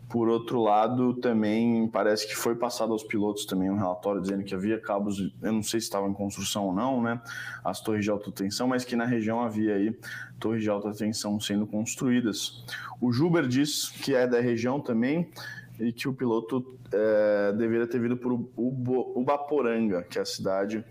Por 0.08 0.28
outro 0.28 0.62
lado, 0.62 1.12
também 1.14 1.86
parece 1.86 2.26
que 2.26 2.34
foi 2.34 2.54
passado 2.54 2.92
aos 2.92 3.02
pilotos 3.02 3.44
também 3.44 3.70
um 3.70 3.76
relatório 3.76 4.22
dizendo 4.22 4.42
que 4.42 4.54
havia 4.54 4.80
cabos, 4.80 5.18
eu 5.42 5.52
não 5.52 5.62
sei 5.62 5.80
se 5.80 5.86
estavam 5.86 6.08
em 6.10 6.14
construção 6.14 6.66
ou 6.66 6.72
não, 6.72 7.02
né? 7.02 7.20
As 7.62 7.80
torres 7.82 8.04
de 8.04 8.10
alta 8.10 8.32
tensão, 8.32 8.66
mas 8.66 8.84
que 8.84 8.96
na 8.96 9.04
região 9.04 9.42
havia 9.42 9.74
aí 9.74 9.94
torres 10.40 10.62
de 10.62 10.70
alta 10.70 10.92
tensão 10.92 11.38
sendo 11.38 11.66
construídas. 11.66 12.64
O 13.00 13.12
Juber 13.12 13.46
diz 13.46 13.90
que 13.90 14.14
é 14.14 14.26
da 14.26 14.40
região 14.40 14.80
também 14.80 15.30
e 15.78 15.92
que 15.92 16.08
o 16.08 16.14
piloto 16.14 16.78
é, 16.90 17.52
deveria 17.52 17.86
ter 17.86 18.00
vindo 18.00 18.16
por 18.16 18.32
Ubaporanga, 18.56 20.02
que 20.02 20.18
é 20.18 20.22
a 20.22 20.24
cidade. 20.24 20.84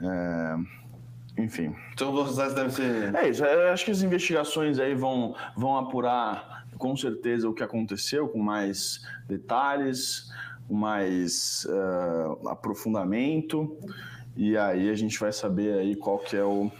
É, 0.00 0.56
enfim. 1.42 1.74
Então, 1.92 2.12
vocês 2.12 2.54
devem 2.54 2.70
ser. 2.70 3.14
É 3.14 3.28
isso. 3.28 3.44
Acho 3.44 3.84
que 3.84 3.90
as 3.90 4.02
investigações 4.02 4.78
aí 4.78 4.94
vão, 4.94 5.34
vão 5.56 5.76
apurar 5.76 6.65
com 6.78 6.96
certeza 6.96 7.48
o 7.48 7.54
que 7.54 7.62
aconteceu 7.62 8.28
com 8.28 8.38
mais 8.38 9.00
detalhes, 9.26 10.30
com 10.68 10.74
mais 10.74 11.66
uh, 11.68 12.48
aprofundamento. 12.48 13.76
E 14.36 14.56
aí 14.56 14.90
a 14.90 14.94
gente 14.94 15.18
vai 15.18 15.32
saber 15.32 15.78
aí 15.78 15.96
qual 15.96 16.18
que 16.18 16.36
é 16.36 16.44
o, 16.44 16.66
uh, 16.66 16.70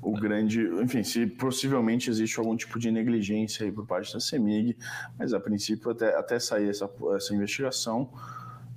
o 0.00 0.12
grande... 0.12 0.62
Enfim, 0.82 1.02
se 1.02 1.26
possivelmente 1.26 2.08
existe 2.08 2.38
algum 2.38 2.56
tipo 2.56 2.78
de 2.78 2.90
negligência 2.90 3.66
aí 3.66 3.70
por 3.70 3.86
parte 3.86 4.12
da 4.14 4.20
CEMIG, 4.20 4.76
mas 5.18 5.34
a 5.34 5.40
princípio 5.40 5.90
até, 5.90 6.16
até 6.16 6.38
sair 6.38 6.70
essa, 6.70 6.90
essa 7.14 7.34
investigação 7.34 8.10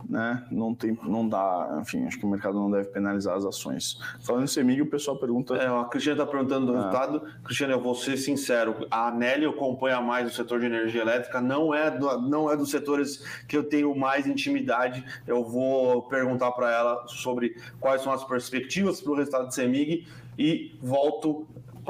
né? 0.09 0.43
Não 0.49 0.73
tem, 0.73 0.97
não 1.03 1.29
dá, 1.29 1.77
enfim, 1.81 2.05
acho 2.05 2.17
que 2.17 2.25
o 2.25 2.29
mercado 2.29 2.55
não 2.55 2.71
deve 2.71 2.89
penalizar 2.89 3.37
as 3.37 3.45
ações. 3.45 3.99
Falando 4.21 4.45
em 4.45 4.47
CEMIG, 4.47 4.81
o 4.81 4.87
pessoal 4.87 5.15
pergunta. 5.15 5.55
É, 5.55 5.67
a 5.67 5.83
Cristiane 5.85 6.19
está 6.19 6.29
perguntando 6.29 6.65
do 6.65 6.73
ah. 6.73 6.77
resultado. 6.77 7.21
Cristiane, 7.43 7.73
eu 7.73 7.79
vou 7.81 7.93
ser 7.93 8.17
sincero, 8.17 8.87
a 8.89 9.09
Anélio 9.09 9.51
acompanha 9.51 10.01
mais 10.01 10.31
o 10.31 10.35
setor 10.35 10.59
de 10.59 10.65
energia 10.65 11.01
elétrica, 11.01 11.39
não 11.39 11.73
é, 11.73 11.91
do, 11.91 12.21
não 12.21 12.51
é 12.51 12.57
dos 12.57 12.71
setores 12.71 13.23
que 13.47 13.55
eu 13.55 13.63
tenho 13.63 13.95
mais 13.95 14.25
intimidade. 14.25 15.05
Eu 15.27 15.43
vou 15.43 16.01
perguntar 16.03 16.51
para 16.53 16.73
ela 16.73 17.07
sobre 17.07 17.55
quais 17.79 18.01
são 18.01 18.11
as 18.11 18.23
perspectivas 18.23 18.99
para 18.99 19.11
o 19.11 19.15
resultado 19.15 19.49
de 19.49 19.53
CEMIG 19.53 20.07
e 20.39 20.75
volto 20.81 21.45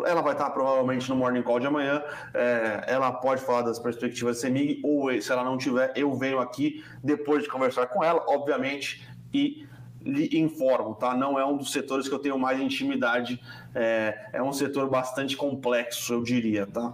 ela 0.06 0.22
vai 0.22 0.34
estar 0.34 0.50
provavelmente 0.52 1.10
no 1.10 1.16
Morning 1.16 1.42
Call 1.42 1.60
de 1.60 1.68
amanhã. 1.68 2.04
É, 2.34 2.84
ela 2.88 3.12
pode 3.12 3.42
falar 3.42 3.62
das 3.64 3.80
perspectivas 3.80 4.38
da 4.38 4.42
CEMIG, 4.42 4.82
ou 4.84 5.22
se 5.22 5.32
ela 5.32 5.44
não 5.44 5.58
tiver, 5.58 5.92
eu 5.96 6.14
venho 6.16 6.40
aqui 6.40 6.84
depois 7.04 7.44
de 7.44 7.50
conversar 7.50 7.88
com 7.88 8.04
ela, 8.04 8.24
obviamente, 8.28 9.08
e 9.34 9.68
lhe 10.02 10.40
informo, 10.40 10.96
tá? 10.96 11.16
Não 11.16 11.38
é 11.38 11.46
um 11.46 11.58
dos 11.58 11.72
setores 11.72 12.08
que 12.08 12.14
eu 12.14 12.20
tenho 12.20 12.38
mais 12.40 12.60
intimidade, 12.60 13.42
é, 13.76 14.30
é 14.34 14.42
um 14.42 14.54
setor 14.54 14.90
bastante 14.90 15.36
complexo, 15.36 16.14
eu 16.14 16.24
diria, 16.24 16.66
tá? 16.66 16.94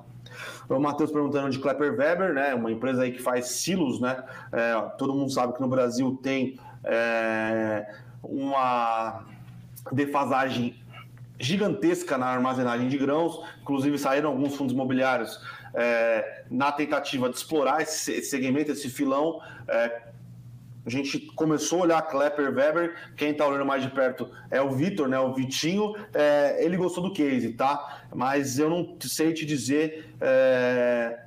O 0.67 0.79
Matheus 0.79 1.11
perguntando 1.11 1.49
de 1.49 1.59
Klepper 1.59 1.97
Weber, 1.97 2.33
né? 2.33 2.53
Uma 2.53 2.71
empresa 2.71 3.03
aí 3.03 3.11
que 3.11 3.21
faz 3.21 3.47
silos, 3.47 4.01
né? 4.01 4.23
É, 4.51 4.73
todo 4.97 5.13
mundo 5.13 5.31
sabe 5.31 5.53
que 5.53 5.61
no 5.61 5.67
Brasil 5.67 6.19
tem 6.21 6.59
é, 6.83 7.87
uma 8.23 9.23
defasagem 9.91 10.75
gigantesca 11.39 12.17
na 12.17 12.27
armazenagem 12.27 12.87
de 12.87 12.97
grãos, 12.97 13.41
inclusive 13.61 13.97
saíram 13.97 14.29
alguns 14.29 14.55
fundos 14.55 14.73
imobiliários 14.73 15.39
é, 15.73 16.43
na 16.49 16.71
tentativa 16.71 17.29
de 17.29 17.35
explorar 17.35 17.81
esse, 17.81 18.21
segmento, 18.21 18.71
esse 18.71 18.89
filão. 18.89 19.41
É, 19.67 20.05
a 20.85 20.89
gente 20.89 21.19
começou 21.19 21.79
a 21.79 21.83
olhar 21.83 22.01
Klepper 22.03 22.53
Weber, 22.53 22.95
quem 23.17 23.31
está 23.31 23.47
olhando 23.47 23.65
mais 23.65 23.81
de 23.81 23.89
perto 23.89 24.29
é 24.51 24.61
o 24.61 24.69
Vitor, 24.69 25.07
né? 25.07 25.19
O 25.19 25.33
Vitinho, 25.33 25.95
é, 26.13 26.63
ele 26.63 26.77
gostou 26.77 27.03
do 27.03 27.11
case, 27.11 27.53
tá? 27.53 28.03
Mas 28.13 28.59
eu 28.59 28.69
não 28.69 28.95
sei 29.01 29.33
te 29.33 29.45
dizer 29.45 30.13
é, 30.21 31.24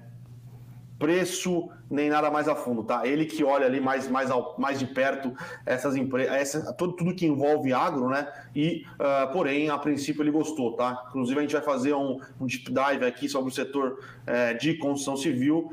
preço 0.99 1.71
nem 1.91 2.11
nada 2.11 2.31
mais 2.31 2.49
a 2.49 2.55
fundo, 2.55 2.83
tá? 2.83 3.07
Ele 3.07 3.25
que 3.25 3.43
olha 3.45 3.65
ali 3.65 3.81
mais, 3.81 4.09
mais, 4.09 4.31
ao, 4.31 4.55
mais 4.59 4.79
de 4.79 4.87
perto 4.87 5.33
essas 5.65 5.97
empresas, 5.97 6.75
tudo, 6.77 6.95
tudo 6.95 7.15
que 7.15 7.25
envolve 7.25 7.73
agro, 7.73 8.09
né? 8.09 8.31
E, 8.55 8.85
uh, 8.95 9.33
porém, 9.33 9.71
a 9.71 9.79
princípio 9.79 10.23
ele 10.23 10.31
gostou, 10.31 10.75
tá? 10.75 11.07
Inclusive 11.09 11.39
a 11.39 11.43
gente 11.43 11.53
vai 11.53 11.63
fazer 11.63 11.95
um, 11.95 12.21
um 12.41 12.47
deep 12.47 12.71
dive 12.71 13.07
aqui 13.07 13.29
sobre 13.29 13.51
o 13.51 13.55
setor 13.55 13.99
uh, 14.01 14.59
de 14.59 14.75
construção 14.75 15.17
civil, 15.17 15.73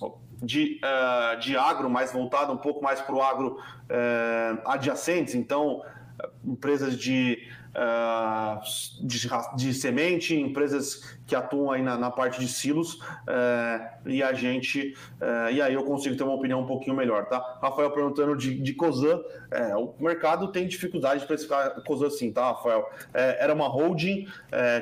uh, 0.00 0.12
de, 0.42 0.80
uh, 0.82 1.38
de 1.40 1.56
agro, 1.56 1.90
mais 1.90 2.12
voltado 2.12 2.52
um 2.52 2.58
pouco 2.58 2.82
mais 2.82 3.00
para 3.00 3.14
o 3.14 3.22
agro 3.22 3.58
adjacentes, 4.64 5.34
então 5.34 5.82
empresas 6.42 6.96
de 6.96 7.38
uh, 7.74 8.60
de, 9.06 9.28
de, 9.56 9.74
semente, 9.74 10.34
empresas 10.34 11.18
que 11.26 11.34
atuam 11.34 11.70
aí 11.70 11.82
na, 11.82 11.96
na 11.96 12.10
parte 12.10 12.40
de 12.40 12.48
silos, 12.48 12.94
uh, 12.94 14.06
e 14.06 14.22
a 14.22 14.32
gente, 14.32 14.94
uh, 15.20 15.50
e 15.50 15.60
aí 15.60 15.74
eu 15.74 15.84
consigo 15.84 16.16
ter 16.16 16.22
uma 16.22 16.34
opinião 16.34 16.60
um 16.60 16.66
pouquinho 16.66 16.96
melhor, 16.96 17.26
tá? 17.26 17.58
Rafael 17.60 17.90
perguntando 17.90 18.36
de, 18.36 18.58
de 18.58 18.74
COSAN, 18.74 19.20
é, 19.50 19.76
o 19.76 19.94
mercado 20.00 20.48
tem 20.48 20.66
dificuldade 20.66 21.20
de 21.20 21.26
precificar 21.26 21.82
COSAN 21.84 22.10
sim, 22.10 22.32
tá, 22.32 22.48
Rafael? 22.48 22.88
Era 23.12 23.54
uma 23.54 23.68
holding, 23.68 24.26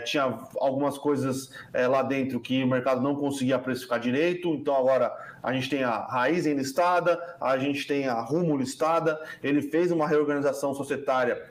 tinha 0.04 0.38
algumas 0.58 0.96
coisas 0.96 1.50
lá 1.90 2.02
dentro 2.02 2.40
que 2.40 2.62
o 2.62 2.66
mercado 2.66 3.00
não 3.00 3.14
conseguia 3.14 3.58
precificar 3.58 4.00
direito, 4.00 4.48
então 4.54 4.74
agora 4.74 5.12
a 5.42 5.52
gente 5.52 5.68
tem 5.68 5.82
a 5.82 5.98
Raizen 6.06 6.54
listada, 6.54 7.20
a 7.40 7.58
gente 7.58 7.86
tem 7.86 8.06
a 8.06 8.20
Rumo 8.20 8.56
listada, 8.56 9.20
ele 9.42 9.60
fez 9.60 9.90
uma 9.90 10.06
reorganização 10.06 10.72
societária 10.74 11.42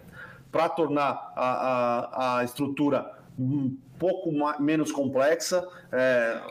para 0.52 0.68
tornar 0.70 1.32
a, 1.36 1.45
a, 1.45 2.39
a, 2.39 2.43
estrutura 2.43 3.12
um 3.39 3.76
pouco 3.97 4.32
mais, 4.32 4.60
menos 4.60 4.91
complexa. 4.91 5.68
É, 5.91 6.41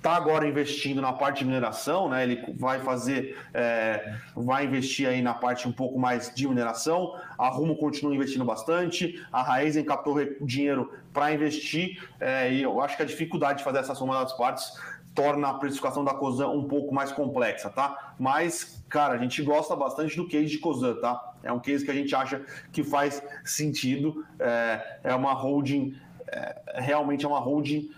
está 0.00 0.16
agora 0.16 0.48
investindo 0.48 1.02
na 1.02 1.12
parte 1.12 1.40
de 1.40 1.44
mineração, 1.44 2.08
né? 2.08 2.22
Ele 2.22 2.54
vai 2.58 2.80
fazer, 2.80 3.38
é, 3.52 4.14
vai 4.34 4.64
investir 4.64 5.06
aí 5.06 5.20
na 5.20 5.34
parte 5.34 5.68
um 5.68 5.72
pouco 5.72 5.98
mais 5.98 6.34
de 6.34 6.48
mineração. 6.48 7.14
A 7.38 7.48
Rumo 7.48 7.76
continua 7.76 8.14
investindo 8.14 8.44
bastante. 8.44 9.22
A 9.30 9.42
Raizen 9.42 9.84
captou 9.84 10.16
dinheiro 10.40 10.90
para 11.12 11.32
investir 11.32 12.02
é, 12.18 12.50
e 12.50 12.62
eu 12.62 12.80
acho 12.80 12.96
que 12.96 13.02
a 13.02 13.06
dificuldade 13.06 13.58
de 13.58 13.64
fazer 13.64 13.78
essa 13.78 13.94
soma 13.94 14.18
das 14.18 14.32
partes 14.32 14.72
torna 15.14 15.48
a 15.48 15.54
precificação 15.54 16.02
da 16.02 16.14
COSAN 16.14 16.48
um 16.48 16.66
pouco 16.66 16.94
mais 16.94 17.12
complexa, 17.12 17.68
tá? 17.68 18.14
Mas, 18.18 18.82
cara, 18.88 19.14
a 19.14 19.18
gente 19.18 19.42
gosta 19.42 19.76
bastante 19.76 20.16
do 20.16 20.26
case 20.26 20.46
de 20.46 20.58
COSAN, 20.58 20.94
tá? 20.94 21.29
É 21.42 21.52
um 21.52 21.58
case 21.58 21.84
que 21.84 21.90
a 21.90 21.94
gente 21.94 22.14
acha 22.14 22.42
que 22.72 22.82
faz 22.82 23.22
sentido. 23.44 24.24
É, 24.38 24.98
é 25.04 25.14
uma 25.14 25.32
holding, 25.32 25.96
é, 26.26 26.62
realmente 26.76 27.24
é 27.24 27.28
uma 27.28 27.38
holding 27.38 27.90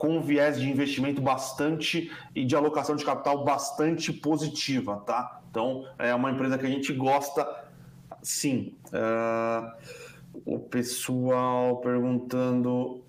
com 0.00 0.22
viés 0.22 0.58
de 0.58 0.68
investimento 0.68 1.20
bastante 1.20 2.10
e 2.34 2.44
de 2.44 2.56
alocação 2.56 2.96
de 2.96 3.04
capital 3.04 3.44
bastante 3.44 4.12
positiva, 4.12 4.96
tá? 5.06 5.42
Então, 5.50 5.86
é 5.98 6.14
uma 6.14 6.30
empresa 6.30 6.56
que 6.56 6.64
a 6.64 6.70
gente 6.70 6.90
gosta, 6.94 7.46
sim. 8.22 8.74
Uh, 8.86 9.70
o 10.46 10.58
pessoal 10.58 11.76
perguntando 11.78 12.70
o 12.70 13.02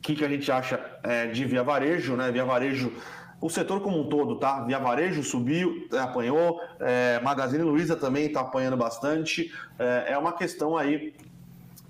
que, 0.00 0.14
que 0.14 0.24
a 0.24 0.28
gente 0.28 0.50
acha 0.50 0.80
é, 1.02 1.26
de 1.26 1.44
Via 1.44 1.62
Varejo, 1.62 2.16
né? 2.16 2.30
Via 2.30 2.44
Varejo, 2.44 2.92
o 3.40 3.48
setor 3.48 3.80
como 3.80 3.98
um 3.98 4.08
todo, 4.08 4.36
tá? 4.36 4.62
Via 4.64 4.78
Varejo 4.78 5.22
subiu, 5.22 5.86
é, 5.92 5.98
apanhou, 5.98 6.60
é, 6.78 7.18
Magazine 7.20 7.62
Luiza 7.62 7.96
também 7.96 8.26
está 8.26 8.40
apanhando 8.40 8.76
bastante. 8.76 9.52
É, 9.78 10.12
é, 10.12 10.18
uma 10.18 10.32
questão 10.32 10.76
aí 10.76 11.14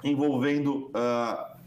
envolvendo. 0.05 0.91
Uh, 0.95 1.61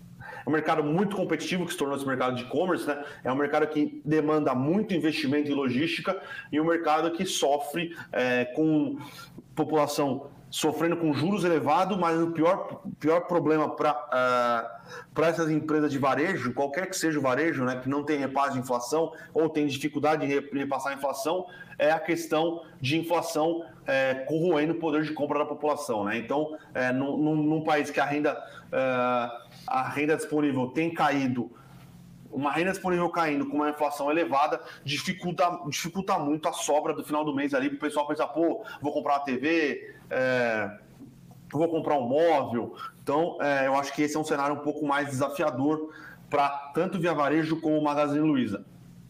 um 0.46 0.52
mercado 0.52 0.84
muito 0.84 1.16
competitivo 1.16 1.66
que 1.66 1.72
se 1.72 1.78
tornou 1.78 1.96
esse 1.96 2.06
mercado 2.06 2.36
de 2.36 2.44
e-commerce, 2.44 2.86
né? 2.86 3.02
É 3.24 3.32
um 3.32 3.36
mercado 3.36 3.66
que 3.68 4.02
demanda 4.04 4.54
muito 4.54 4.94
investimento 4.94 5.50
em 5.50 5.54
logística 5.54 6.22
e 6.52 6.60
um 6.60 6.66
mercado 6.66 7.12
que 7.12 7.26
sofre 7.26 7.96
é, 8.12 8.44
com 8.46 8.98
população 9.56 10.28
sofrendo 10.54 10.96
com 10.98 11.12
juros 11.16 11.44
elevados, 11.44 11.98
mas 11.98 12.22
o 12.22 12.30
pior, 12.30 12.84
pior 13.00 13.22
problema 13.22 13.76
para 13.76 13.92
uh, 13.92 15.20
é, 15.20 15.28
essas 15.28 15.50
empresas 15.50 15.92
de 15.92 15.98
varejo, 15.98 16.54
qualquer 16.54 16.88
que 16.88 16.96
seja 16.96 17.18
o 17.18 17.24
varejo, 17.24 17.64
né, 17.64 17.80
que 17.82 17.90
não 17.90 18.04
tem 18.04 18.20
repasse 18.20 18.54
de 18.54 18.60
inflação 18.60 19.12
ou 19.34 19.50
tem 19.50 19.66
dificuldade 19.66 20.28
de 20.28 20.56
repassar 20.56 20.92
a 20.92 20.96
inflação, 20.96 21.48
é 21.80 21.90
a 21.90 22.00
questão 22.00 22.62
de 22.80 23.00
inflação 23.00 23.66
é, 23.88 24.14
corroendo 24.28 24.74
o 24.74 24.76
poder 24.76 25.02
de 25.02 25.12
compra 25.12 25.40
da 25.40 25.46
população. 25.46 26.04
Né? 26.04 26.20
Então, 26.20 26.56
é, 26.76 26.92
num, 26.92 27.36
num, 27.36 27.64
país 27.64 27.90
que 27.90 28.00
a 28.00 28.06
renda, 28.06 28.40
é, 28.72 29.30
a 29.66 29.90
renda 29.90 30.16
disponível 30.16 30.68
tem 30.68 30.94
caído 30.94 31.50
uma 32.34 32.52
renda 32.52 32.72
disponível 32.72 33.10
caindo 33.10 33.46
com 33.48 33.58
uma 33.58 33.70
inflação 33.70 34.10
elevada 34.10 34.60
dificulta, 34.84 35.60
dificulta 35.68 36.18
muito 36.18 36.48
a 36.50 36.54
sobra 36.54 36.94
do 36.94 37.04
final 37.04 37.24
do 37.24 37.34
mês 37.34 37.54
ali 37.54 37.70
para 37.70 37.78
o 37.78 37.80
pessoal 37.80 38.08
pensar, 38.08 38.28
pô, 38.28 38.64
vou 38.82 38.92
comprar 38.92 39.14
uma 39.14 39.20
TV, 39.20 39.96
é, 40.14 40.78
vou 41.52 41.68
comprar 41.68 41.96
um 41.96 42.08
móvel. 42.08 42.76
Então, 43.02 43.38
é, 43.42 43.68
eu 43.68 43.76
acho 43.76 43.94
que 43.94 44.02
esse 44.02 44.16
é 44.16 44.20
um 44.20 44.24
cenário 44.24 44.56
um 44.56 44.60
pouco 44.60 44.86
mais 44.86 45.10
desafiador 45.10 45.94
para 46.30 46.50
tanto 46.74 47.00
Via 47.00 47.14
Varejo 47.14 47.60
como 47.60 47.78
o 47.78 47.84
Magazine 47.84 48.20
Luiza. 48.20 48.66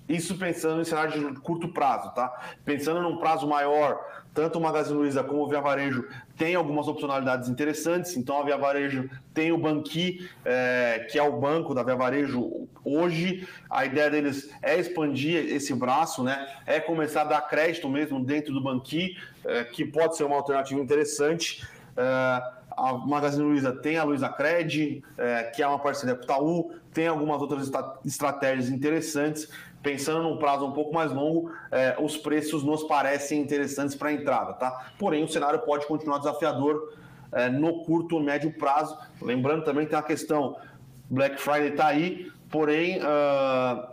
Isso 0.08 0.38
pensando 0.38 0.82
em 0.82 0.84
cenário 0.84 1.34
de 1.34 1.40
curto 1.40 1.70
prazo, 1.70 2.14
tá? 2.14 2.54
Pensando 2.66 3.02
num 3.02 3.18
prazo 3.18 3.48
maior, 3.48 4.00
tanto 4.34 4.60
o 4.60 4.62
Magazine 4.62 4.98
Luiza 4.98 5.24
como 5.24 5.44
o 5.44 5.48
Via 5.48 5.62
Varejo 5.62 6.06
tem 6.38 6.56
algumas 6.56 6.88
opcionalidades 6.88 7.48
interessantes. 7.48 8.18
Então, 8.18 8.40
a 8.40 8.44
Via 8.44 8.58
Varejo 8.58 9.10
tem 9.34 9.52
o 9.52 9.58
Banqui, 9.58 10.30
é, 10.44 11.08
que 11.10 11.18
é 11.18 11.24
o 11.24 11.40
banco 11.40 11.74
da 11.74 11.84
Via 11.84 11.96
Varejo 11.96 12.68
hoje. 12.84 13.48
A 13.70 13.86
ideia 13.86 14.10
deles 14.10 14.50
é 14.62 14.78
expandir 14.78 15.54
esse 15.54 15.74
braço, 15.74 16.22
né? 16.22 16.48
É 16.66 16.80
começar 16.80 17.22
a 17.22 17.26
dar 17.26 17.42
crédito 17.42 17.88
mesmo 17.88 18.24
dentro 18.24 18.54
do 18.54 18.62
Banqui, 18.62 19.16
é, 19.46 19.64
que 19.64 19.86
pode 19.86 20.18
ser 20.18 20.26
uma 20.26 20.36
alternativa 20.36 20.82
interessante. 20.82 21.66
É, 21.96 22.64
a 22.76 22.94
Magazine 22.94 23.44
Luiza 23.44 23.72
tem 23.72 23.98
a 23.98 24.04
Luiza 24.04 24.28
Cred, 24.28 25.04
é, 25.18 25.44
que 25.44 25.62
é 25.62 25.68
uma 25.68 25.80
parceria 25.80 26.16
com 26.16 26.22
o 26.22 26.24
Itaú, 26.24 26.72
tem 26.92 27.08
algumas 27.08 27.42
outras 27.42 27.72
estratégias 28.04 28.70
interessantes 28.70 29.48
pensando 29.84 30.24
num 30.24 30.38
prazo 30.38 30.66
um 30.66 30.72
pouco 30.72 30.94
mais 30.94 31.12
longo, 31.12 31.52
é, 31.70 31.96
os 32.00 32.18
preços 32.18 32.64
nos 32.64 32.84
parecem 32.84 33.42
interessantes 33.42 33.94
para 33.94 34.10
a 34.10 34.14
entrada, 34.14 34.54
tá? 34.54 34.92
Porém, 34.98 35.24
o 35.24 35.28
cenário 35.28 35.60
pode 35.60 35.86
continuar 35.86 36.20
desafiador 36.20 36.98
é, 37.34 37.50
no 37.50 37.84
curto 37.84 38.20
e 38.20 38.24
médio 38.24 38.52
prazo. 38.58 38.98
Lembrando 39.22 39.66
também 39.66 39.84
que 39.84 39.92
tem 39.92 40.00
a 40.00 40.04
questão, 40.04 40.56
Black 41.10 41.40
Friday 41.40 41.70
está 41.70 41.88
aí, 41.88 42.32
porém, 42.50 43.00
uh, 43.00 43.88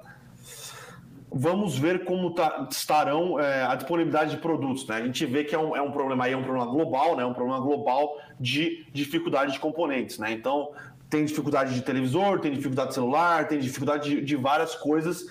vamos 1.32 1.76
ver 1.76 2.05
como 2.05 2.34
tá, 2.34 2.68
estarão 2.70 3.41
é, 3.41 3.64
a 3.64 3.74
disponibilidade 3.74 4.32
de 4.32 4.36
produtos, 4.36 4.86
né? 4.86 4.97
A 4.97 5.05
gente 5.05 5.26
vê 5.26 5.43
que 5.43 5.55
é 5.55 5.59
um, 5.59 5.74
é 5.74 5.82
um 5.82 5.91
problema 5.91 6.24
aí, 6.24 6.32
é 6.32 6.36
um 6.36 6.43
problema 6.43 6.70
global, 6.70 7.16
né? 7.16 7.24
Um 7.24 7.34
problema 7.34 7.61
global 7.61 8.16
de 8.38 8.86
dificuldade 8.93 9.53
de 9.53 9.59
componentes, 9.59 10.18
né? 10.18 10.30
Então, 10.32 10.70
tem 11.09 11.24
dificuldade 11.24 11.74
de 11.74 11.82
televisor, 11.82 12.38
tem 12.38 12.53
dificuldade 12.53 12.91
de 12.91 12.95
celular, 12.95 13.49
tem 13.49 13.59
dificuldade 13.59 14.09
de, 14.09 14.20
de 14.22 14.36
várias 14.36 14.76
coisas 14.76 15.26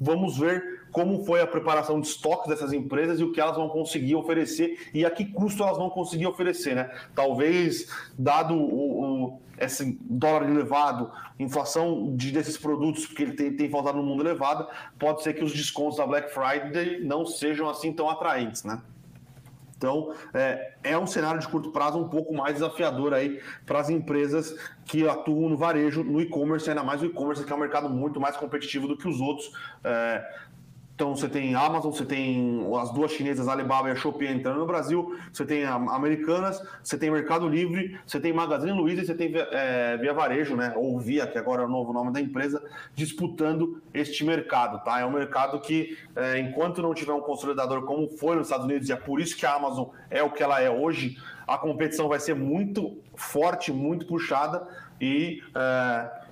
Vamos 0.00 0.38
ver 0.38 0.84
como 0.90 1.24
foi 1.24 1.40
a 1.40 1.46
preparação 1.46 2.00
de 2.00 2.06
estoques 2.06 2.48
dessas 2.48 2.72
empresas 2.72 3.18
e 3.18 3.24
o 3.24 3.32
que 3.32 3.40
elas 3.40 3.56
vão 3.56 3.68
conseguir 3.68 4.14
oferecer 4.14 4.90
e 4.94 5.04
a 5.04 5.10
que 5.10 5.24
custo 5.24 5.62
elas 5.62 5.76
vão 5.76 5.90
conseguir 5.90 6.26
oferecer, 6.26 6.76
né? 6.76 6.90
Talvez, 7.14 7.88
dado 8.16 8.54
o, 8.54 9.24
o 9.24 9.40
esse 9.58 9.98
dólar 10.02 10.48
elevado, 10.48 11.10
inflação 11.38 12.14
de, 12.16 12.32
desses 12.32 12.56
produtos, 12.56 13.06
porque 13.06 13.22
ele 13.22 13.32
tem, 13.34 13.56
tem 13.56 13.70
faltado 13.70 13.98
no 13.98 14.04
mundo 14.04 14.22
elevado, 14.22 14.66
pode 14.98 15.22
ser 15.22 15.34
que 15.34 15.44
os 15.44 15.52
descontos 15.52 15.98
da 15.98 16.06
Black 16.06 16.32
Friday 16.32 17.00
não 17.04 17.24
sejam 17.24 17.68
assim 17.68 17.92
tão 17.92 18.08
atraentes, 18.08 18.64
né? 18.64 18.80
Então, 19.84 20.14
é, 20.32 20.72
é, 20.82 20.98
um 20.98 21.06
cenário 21.06 21.38
de 21.38 21.46
curto 21.46 21.70
prazo 21.70 21.98
um 21.98 22.08
pouco 22.08 22.34
mais 22.34 22.54
desafiador 22.54 23.12
aí 23.12 23.38
para 23.66 23.80
as 23.80 23.90
empresas 23.90 24.56
que 24.86 25.06
atuam 25.06 25.50
no 25.50 25.58
varejo, 25.58 26.02
no 26.02 26.22
e-commerce, 26.22 26.68
ainda 26.70 26.82
mais 26.82 27.02
o 27.02 27.06
e-commerce, 27.06 27.44
que 27.44 27.52
é 27.52 27.54
um 27.54 27.58
mercado 27.58 27.90
muito 27.90 28.18
mais 28.18 28.34
competitivo 28.34 28.88
do 28.88 28.96
que 28.96 29.06
os 29.06 29.20
outros. 29.20 29.52
É, 29.84 30.24
então 30.94 31.14
você 31.14 31.28
tem 31.28 31.56
Amazon, 31.56 31.90
você 31.90 32.04
tem 32.04 32.64
as 32.80 32.92
duas 32.92 33.10
chinesas, 33.10 33.48
Alibaba 33.48 33.88
e 33.88 33.92
a 33.92 33.96
Shopee 33.96 34.28
entrando 34.28 34.60
no 34.60 34.66
Brasil, 34.66 35.18
você 35.32 35.44
tem 35.44 35.64
Americanas, 35.64 36.62
você 36.82 36.96
tem 36.96 37.10
Mercado 37.10 37.48
Livre, 37.48 37.98
você 38.06 38.20
tem 38.20 38.32
Magazine 38.32 38.70
Luiza 38.70 39.02
e 39.02 39.06
você 39.06 39.14
tem 39.14 39.32
é, 39.34 39.96
Via 39.96 40.14
Varejo, 40.14 40.54
né? 40.54 40.72
Ou 40.76 41.00
Via, 41.00 41.26
que 41.26 41.36
agora 41.36 41.62
é 41.62 41.66
o 41.66 41.68
novo 41.68 41.92
nome 41.92 42.12
da 42.12 42.20
empresa, 42.20 42.62
disputando 42.94 43.82
este 43.92 44.24
mercado, 44.24 44.84
tá? 44.84 45.00
É 45.00 45.04
um 45.04 45.10
mercado 45.10 45.60
que, 45.60 45.98
é, 46.14 46.38
enquanto 46.38 46.80
não 46.80 46.94
tiver 46.94 47.12
um 47.12 47.20
consolidador 47.20 47.82
como 47.82 48.08
foi 48.08 48.36
nos 48.36 48.46
Estados 48.46 48.66
Unidos, 48.66 48.88
e 48.88 48.92
é 48.92 48.96
por 48.96 49.20
isso 49.20 49.36
que 49.36 49.44
a 49.44 49.54
Amazon 49.54 49.88
é 50.08 50.22
o 50.22 50.30
que 50.30 50.44
ela 50.44 50.60
é 50.60 50.70
hoje, 50.70 51.16
a 51.44 51.58
competição 51.58 52.08
vai 52.08 52.20
ser 52.20 52.36
muito 52.36 52.96
forte, 53.16 53.72
muito 53.72 54.06
puxada 54.06 54.64
e. 55.00 55.42
É, 55.56 56.23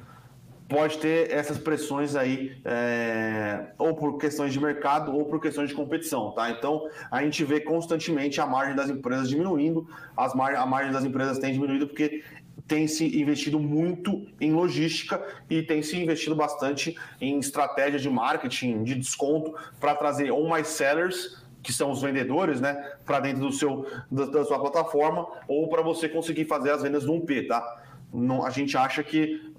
pode 0.72 0.98
ter 0.98 1.30
essas 1.30 1.58
pressões 1.58 2.16
aí, 2.16 2.56
é, 2.64 3.66
ou 3.78 3.94
por 3.94 4.18
questões 4.18 4.52
de 4.52 4.60
mercado 4.60 5.14
ou 5.14 5.24
por 5.26 5.40
questões 5.40 5.68
de 5.68 5.74
competição, 5.74 6.32
tá? 6.32 6.50
Então, 6.50 6.88
a 7.10 7.22
gente 7.22 7.44
vê 7.44 7.60
constantemente 7.60 8.40
a 8.40 8.46
margem 8.46 8.74
das 8.74 8.88
empresas 8.90 9.28
diminuindo, 9.28 9.86
as 10.16 10.34
mar 10.34 10.54
a 10.54 10.66
margem 10.66 10.92
das 10.92 11.04
empresas 11.04 11.38
tem 11.38 11.52
diminuído 11.52 11.86
porque 11.86 12.22
tem 12.66 12.86
se 12.86 13.20
investido 13.20 13.58
muito 13.58 14.26
em 14.40 14.52
logística 14.52 15.22
e 15.50 15.62
tem 15.62 15.82
se 15.82 16.00
investido 16.00 16.34
bastante 16.34 16.96
em 17.20 17.38
estratégias 17.38 18.02
de 18.02 18.08
marketing, 18.08 18.82
de 18.82 18.94
desconto, 18.94 19.54
para 19.78 19.94
trazer 19.94 20.30
ou 20.30 20.48
mais 20.48 20.68
sellers, 20.68 21.42
que 21.62 21.72
são 21.72 21.90
os 21.90 22.02
vendedores, 22.02 22.60
né, 22.60 22.92
para 23.04 23.20
dentro 23.20 23.42
do 23.42 23.52
seu, 23.52 23.86
da, 24.10 24.26
da 24.26 24.44
sua 24.44 24.58
plataforma, 24.58 25.26
ou 25.46 25.68
para 25.68 25.82
você 25.82 26.08
conseguir 26.08 26.44
fazer 26.44 26.70
as 26.70 26.82
vendas 26.82 27.04
no 27.04 27.14
1P, 27.14 27.46
tá? 27.46 27.82
Não, 28.12 28.44
a 28.44 28.50
gente 28.50 28.76
acha 28.76 29.02
que 29.02 29.51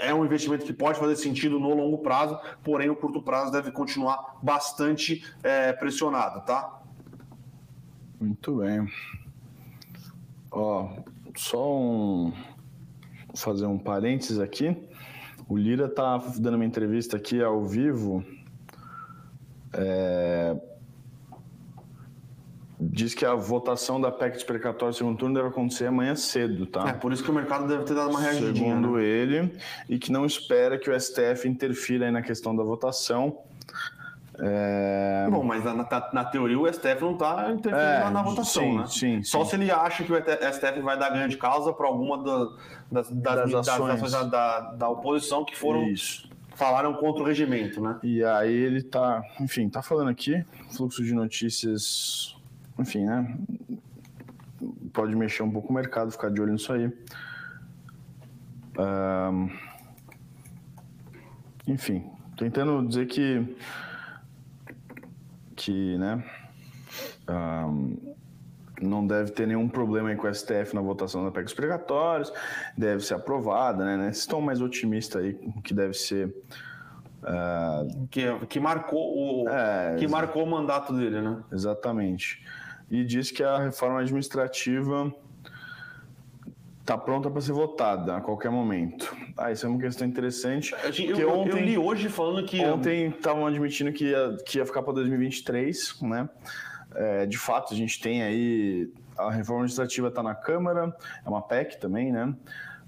é 0.00 0.14
um 0.14 0.24
investimento 0.24 0.64
que 0.64 0.72
pode 0.72 0.98
fazer 0.98 1.16
sentido 1.16 1.58
no 1.58 1.74
longo 1.74 1.98
prazo, 1.98 2.38
porém 2.62 2.88
o 2.88 2.96
curto 2.96 3.22
prazo 3.22 3.52
deve 3.52 3.70
continuar 3.70 4.38
bastante 4.42 5.24
é, 5.42 5.72
pressionado, 5.72 6.44
tá? 6.44 6.80
Muito 8.20 8.56
bem. 8.56 8.86
Ó, 10.50 10.88
só 11.36 11.76
um 11.76 12.32
fazer 13.34 13.66
um 13.66 13.78
parênteses 13.78 14.40
aqui. 14.40 14.76
O 15.48 15.56
Lira 15.56 15.88
tá 15.88 16.18
dando 16.38 16.56
uma 16.56 16.64
entrevista 16.64 17.16
aqui 17.16 17.42
ao 17.42 17.64
vivo. 17.64 18.24
É, 19.72 20.56
diz 22.80 23.14
que 23.14 23.24
a 23.24 23.34
votação 23.34 24.00
da 24.00 24.10
PEC 24.10 24.36
explicatória 24.36 24.92
segundo 24.92 25.18
turno 25.18 25.34
deve 25.34 25.48
acontecer 25.48 25.86
amanhã 25.86 26.14
cedo, 26.14 26.64
tá? 26.66 26.88
É, 26.88 26.92
por 26.92 27.12
isso 27.12 27.24
que 27.24 27.30
o 27.30 27.34
mercado 27.34 27.66
deve 27.66 27.84
ter 27.84 27.94
dado 27.94 28.10
uma 28.10 28.20
reagidinha. 28.20 28.54
Segundo 28.54 28.96
né? 28.96 29.04
ele, 29.04 29.52
e 29.88 29.98
que 29.98 30.12
não 30.12 30.24
espera 30.24 30.78
que 30.78 30.88
o 30.88 30.98
STF 30.98 31.48
interfira 31.48 32.06
aí 32.06 32.12
na 32.12 32.22
questão 32.22 32.54
da 32.54 32.62
votação. 32.62 33.38
É... 34.40 35.26
Bom, 35.28 35.42
mas 35.42 35.64
na, 35.64 35.74
na, 35.74 36.10
na, 36.12 36.24
teoria 36.24 36.56
o 36.56 36.72
STF 36.72 37.00
não 37.00 37.14
está 37.14 37.50
interferindo 37.50 37.76
é, 37.76 38.04
na, 38.04 38.10
na, 38.10 38.22
votação, 38.22 38.62
sim, 38.62 38.78
né? 38.78 38.86
Sim, 38.86 39.22
Só 39.24 39.42
sim. 39.42 39.50
se 39.50 39.56
ele 39.56 39.68
acha 39.68 40.04
que 40.04 40.12
o 40.12 40.16
STF 40.16 40.80
vai 40.80 40.96
dar 40.96 41.10
grande 41.10 41.36
causa 41.36 41.72
para 41.72 41.88
alguma 41.88 42.22
da, 42.22 42.48
das, 42.90 43.10
das, 43.10 43.50
das, 43.50 43.68
ações, 43.68 44.00
das 44.00 44.14
ações 44.14 44.30
da, 44.30 44.60
da, 44.60 44.88
oposição 44.88 45.44
que 45.44 45.56
foram 45.56 45.88
Isso. 45.88 46.30
falaram 46.54 46.94
contra 46.94 47.24
o 47.24 47.26
regimento, 47.26 47.80
né? 47.80 47.98
E 48.00 48.22
aí 48.22 48.54
ele 48.54 48.78
está, 48.78 49.20
enfim, 49.40 49.66
está 49.66 49.82
falando 49.82 50.10
aqui, 50.10 50.44
fluxo 50.70 51.02
de 51.02 51.12
notícias 51.12 52.37
enfim, 52.78 53.04
né? 53.04 53.36
Pode 54.92 55.14
mexer 55.14 55.42
um 55.42 55.50
pouco 55.50 55.70
o 55.70 55.74
mercado, 55.74 56.10
ficar 56.10 56.30
de 56.30 56.40
olho 56.40 56.52
nisso 56.52 56.72
aí. 56.72 56.90
Um, 58.78 59.50
enfim, 61.66 62.08
tentando 62.36 62.86
dizer 62.86 63.06
que 63.06 63.56
que, 65.56 65.98
né? 65.98 66.24
Um, 67.28 68.14
não 68.80 69.04
deve 69.04 69.32
ter 69.32 69.46
nenhum 69.46 69.68
problema 69.68 70.14
com 70.14 70.28
o 70.28 70.34
STF 70.34 70.72
na 70.72 70.80
votação 70.80 71.24
da 71.24 71.32
PEC 71.32 71.44
dos 71.46 71.54
pregatórios, 71.54 72.32
deve 72.76 73.04
ser 73.04 73.14
aprovada, 73.14 73.84
né? 73.84 73.96
Nesse 73.96 74.28
tom 74.28 74.40
mais 74.40 74.60
otimista 74.60 75.18
aí, 75.18 75.34
que 75.62 75.74
deve 75.74 75.94
ser 75.94 76.34
Uh, 77.20 78.06
que, 78.12 78.46
que 78.46 78.60
marcou 78.60 79.42
o 79.42 79.48
é, 79.48 79.96
que 79.98 80.06
marcou 80.06 80.44
o 80.44 80.46
mandato 80.46 80.92
dele, 80.92 81.20
né? 81.20 81.42
Exatamente 81.50 82.40
e 82.90 83.04
diz 83.04 83.30
que 83.30 83.42
a 83.42 83.58
reforma 83.58 84.00
administrativa 84.00 85.12
está 86.80 86.96
pronta 86.96 87.30
para 87.30 87.40
ser 87.42 87.52
votada 87.52 88.16
a 88.16 88.20
qualquer 88.20 88.50
momento. 88.50 89.14
Ah, 89.36 89.52
isso 89.52 89.66
é 89.66 89.68
uma 89.68 89.78
questão 89.78 90.06
interessante. 90.06 90.74
Eu, 90.98 91.18
eu, 91.18 91.38
ontem, 91.38 91.50
eu 91.50 91.58
li 91.58 91.78
hoje 91.78 92.08
falando 92.08 92.46
que. 92.46 92.64
Ontem 92.64 93.08
estavam 93.08 93.46
admitindo 93.46 93.92
que 93.92 94.06
ia, 94.06 94.36
que 94.46 94.58
ia 94.58 94.64
ficar 94.64 94.82
para 94.82 94.94
2023, 94.94 96.00
né? 96.02 96.28
É, 96.94 97.26
de 97.26 97.36
fato, 97.36 97.74
a 97.74 97.76
gente 97.76 98.00
tem 98.00 98.22
aí. 98.22 98.90
A 99.18 99.30
reforma 99.30 99.62
administrativa 99.62 100.08
está 100.08 100.22
na 100.22 100.34
Câmara, 100.34 100.96
é 101.24 101.28
uma 101.28 101.42
PEC 101.42 101.78
também, 101.78 102.12
né? 102.12 102.34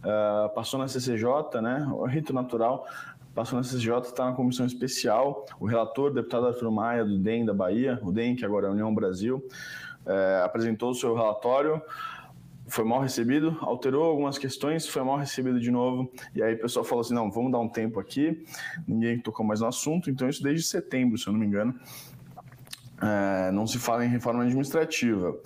Uh, 0.02 0.48
passou 0.54 0.78
na 0.78 0.88
CCJ, 0.88 1.60
né? 1.60 1.86
O 1.92 2.06
rito 2.06 2.32
natural. 2.32 2.86
Passou 3.34 3.58
na 3.58 3.62
CCJ, 3.62 4.08
está 4.08 4.24
na 4.26 4.32
comissão 4.32 4.64
especial. 4.64 5.44
O 5.58 5.66
relator, 5.66 6.12
deputado 6.12 6.46
Arthur 6.46 6.70
Maia, 6.70 7.04
do 7.04 7.18
DEM 7.18 7.44
da 7.44 7.52
Bahia, 7.52 7.98
o 8.02 8.10
DEM, 8.10 8.34
que 8.34 8.44
agora 8.44 8.66
é 8.66 8.70
a 8.70 8.72
União 8.72 8.92
Brasil, 8.94 9.46
é, 10.06 10.42
apresentou 10.44 10.90
o 10.90 10.94
seu 10.94 11.14
relatório, 11.14 11.80
foi 12.68 12.84
mal 12.84 13.00
recebido, 13.00 13.58
alterou 13.60 14.04
algumas 14.04 14.38
questões, 14.38 14.86
foi 14.86 15.02
mal 15.02 15.18
recebido 15.18 15.60
de 15.60 15.70
novo, 15.70 16.10
e 16.34 16.42
aí 16.42 16.54
o 16.54 16.60
pessoal 16.60 16.84
falou 16.84 17.02
assim, 17.02 17.14
não, 17.14 17.30
vamos 17.30 17.50
dar 17.50 17.58
um 17.58 17.68
tempo 17.68 17.98
aqui, 17.98 18.44
ninguém 18.86 19.18
tocou 19.18 19.44
mais 19.44 19.60
no 19.60 19.66
assunto, 19.66 20.08
então 20.08 20.28
isso 20.28 20.42
desde 20.42 20.64
setembro, 20.64 21.18
se 21.18 21.26
eu 21.26 21.32
não 21.32 21.40
me 21.40 21.46
engano, 21.46 21.74
é, 23.02 23.50
não 23.50 23.66
se 23.66 23.78
fala 23.78 24.04
em 24.04 24.08
reforma 24.08 24.42
administrativa. 24.42 25.36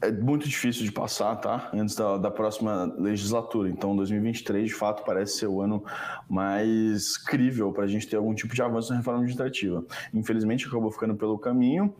É 0.00 0.12
muito 0.12 0.48
difícil 0.48 0.84
de 0.84 0.92
passar, 0.92 1.34
tá? 1.36 1.70
Antes 1.74 1.96
da, 1.96 2.16
da 2.16 2.30
próxima 2.30 2.84
legislatura. 2.96 3.68
Então, 3.68 3.96
2023, 3.96 4.68
de 4.68 4.74
fato, 4.74 5.02
parece 5.04 5.38
ser 5.38 5.48
o 5.48 5.60
ano 5.60 5.82
mais 6.28 7.16
crível 7.16 7.72
para 7.72 7.84
a 7.84 7.86
gente 7.88 8.06
ter 8.06 8.16
algum 8.16 8.32
tipo 8.32 8.54
de 8.54 8.62
avanço 8.62 8.90
na 8.90 8.98
reforma 8.98 9.18
administrativa. 9.18 9.84
Infelizmente, 10.14 10.68
acabou 10.68 10.92
ficando 10.92 11.16
pelo 11.16 11.36
caminho. 11.36 11.92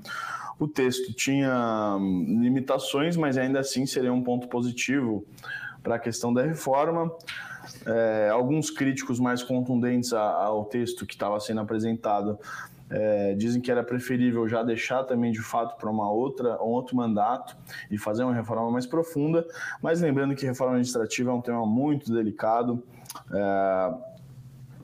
O 0.60 0.68
texto 0.68 1.12
tinha 1.12 1.96
hum, 1.98 2.40
limitações, 2.40 3.16
mas 3.16 3.36
ainda 3.36 3.58
assim 3.58 3.84
seria 3.84 4.12
um 4.12 4.22
ponto 4.22 4.46
positivo 4.46 5.24
para 5.82 5.96
a 5.96 5.98
questão 5.98 6.32
da 6.32 6.42
reforma. 6.42 7.10
É, 7.84 8.28
alguns 8.30 8.70
críticos 8.70 9.18
mais 9.18 9.42
contundentes 9.42 10.12
ao 10.12 10.64
texto 10.66 11.04
que 11.04 11.14
estava 11.14 11.38
sendo 11.40 11.60
apresentado 11.60 12.38
é, 12.90 13.34
dizem 13.34 13.60
que 13.60 13.70
era 13.70 13.82
preferível 13.82 14.48
já 14.48 14.62
deixar 14.62 15.04
também 15.04 15.32
de 15.32 15.40
fato 15.40 15.76
para 15.78 15.90
uma 15.90 16.10
outra 16.10 16.62
um 16.62 16.68
outro 16.68 16.96
mandato 16.96 17.56
e 17.90 17.98
fazer 17.98 18.24
uma 18.24 18.34
reforma 18.34 18.70
mais 18.70 18.86
profunda, 18.86 19.46
mas 19.82 20.00
lembrando 20.00 20.34
que 20.34 20.46
reforma 20.46 20.74
administrativa 20.74 21.30
é 21.30 21.34
um 21.34 21.40
tema 21.40 21.66
muito 21.66 22.12
delicado. 22.12 22.82
É, 23.32 24.08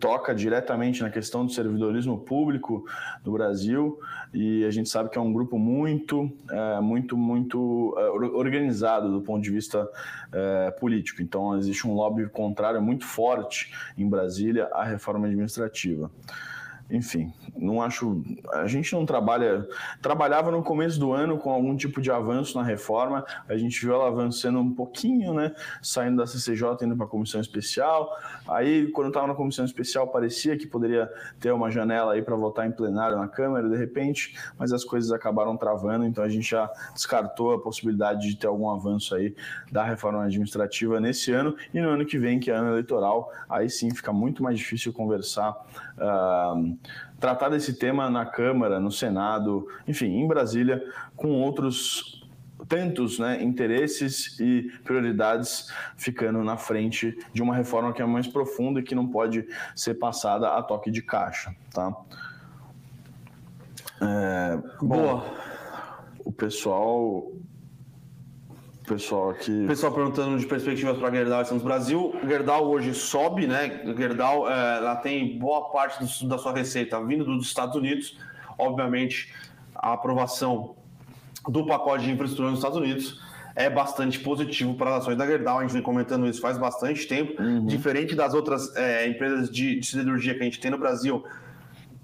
toca 0.05 0.35
diretamente 0.35 1.03
na 1.03 1.09
questão 1.09 1.47
do 1.47 1.53
servidorismo 1.53 2.19
público 2.19 2.85
no 3.25 3.33
Brasil 3.33 3.99
e 4.35 4.63
a 4.65 4.71
gente 4.71 4.89
sabe 4.89 5.09
que 5.09 5.17
é 5.17 5.21
um 5.21 5.33
grupo 5.33 5.59
muito, 5.59 6.31
é, 6.51 6.81
muito, 6.81 7.17
muito 7.17 7.95
é, 7.97 8.11
organizado 8.11 9.11
do 9.11 9.23
ponto 9.23 9.43
de 9.43 9.51
vista 9.51 9.89
é, 10.31 10.71
político. 10.73 11.23
Então 11.23 11.57
existe 11.57 11.87
um 11.87 11.95
lobby 11.95 12.29
contrário 12.29 12.83
muito 12.83 13.07
forte 13.07 13.73
em 13.97 14.07
Brasília 14.07 14.69
à 14.75 14.85
reforma 14.85 15.27
administrativa 15.27 16.11
enfim, 16.91 17.33
não 17.57 17.81
acho. 17.81 18.23
A 18.53 18.67
gente 18.67 18.93
não 18.93 19.07
trabalha. 19.07 19.67
Trabalhava 20.03 20.51
no 20.51 20.63
começo 20.63 20.99
do 21.01 21.13
ano 21.13 21.39
com 21.39 21.51
algum 21.51 21.75
tipo 21.77 22.01
de 22.01 22.11
avanço 22.11 22.57
na 22.59 22.65
reforma. 22.65 23.25
A 23.49 23.57
gente 23.57 23.81
viu 23.81 23.95
ela 23.95 24.09
avançando 24.09 24.59
um 24.59 24.73
pouquinho, 24.73 25.33
né? 25.33 25.55
Saindo 25.83 26.19
da 26.19 26.27
CCJ, 26.27 26.85
indo 26.85 26.97
para 26.97 27.07
a 27.07 27.09
comissão 27.09 27.41
especial. 27.41 28.11
Aí, 28.47 28.91
quando 28.91 29.09
estava 29.09 29.27
na 29.27 29.35
comissão 29.35 29.65
especial, 29.65 30.09
parecia 30.09 30.57
que 30.57 30.67
poderia 30.67 31.11
ter 31.41 31.53
uma 31.53 31.71
janela 31.71 32.13
aí 32.13 32.23
para 32.23 32.37
votar 32.37 32.67
em 32.67 32.73
plenário 32.73 33.17
na 33.17 33.29
Câmara, 33.29 33.69
de 33.69 33.77
repente, 33.77 34.37
mas 34.59 34.73
as 34.73 34.85
coisas 34.85 35.11
acabaram 35.11 35.57
travando. 35.57 36.05
Então, 36.05 36.23
a 36.23 36.29
gente 36.29 36.51
já 36.51 36.71
descartou 36.93 37.55
a 37.55 37.61
possibilidade 37.61 38.29
de 38.29 38.37
ter 38.37 38.47
algum 38.47 38.69
avanço 38.69 39.15
aí 39.15 39.35
da 39.73 39.83
reforma 39.83 40.23
administrativa 40.25 41.01
nesse 41.01 41.33
ano 41.33 41.57
e 41.73 41.81
no 41.81 41.89
ano 41.89 42.05
que 42.05 42.19
vem, 42.19 42.39
que 42.39 42.51
é 42.51 42.55
ano 42.55 42.71
eleitoral. 42.71 43.33
Aí 43.49 43.71
sim 43.71 43.91
fica 43.91 44.13
muito 44.13 44.43
mais 44.43 44.59
difícil 44.59 44.93
conversar. 44.93 45.57
Uh, 45.97 46.77
tratar 47.21 47.49
desse 47.49 47.75
tema 47.75 48.11
na 48.11 48.27
Câmara, 48.27 48.81
no 48.81 48.91
Senado, 48.91 49.69
enfim, 49.87 50.07
em 50.07 50.27
Brasília, 50.27 50.85
com 51.17 51.41
outros 51.41 52.25
tantos 52.69 53.19
né, 53.19 53.43
interesses 53.43 54.39
e 54.41 54.71
prioridades 54.85 55.73
ficando 55.97 56.43
na 56.43 56.57
frente 56.57 57.17
de 57.33 57.43
uma 57.43 57.55
reforma 57.55 57.93
que 57.93 58.03
é 58.03 58.07
mais 58.07 58.27
profunda 58.27 58.81
e 58.81 58.83
que 58.83 58.95
não 58.95 59.07
pode 59.07 59.47
ser 59.75 59.95
passada 59.95 60.49
a 60.49 60.63
toque 60.63 60.91
de 60.91 61.03
caixa, 61.03 61.55
tá? 61.73 61.95
É, 64.01 64.59
Boa. 64.83 65.25
o 66.25 66.33
pessoal 66.33 67.31
pessoal 68.87 69.31
aqui. 69.31 69.67
Pessoal 69.67 69.93
perguntando 69.93 70.39
de 70.39 70.47
perspectivas 70.47 70.99
para 70.99 71.11
Gerdau 71.11 71.43
e 71.43 71.45
Santos 71.45 71.65
Brasil. 71.65 72.15
Gerdau 72.27 72.67
hoje 72.71 72.95
sobe, 72.95 73.47
né? 73.47 73.83
Gerdau 73.97 74.49
é, 74.49 74.79
ela 74.79 74.97
tem 74.97 75.39
boa 75.39 75.71
parte 75.71 76.05
do, 76.05 76.29
da 76.29 76.39
sua 76.39 76.53
receita 76.53 77.03
vindo 77.05 77.25
dos 77.25 77.47
Estados 77.47 77.75
Unidos. 77.75 78.19
Obviamente, 78.59 79.33
a 79.75 79.93
aprovação 79.95 80.77
do 81.49 81.67
pacote 81.67 82.05
de 82.05 82.13
infraestrutura 82.13 82.51
nos 82.51 82.59
Estados 82.59 82.79
Unidos 82.79 83.21
é 83.57 83.71
bastante 83.71 84.19
positivo 84.19 84.75
para 84.75 84.91
as 84.91 85.03
ações 85.03 85.17
da 85.17 85.27
Gerdau. 85.27 85.59
A 85.59 85.63
gente 85.63 85.73
vem 85.73 85.83
comentando 85.83 86.27
isso 86.27 86.41
faz 86.41 86.59
bastante 86.59 87.07
tempo. 87.07 87.41
Uhum. 87.41 87.67
Diferente 87.67 88.15
das 88.15 88.35
outras 88.35 88.75
é, 88.77 89.07
empresas 89.07 89.51
de, 89.51 89.79
de 89.79 89.87
siderurgia 89.87 90.35
que 90.35 90.41
a 90.41 90.45
gente 90.45 90.61
tem 90.61 90.71
no 90.71 90.79
Brasil, 90.79 91.25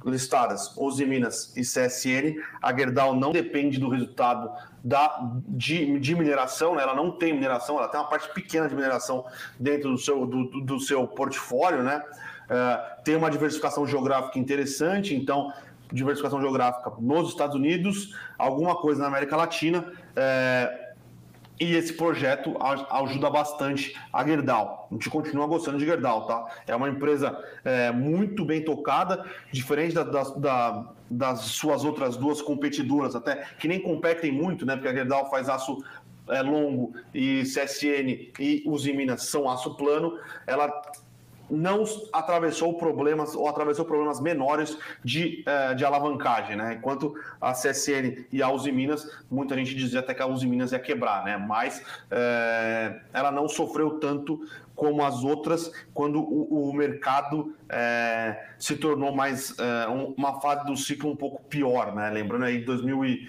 listadas, 0.05 0.75
Uzi 0.77 1.05
Minas 1.05 1.55
e 1.57 1.63
CSN, 1.63 2.41
a 2.63 2.75
Gerdau 2.75 3.15
não 3.15 3.33
depende 3.33 3.79
do 3.79 3.89
resultado 3.89 4.51
da, 4.83 5.31
de, 5.47 5.99
de 5.99 6.15
mineração, 6.15 6.75
né? 6.75 6.83
ela 6.83 6.95
não 6.95 7.11
tem 7.11 7.33
mineração, 7.35 7.79
ela 7.79 7.89
tem 7.89 8.01
uma 8.01 8.09
parte 8.09 8.33
pequena 8.33 8.69
de 8.69 8.75
mineração 8.75 9.27
dentro 9.59 9.91
do 9.91 9.99
seu, 9.99 10.27
do, 10.27 10.61
do 10.63 10.81
seu 10.81 11.07
portfólio, 11.07 11.83
né? 11.83 12.03
Uh, 12.51 13.03
tem 13.05 13.15
uma 13.15 13.31
diversificação 13.31 13.87
geográfica 13.87 14.39
interessante, 14.39 15.15
então 15.15 15.53
diversificação 15.93 16.41
geográfica 16.41 16.93
nos 16.99 17.29
Estados 17.29 17.55
Unidos, 17.55 18.17
alguma 18.39 18.75
coisa 18.77 19.03
na 19.03 19.09
América 19.09 19.37
Latina. 19.37 19.81
Uh, 19.81 20.80
e 21.61 21.75
esse 21.77 21.93
projeto 21.93 22.57
ajuda 22.91 23.29
bastante 23.29 23.95
a 24.11 24.27
Gerdau. 24.27 24.89
A 24.91 24.95
gente 24.95 25.11
continua 25.11 25.47
gostando 25.47 25.77
de 25.77 25.85
Gerdau, 25.85 26.27
tá? 26.27 26.47
É 26.67 26.75
uma 26.75 26.89
empresa 26.89 27.39
é, 27.63 27.93
muito 27.93 28.47
bem 28.47 28.65
tocada, 28.65 29.25
diferente 29.53 29.95
da, 29.95 30.03
da, 30.03 30.93
das 31.11 31.41
suas 31.41 31.85
outras 31.85 32.17
duas 32.17 32.41
competidoras, 32.41 33.15
até 33.15 33.45
que 33.59 33.69
nem 33.69 33.79
competem 33.79 34.33
muito, 34.33 34.65
né? 34.65 34.75
Porque 34.75 34.89
a 34.89 34.95
Gerdau 34.95 35.29
faz 35.29 35.51
aço 35.51 35.85
é, 36.31 36.41
longo 36.41 36.95
e 37.15 37.43
CSN 37.43 38.33
e 38.39 38.63
Uzi 38.67 38.95
Minas 38.95 39.25
são 39.25 39.49
aço 39.49 39.77
plano. 39.77 40.19
Ela 40.47 40.73
não 41.51 41.85
atravessou 42.13 42.75
problemas 42.75 43.35
ou 43.35 43.49
atravessou 43.49 43.85
problemas 43.85 44.21
menores 44.21 44.77
de, 45.05 45.45
uh, 45.47 45.75
de 45.75 45.85
alavancagem, 45.85 46.57
né? 46.57 46.75
Enquanto 46.75 47.15
a 47.41 47.53
CSN 47.53 48.27
e 48.33 48.43
a 48.43 48.51
Uzi 48.51 48.73
Minas, 48.73 49.11
muita 49.31 49.57
gente 49.57 49.75
dizia 49.75 50.01
até 50.01 50.15
que 50.15 50.23
a 50.23 50.27
Uzi 50.27 50.47
Minas 50.47 50.73
ia 50.73 50.79
quebrar, 50.79 51.25
né? 51.25 51.37
Mas 51.37 51.79
uh, 51.79 53.01
ela 53.13 53.31
não 53.31 53.49
sofreu 53.49 53.99
tanto 53.99 54.41
como 54.75 55.05
as 55.05 55.23
outras 55.23 55.71
quando 55.93 56.21
o, 56.21 56.71
o 56.71 56.73
mercado 56.73 57.41
uh, 57.41 58.37
se 58.59 58.77
tornou 58.77 59.15
mais 59.15 59.55
uma 60.17 60.41
fase 60.41 60.65
do 60.65 60.77
ciclo 60.77 61.11
um 61.11 61.17
pouco 61.17 61.43
pior, 61.45 61.95
né? 61.95 62.11
Lembrando 62.11 62.45
aí 62.45 62.65
2000 62.65 63.05
e 63.05 63.29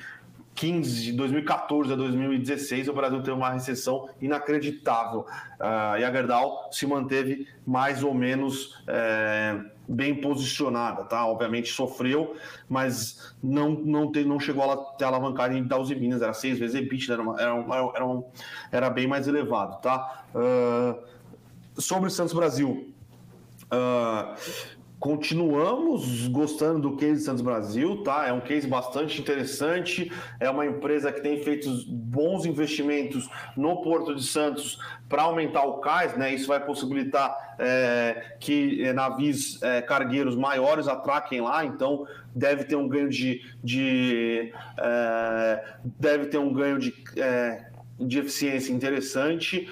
2015, 0.61 1.03
de 1.03 1.11
2014 1.13 1.93
a 1.93 1.95
2016, 1.95 2.87
o 2.87 2.93
Brasil 2.93 3.19
teve 3.19 3.31
uma 3.31 3.49
recessão 3.49 4.07
inacreditável. 4.21 5.21
Uh, 5.21 5.97
e 5.99 6.03
a 6.03 6.11
Gerdau 6.11 6.69
se 6.71 6.85
manteve 6.85 7.47
mais 7.65 8.03
ou 8.03 8.13
menos 8.13 8.81
é, 8.87 9.59
bem 9.87 10.15
posicionada, 10.15 11.03
tá? 11.03 11.25
Obviamente 11.25 11.71
sofreu, 11.71 12.35
mas 12.69 13.33
não, 13.41 13.71
não, 13.71 14.11
tem, 14.11 14.23
não 14.23 14.39
chegou 14.39 14.63
a 14.63 15.03
a 15.03 15.07
alavancagem 15.07 15.63
da 15.63 15.77
Uzi 15.77 15.95
Minas, 15.95 16.21
era 16.21 16.33
seis 16.33 16.59
vezes 16.59 16.75
EBITDA, 16.75 17.13
era, 17.13 17.21
uma, 17.21 17.41
era, 17.41 17.53
uma, 17.53 17.75
era, 17.95 18.05
um, 18.05 18.23
era, 18.71 18.89
bem 18.89 19.07
mais 19.07 19.27
elevado, 19.27 19.81
tá? 19.81 20.25
Uh, 20.33 21.81
sobre 21.81 22.09
Santos 22.09 22.33
Brasil, 22.33 22.93
uh, 23.71 24.35
Continuamos 25.01 26.27
gostando 26.27 26.79
do 26.91 26.95
case 26.95 27.23
Santos 27.23 27.41
Brasil, 27.41 28.03
tá? 28.03 28.27
É 28.27 28.31
um 28.31 28.39
case 28.39 28.67
bastante 28.67 29.19
interessante. 29.19 30.11
É 30.39 30.47
uma 30.47 30.63
empresa 30.63 31.11
que 31.11 31.19
tem 31.21 31.41
feito 31.43 31.67
bons 31.87 32.45
investimentos 32.45 33.27
no 33.57 33.81
Porto 33.81 34.13
de 34.13 34.21
Santos 34.23 34.77
para 35.09 35.23
aumentar 35.23 35.63
o 35.63 35.79
cais, 35.79 36.15
né? 36.15 36.31
Isso 36.31 36.47
vai 36.47 36.63
possibilitar 36.63 37.55
é, 37.57 38.35
que 38.39 38.93
navios 38.93 39.59
é, 39.63 39.81
cargueiros 39.81 40.35
maiores 40.35 40.87
atraquem 40.87 41.41
lá, 41.41 41.65
então 41.65 42.05
deve 42.35 42.65
ter 42.65 42.75
um 42.75 42.87
ganho 42.87 43.09
de, 43.09 43.41
de 43.63 44.53
é, 44.77 45.65
deve 45.99 46.27
ter 46.27 46.37
um 46.37 46.53
ganho 46.53 46.77
de, 46.77 46.93
é, 47.17 47.65
de 47.99 48.19
eficiência 48.19 48.71
interessante. 48.71 49.67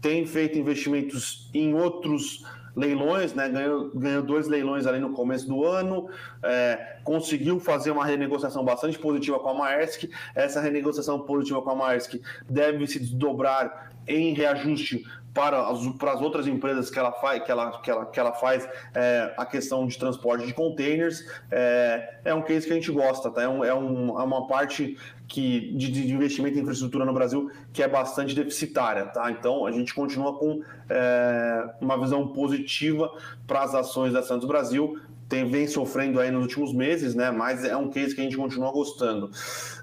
Tem 0.00 0.24
feito 0.24 0.56
investimentos 0.56 1.50
em 1.52 1.74
outros 1.74 2.44
leilões, 2.78 3.34
né? 3.34 3.48
Ganhou, 3.48 3.90
ganhou 3.92 4.22
dois 4.22 4.46
leilões 4.46 4.86
ali 4.86 5.00
no 5.00 5.12
começo 5.12 5.46
do 5.48 5.64
ano, 5.64 6.08
é, 6.42 6.98
conseguiu 7.02 7.58
fazer 7.58 7.90
uma 7.90 8.04
renegociação 8.04 8.64
bastante 8.64 8.96
positiva 8.98 9.38
com 9.40 9.48
a 9.48 9.54
Maersk. 9.54 10.04
Essa 10.34 10.60
renegociação 10.60 11.20
positiva 11.20 11.60
com 11.60 11.70
a 11.70 11.74
Maersk 11.74 12.14
deve 12.48 12.86
se 12.86 13.00
desdobrar 13.00 13.90
em 14.06 14.32
reajuste 14.32 15.04
para 15.32 15.68
as, 15.68 15.86
para 15.98 16.12
as 16.12 16.20
outras 16.20 16.46
empresas 16.46 16.90
que 16.90 16.98
ela 16.98 17.12
faz, 17.12 17.42
que 17.42 17.50
ela, 17.50 17.80
que 17.80 17.90
ela, 17.90 18.06
que 18.06 18.18
ela 18.18 18.32
faz 18.32 18.68
é, 18.94 19.32
a 19.36 19.44
questão 19.44 19.86
de 19.86 19.98
transporte 19.98 20.46
de 20.46 20.52
containers. 20.52 21.24
É, 21.50 22.20
é 22.24 22.34
um 22.34 22.42
case 22.42 22.66
que 22.66 22.72
a 22.72 22.76
gente 22.76 22.90
gosta, 22.90 23.30
tá? 23.30 23.42
É, 23.42 23.48
um, 23.48 23.64
é, 23.64 23.74
um, 23.74 24.18
é 24.18 24.22
uma 24.22 24.46
parte 24.46 24.96
que, 25.26 25.72
de, 25.74 25.90
de, 25.90 26.12
investimento 26.12 26.58
em 26.58 26.62
infraestrutura 26.62 27.04
no 27.04 27.12
Brasil 27.12 27.50
que 27.72 27.82
é 27.82 27.88
bastante 27.88 28.34
deficitária, 28.34 29.04
tá? 29.06 29.30
Então 29.30 29.66
a 29.66 29.70
gente 29.70 29.94
continua 29.94 30.38
com 30.38 30.62
é, 30.88 31.70
uma 31.80 31.98
visão 31.98 32.28
positiva 32.28 33.10
para 33.46 33.62
as 33.62 33.74
ações 33.74 34.12
da 34.12 34.22
Santos 34.22 34.48
Brasil. 34.48 34.98
Tem, 35.28 35.46
vem 35.46 35.66
sofrendo 35.66 36.18
aí 36.18 36.30
nos 36.30 36.42
últimos 36.42 36.72
meses, 36.72 37.14
né? 37.14 37.30
Mas 37.30 37.62
é 37.62 37.76
um 37.76 37.90
case 37.90 38.14
que 38.14 38.20
a 38.22 38.24
gente 38.24 38.36
continua 38.36 38.72
gostando. 38.72 39.26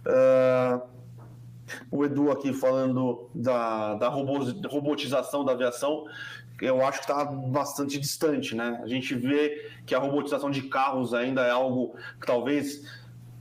Uh, 0.04 0.95
o 1.92 2.04
Edu 2.06 2.32
aqui 2.32 2.54
falando 2.54 3.30
da, 3.34 3.96
da 3.96 4.10
robotização 4.10 5.44
da 5.44 5.54
aviação, 5.54 6.06
eu 6.62 6.86
acho 6.86 7.00
que 7.00 7.12
está 7.12 7.26
bastante 7.26 8.00
distante, 8.00 8.56
né? 8.56 8.80
A 8.84 8.88
gente 8.88 9.14
vê 9.14 9.70
que 9.86 9.94
a 9.94 10.00
robotização 10.00 10.50
de 10.50 10.64
carros 10.64 11.14
ainda 11.14 11.42
é 11.42 11.52
algo 11.52 11.96
que 12.20 12.26
talvez 12.26 12.82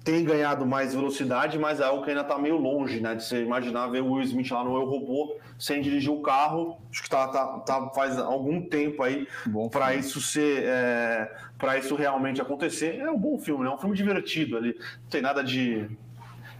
tenha 0.05 0.23
ganhado 0.23 0.67
mais 0.67 0.95
velocidade, 0.95 1.59
mas 1.59 1.81
é 1.81 1.85
algo 1.85 2.05
que 2.05 2.11
ainda 2.11 2.23
está 2.23 2.39
meio 2.39 2.59
longe, 2.59 3.01
né? 3.01 3.15
De 3.15 3.25
você 3.25 3.43
imaginar 3.43 3.87
ver 3.87 4.03
o 4.03 4.13
Will 4.13 4.23
Smith 4.23 4.51
lá 4.51 4.63
no 4.63 4.77
Eu 4.77 4.85
Robô 4.85 5.37
sem 5.59 5.81
dirigir 5.81 6.11
o 6.11 6.21
carro. 6.21 6.77
Acho 6.91 7.03
que 7.03 7.09
tá, 7.09 7.27
tá, 7.29 7.47
tá 7.61 7.91
faz 7.95 8.19
algum 8.19 8.61
tempo 8.61 9.03
aí 9.03 9.27
para 9.73 9.95
isso 9.95 10.21
ser, 10.21 10.65
é, 10.65 11.33
para 11.59 11.79
isso 11.79 11.95
realmente 11.95 12.41
acontecer. 12.41 12.99
É 12.99 13.11
um 13.11 13.19
bom 13.19 13.39
filme, 13.39 13.65
né? 13.65 13.71
É 13.71 13.75
um 13.75 13.79
filme 13.79 13.97
divertido 13.97 14.59
ali. 14.59 14.77
Não 15.03 15.09
tem 15.09 15.23
nada 15.23 15.43
de 15.43 15.89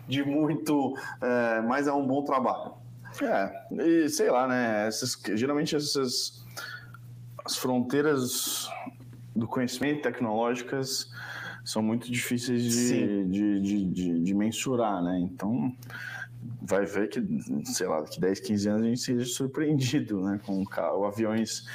de 0.09 0.25
muito, 0.25 0.97
é, 1.21 1.61
mas 1.63 1.87
é 1.87 1.93
um 1.93 2.07
bom 2.07 2.23
trabalho. 2.25 2.73
É, 3.23 3.75
e 3.83 4.09
sei 4.09 4.31
lá, 4.31 4.49
né? 4.49 4.87
Essas, 4.87 5.21
geralmente 5.35 5.77
essas 5.77 6.45
as 7.45 7.57
fronteiras 7.57 8.69
do 9.37 9.47
conhecimento 9.47 10.03
tecnológicas 10.03 11.11
são 11.65 11.83
muito 11.83 12.11
difíceis 12.11 12.63
de, 12.63 13.25
de, 13.25 13.61
de, 13.61 13.85
de, 13.85 14.21
de 14.21 14.35
mensurar, 14.35 15.03
né? 15.03 15.19
Então 15.21 15.75
vai 16.63 16.85
ver 16.85 17.09
que, 17.09 17.23
sei 17.65 17.87
lá, 17.87 18.01
daqui 18.01 18.21
10, 18.21 18.41
15 18.41 18.69
anos 18.69 18.83
a 18.83 18.89
gente 18.89 19.01
seja 19.01 19.25
surpreendido 19.25 20.21
né, 20.23 20.41
com 20.45 20.65
carro, 20.65 21.05
aviões 21.05 21.67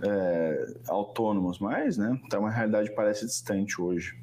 é, 0.00 0.74
autônomos, 0.88 1.58
mas 1.58 1.96
né, 1.96 2.20
tá 2.28 2.38
uma 2.38 2.50
realidade 2.50 2.94
parece 2.94 3.26
distante 3.26 3.80
hoje. 3.80 4.16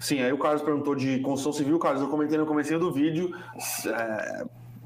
Sim, 0.00 0.22
aí 0.22 0.32
o 0.32 0.38
Carlos 0.38 0.62
perguntou 0.62 0.94
de 0.94 1.18
construção 1.20 1.52
civil. 1.52 1.78
Carlos, 1.78 2.00
eu 2.00 2.08
comentei 2.08 2.38
no 2.38 2.46
começo 2.46 2.76
do 2.78 2.90
vídeo. 2.90 3.36
É, 3.86 4.44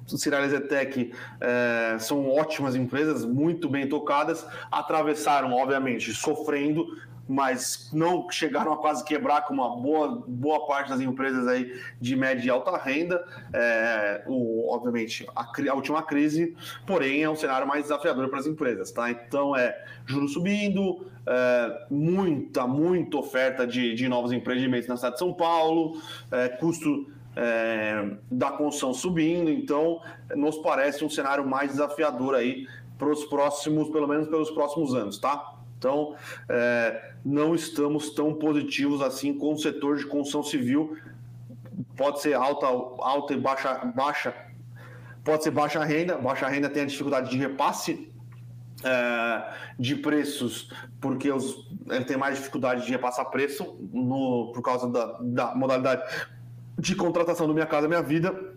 Cirales 0.08 0.52
Etec 0.52 1.12
é, 1.40 1.96
são 2.00 2.28
ótimas 2.28 2.74
empresas, 2.74 3.24
muito 3.24 3.68
bem 3.68 3.88
tocadas. 3.88 4.44
Atravessaram, 4.72 5.52
obviamente, 5.52 6.12
sofrendo 6.12 6.84
mas 7.28 7.90
não 7.92 8.30
chegaram 8.30 8.72
a 8.72 8.76
quase 8.76 9.04
quebrar 9.04 9.42
com 9.42 9.54
uma 9.54 9.76
boa, 9.76 10.22
boa 10.26 10.66
parte 10.66 10.90
das 10.90 11.00
empresas 11.00 11.46
aí 11.46 11.80
de 12.00 12.16
média 12.16 12.46
e 12.46 12.50
alta 12.50 12.76
renda. 12.76 13.24
É, 13.52 14.22
o, 14.26 14.72
obviamente, 14.72 15.26
a, 15.34 15.42
a, 15.42 15.74
última 15.74 16.02
crise, 16.02 16.54
porém, 16.86 17.22
é 17.22 17.30
um 17.30 17.36
cenário 17.36 17.66
mais 17.66 17.84
desafiador 17.84 18.28
para 18.28 18.40
as 18.40 18.46
empresas, 18.46 18.90
tá? 18.90 19.10
Então 19.10 19.56
é 19.56 19.84
juros 20.06 20.32
subindo, 20.32 21.06
é, 21.26 21.86
muita, 21.90 22.66
muita 22.66 23.16
oferta 23.16 23.66
de, 23.66 23.94
de 23.94 24.08
novos 24.08 24.32
empreendimentos 24.32 24.88
na 24.88 24.96
cidade 24.96 25.14
de 25.14 25.20
São 25.20 25.32
Paulo, 25.32 26.00
é, 26.30 26.48
custo 26.48 27.10
é, 27.36 28.10
da 28.30 28.50
construção 28.50 28.92
subindo, 28.92 29.50
então 29.50 30.00
nos 30.36 30.58
parece 30.58 31.04
um 31.04 31.10
cenário 31.10 31.46
mais 31.46 31.72
desafiador 31.72 32.34
aí 32.34 32.66
para 32.98 33.08
os 33.08 33.24
próximos, 33.24 33.88
pelo 33.88 34.06
menos 34.06 34.28
pelos 34.28 34.50
próximos 34.50 34.94
anos, 34.94 35.18
tá? 35.18 35.53
Então, 35.84 36.16
é, 36.48 37.12
não 37.22 37.54
estamos 37.54 38.08
tão 38.08 38.32
positivos 38.32 39.02
assim 39.02 39.34
com 39.34 39.52
o 39.52 39.58
setor 39.58 39.98
de 39.98 40.06
construção 40.06 40.42
civil. 40.42 40.96
Pode 41.94 42.22
ser 42.22 42.32
alta, 42.32 42.66
alta 42.66 43.34
e 43.34 43.36
baixa, 43.36 43.74
baixa. 43.94 44.34
Pode 45.22 45.44
ser 45.44 45.50
baixa 45.50 45.84
renda. 45.84 46.16
Baixa 46.16 46.48
renda 46.48 46.70
tem 46.70 46.84
a 46.84 46.86
dificuldade 46.86 47.30
de 47.30 47.36
repasse 47.36 48.10
é, 48.82 49.52
de 49.78 49.96
preços, 49.96 50.70
porque 51.02 51.30
os, 51.30 51.68
ele 51.90 52.04
tem 52.06 52.16
mais 52.16 52.38
dificuldade 52.38 52.86
de 52.86 52.90
repassar 52.90 53.26
preço 53.26 53.78
no, 53.92 54.52
por 54.54 54.62
causa 54.62 54.88
da, 54.88 55.18
da 55.20 55.54
modalidade 55.54 56.02
de 56.78 56.94
contratação 56.94 57.46
do 57.46 57.52
Minha 57.52 57.66
Casa 57.66 57.86
Minha 57.86 58.02
Vida. 58.02 58.54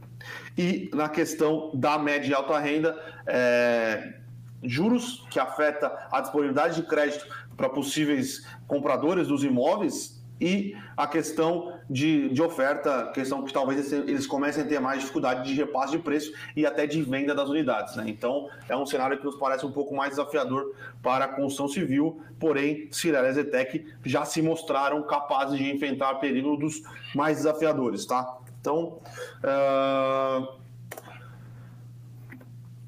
E 0.58 0.90
na 0.94 1.10
questão 1.10 1.72
da 1.74 2.00
média 2.00 2.32
e 2.32 2.34
alta 2.34 2.58
renda, 2.58 2.98
é, 3.28 4.14
juros, 4.64 5.26
que 5.30 5.40
afeta 5.40 6.08
a 6.12 6.22
disponibilidade 6.22 6.76
de 6.76 6.88
crédito 6.88 7.28
para 7.56 7.70
possíveis 7.70 8.46
compradores 8.68 9.28
dos 9.28 9.44
imóveis, 9.44 10.18
e 10.40 10.76
a 10.96 11.08
questão 11.08 11.74
de, 11.90 12.30
de 12.30 12.42
oferta, 12.42 13.12
questão 13.14 13.44
que 13.44 13.52
talvez 13.52 13.92
eles 13.92 14.28
comecem 14.28 14.64
a 14.64 14.68
ter 14.68 14.80
mais 14.80 15.00
dificuldade 15.00 15.48
de 15.48 15.56
repasse 15.56 15.92
de 15.92 16.00
preço 16.00 16.32
e 16.56 16.66
até 16.66 16.86
de 16.86 17.02
venda 17.02 17.34
das 17.34 17.50
unidades. 17.50 17.96
Né? 17.96 18.06
Então, 18.08 18.48
é 18.70 18.76
um 18.76 18.86
cenário 18.86 19.18
que 19.18 19.26
nos 19.26 19.36
parece 19.36 19.66
um 19.66 19.72
pouco 19.72 19.96
mais 19.96 20.12
desafiador 20.12 20.76
para 21.02 21.26
a 21.26 21.28
construção 21.28 21.68
civil, 21.68 22.22
porém, 22.40 22.88
Cirela 22.92 23.30
e 23.30 23.34
Zetec 23.34 23.86
já 24.06 24.26
se 24.26 24.42
mostraram 24.42 25.02
capazes 25.04 25.58
de 25.58 25.72
enfrentar 25.72 26.16
períodos 26.16 26.84
mais 27.16 27.38
desafiadores. 27.38 28.06
Tá? 28.06 28.38
Então, 28.60 29.00
uh 29.44 30.67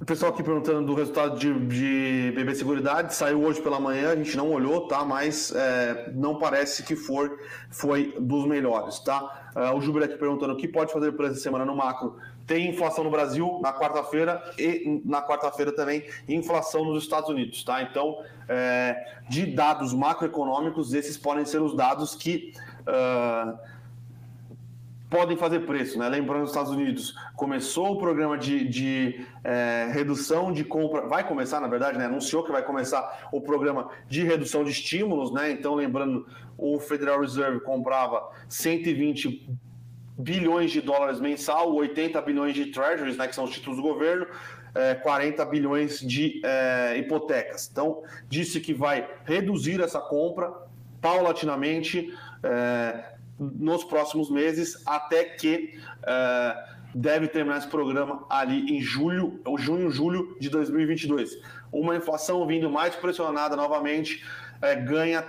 pessoal 0.06 0.32
aqui 0.32 0.42
perguntando 0.42 0.88
do 0.88 0.94
resultado 0.94 1.38
de, 1.38 1.54
de 1.68 2.32
BB 2.34 2.56
Seguridade, 2.56 3.14
saiu 3.14 3.44
hoje 3.44 3.62
pela 3.62 3.82
manhã, 3.82 4.12
a 4.12 4.16
gente 4.16 4.38
não 4.38 4.50
olhou, 4.50 4.88
tá? 4.88 5.04
Mas 5.04 5.52
é, 5.54 6.10
não 6.16 6.40
parece 6.40 6.84
que 6.84 6.96
for, 6.96 7.38
foi 7.70 8.16
dos 8.18 8.48
melhores, 8.48 9.00
tá? 9.00 9.52
Uh, 9.54 9.76
o 9.76 9.82
Júbilo 9.82 10.06
aqui 10.06 10.16
perguntando 10.16 10.54
o 10.54 10.56
que 10.56 10.70
pode 10.70 10.94
fazer 10.94 11.12
para 11.12 11.28
essa 11.28 11.42
semana 11.42 11.66
no 11.66 11.76
macro. 11.76 12.16
Tem 12.48 12.70
inflação 12.70 13.04
no 13.04 13.12
Brasil 13.12 13.60
na 13.62 13.74
quarta-feira 13.74 14.42
e 14.58 15.02
na 15.04 15.22
quarta-feira 15.22 15.74
também 15.74 16.06
inflação 16.30 16.86
nos 16.86 17.04
Estados 17.04 17.30
Unidos, 17.30 17.62
tá? 17.66 17.84
Então, 17.84 18.24
é, 18.48 19.20
de 19.28 19.48
dados 19.48 19.94
macroeconômicos, 19.94 20.94
esses 20.94 21.18
podem 21.18 21.44
ser 21.44 21.62
os 21.62 21.76
dados 21.76 22.16
que. 22.16 22.54
Uh, 22.88 23.79
podem 25.10 25.36
fazer 25.36 25.62
preço, 25.62 25.98
né? 25.98 26.08
Lembrando, 26.08 26.44
os 26.44 26.52
Estados 26.52 26.72
Unidos 26.72 27.16
começou 27.36 27.94
o 27.94 27.98
programa 27.98 28.38
de, 28.38 28.68
de 28.68 29.26
é, 29.44 29.90
redução 29.92 30.52
de 30.52 30.64
compra, 30.64 31.08
vai 31.08 31.28
começar, 31.28 31.60
na 31.60 31.68
verdade, 31.68 31.98
né? 31.98 32.06
Anunciou 32.06 32.44
que 32.44 32.52
vai 32.52 32.64
começar 32.64 33.28
o 33.32 33.42
programa 33.42 33.90
de 34.08 34.24
redução 34.24 34.64
de 34.64 34.72
estímulos, 34.72 35.34
né? 35.34 35.52
Então, 35.52 35.74
lembrando, 35.74 36.28
o 36.58 36.80
Federal 36.80 37.20
Reserve 37.22 37.60
comprava 37.62 38.30
120 38.48 39.50
bilhões 40.18 40.70
de 40.70 40.82
dólares 40.82 41.20
mensal, 41.20 41.74
80 41.74 42.22
bilhões 42.22 42.54
de 42.54 42.68
treasuries, 42.68 43.18
né? 43.18 43.28
Que 43.28 43.34
são 43.34 43.46
os 43.46 43.52
títulos 43.52 43.78
do 43.78 43.84
governo. 43.84 44.28
É, 44.76 44.94
40 44.94 45.44
bilhões 45.46 46.00
de 46.00 46.40
é, 46.46 46.96
hipotecas. 47.00 47.68
Então, 47.72 48.04
disse 48.28 48.60
que 48.60 48.72
vai 48.72 49.10
reduzir 49.26 49.82
essa 49.82 50.00
compra 50.00 50.54
paulatinamente. 51.02 52.14
É, 52.44 53.16
nos 53.40 53.84
próximos 53.84 54.30
meses, 54.30 54.82
até 54.86 55.24
que 55.24 55.80
uh, 56.00 56.78
deve 56.94 57.28
terminar 57.28 57.60
esse 57.60 57.68
programa 57.68 58.26
ali 58.30 58.76
em 58.76 58.82
julho, 58.82 59.40
ou 59.46 59.58
junho, 59.58 59.90
julho 59.90 60.36
de 60.40 60.50
2022. 60.50 61.38
Uma 61.72 61.96
inflação 61.96 62.46
vindo 62.46 62.70
mais 62.70 62.96
pressionada 62.96 63.56
novamente, 63.56 64.26
uh, 64.58 64.86
ganha 64.86 65.24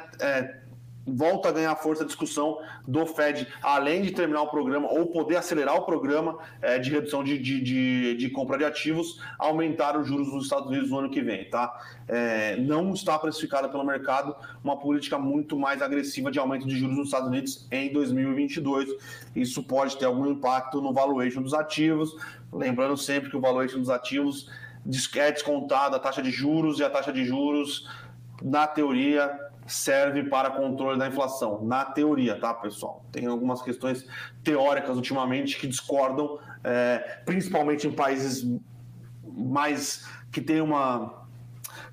volta 1.14 1.48
a 1.48 1.52
ganhar 1.52 1.74
força 1.76 2.02
a 2.02 2.06
discussão 2.06 2.58
do 2.86 3.06
Fed, 3.06 3.46
além 3.62 4.02
de 4.02 4.10
terminar 4.10 4.42
o 4.42 4.48
programa 4.48 4.88
ou 4.90 5.06
poder 5.06 5.36
acelerar 5.36 5.76
o 5.76 5.82
programa 5.82 6.38
é, 6.60 6.78
de 6.78 6.90
redução 6.90 7.22
de, 7.24 7.38
de, 7.38 7.60
de, 7.60 8.14
de, 8.16 8.30
compra 8.30 8.58
de 8.58 8.64
ativos, 8.64 9.20
aumentar 9.38 9.98
os 9.98 10.06
juros 10.06 10.32
nos 10.32 10.44
Estados 10.44 10.68
Unidos 10.68 10.90
no 10.90 10.98
ano 10.98 11.10
que 11.10 11.20
vem. 11.20 11.48
Tá? 11.48 11.78
É, 12.08 12.56
não 12.56 12.92
está 12.92 13.18
precificada 13.18 13.68
pelo 13.68 13.84
mercado 13.84 14.34
uma 14.62 14.76
política 14.78 15.18
muito 15.18 15.58
mais 15.58 15.82
agressiva 15.82 16.30
de 16.30 16.38
aumento 16.38 16.66
de 16.66 16.76
juros 16.76 16.96
nos 16.96 17.06
Estados 17.06 17.28
Unidos 17.28 17.66
em 17.70 17.92
2022. 17.92 18.88
Isso 19.34 19.62
pode 19.62 19.96
ter 19.96 20.06
algum 20.06 20.26
impacto 20.26 20.80
no 20.80 20.92
valuation 20.92 21.42
dos 21.42 21.54
ativos. 21.54 22.16
Lembrando 22.52 22.96
sempre 22.96 23.30
que 23.30 23.36
o 23.36 23.40
valuation 23.40 23.78
dos 23.78 23.90
ativos 23.90 24.48
é 25.16 25.30
descontado 25.30 25.96
a 25.96 25.98
taxa 25.98 26.22
de 26.22 26.30
juros 26.30 26.78
e 26.78 26.84
a 26.84 26.90
taxa 26.90 27.12
de 27.12 27.24
juros, 27.24 27.88
na 28.42 28.66
teoria, 28.66 29.49
serve 29.72 30.24
para 30.24 30.50
controle 30.50 30.98
da 30.98 31.08
inflação. 31.08 31.64
Na 31.64 31.84
teoria, 31.84 32.38
tá, 32.38 32.52
pessoal? 32.52 33.04
Tem 33.12 33.26
algumas 33.26 33.62
questões 33.62 34.06
teóricas 34.42 34.96
ultimamente 34.96 35.58
que 35.58 35.66
discordam, 35.66 36.38
é, 36.64 37.20
principalmente 37.24 37.86
em 37.86 37.92
países 37.92 38.46
mais 39.24 40.06
que 40.32 40.40
têm 40.40 40.60
uma 40.60 41.20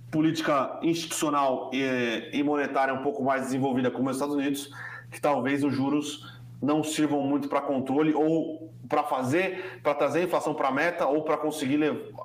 política 0.09 0.79
institucional 0.81 1.69
e, 1.73 2.29
e 2.33 2.43
monetária 2.43 2.93
um 2.93 3.03
pouco 3.03 3.23
mais 3.23 3.43
desenvolvida, 3.43 3.91
como 3.91 4.09
os 4.09 4.15
Estados 4.15 4.35
Unidos, 4.35 4.71
que 5.11 5.19
talvez 5.19 5.63
os 5.63 5.73
juros 5.73 6.37
não 6.61 6.83
sirvam 6.83 7.21
muito 7.21 7.47
para 7.47 7.61
controle 7.61 8.13
ou 8.13 8.73
para 8.89 9.03
fazer, 9.03 9.79
para 9.83 9.93
trazer 9.93 10.19
a 10.19 10.23
inflação 10.23 10.53
para 10.53 10.69
a 10.69 10.71
meta 10.71 11.05
ou 11.05 11.23
para 11.23 11.37
conseguir 11.37 11.79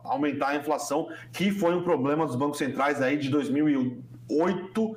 aumentar 0.05 0.49
a 0.49 0.57
inflação, 0.57 1.09
que 1.33 1.51
foi 1.51 1.75
um 1.75 1.83
problema 1.83 2.25
dos 2.25 2.37
bancos 2.37 2.59
centrais 2.59 3.03
aí 3.03 3.17
de 3.17 3.29
2008 3.29 4.97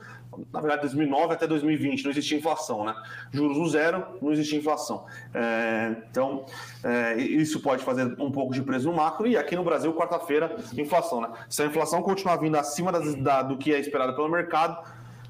na 0.51 0.59
verdade, 0.59 0.81
2009 0.81 1.33
até 1.33 1.47
2020 1.47 2.03
não 2.03 2.11
existia 2.11 2.37
inflação, 2.37 2.85
né? 2.85 2.95
Juros 3.31 3.57
no 3.57 3.67
zero, 3.69 4.05
não 4.21 4.31
existia 4.31 4.59
inflação. 4.59 5.05
É, 5.33 5.95
então, 6.09 6.45
é, 6.83 7.15
isso 7.17 7.59
pode 7.61 7.83
fazer 7.83 8.15
um 8.19 8.31
pouco 8.31 8.53
de 8.53 8.61
preço 8.61 8.85
no 8.87 8.93
macro. 8.93 9.27
E 9.27 9.37
aqui 9.37 9.55
no 9.55 9.63
Brasil, 9.63 9.93
quarta-feira, 9.93 10.55
inflação, 10.77 11.21
né? 11.21 11.29
Se 11.49 11.61
a 11.61 11.65
inflação 11.65 12.01
continuar 12.01 12.37
vindo 12.37 12.55
acima 12.57 12.91
da, 12.91 12.99
da, 12.99 13.43
do 13.43 13.57
que 13.57 13.73
é 13.73 13.79
esperado 13.79 14.15
pelo 14.15 14.29
mercado, 14.29 14.77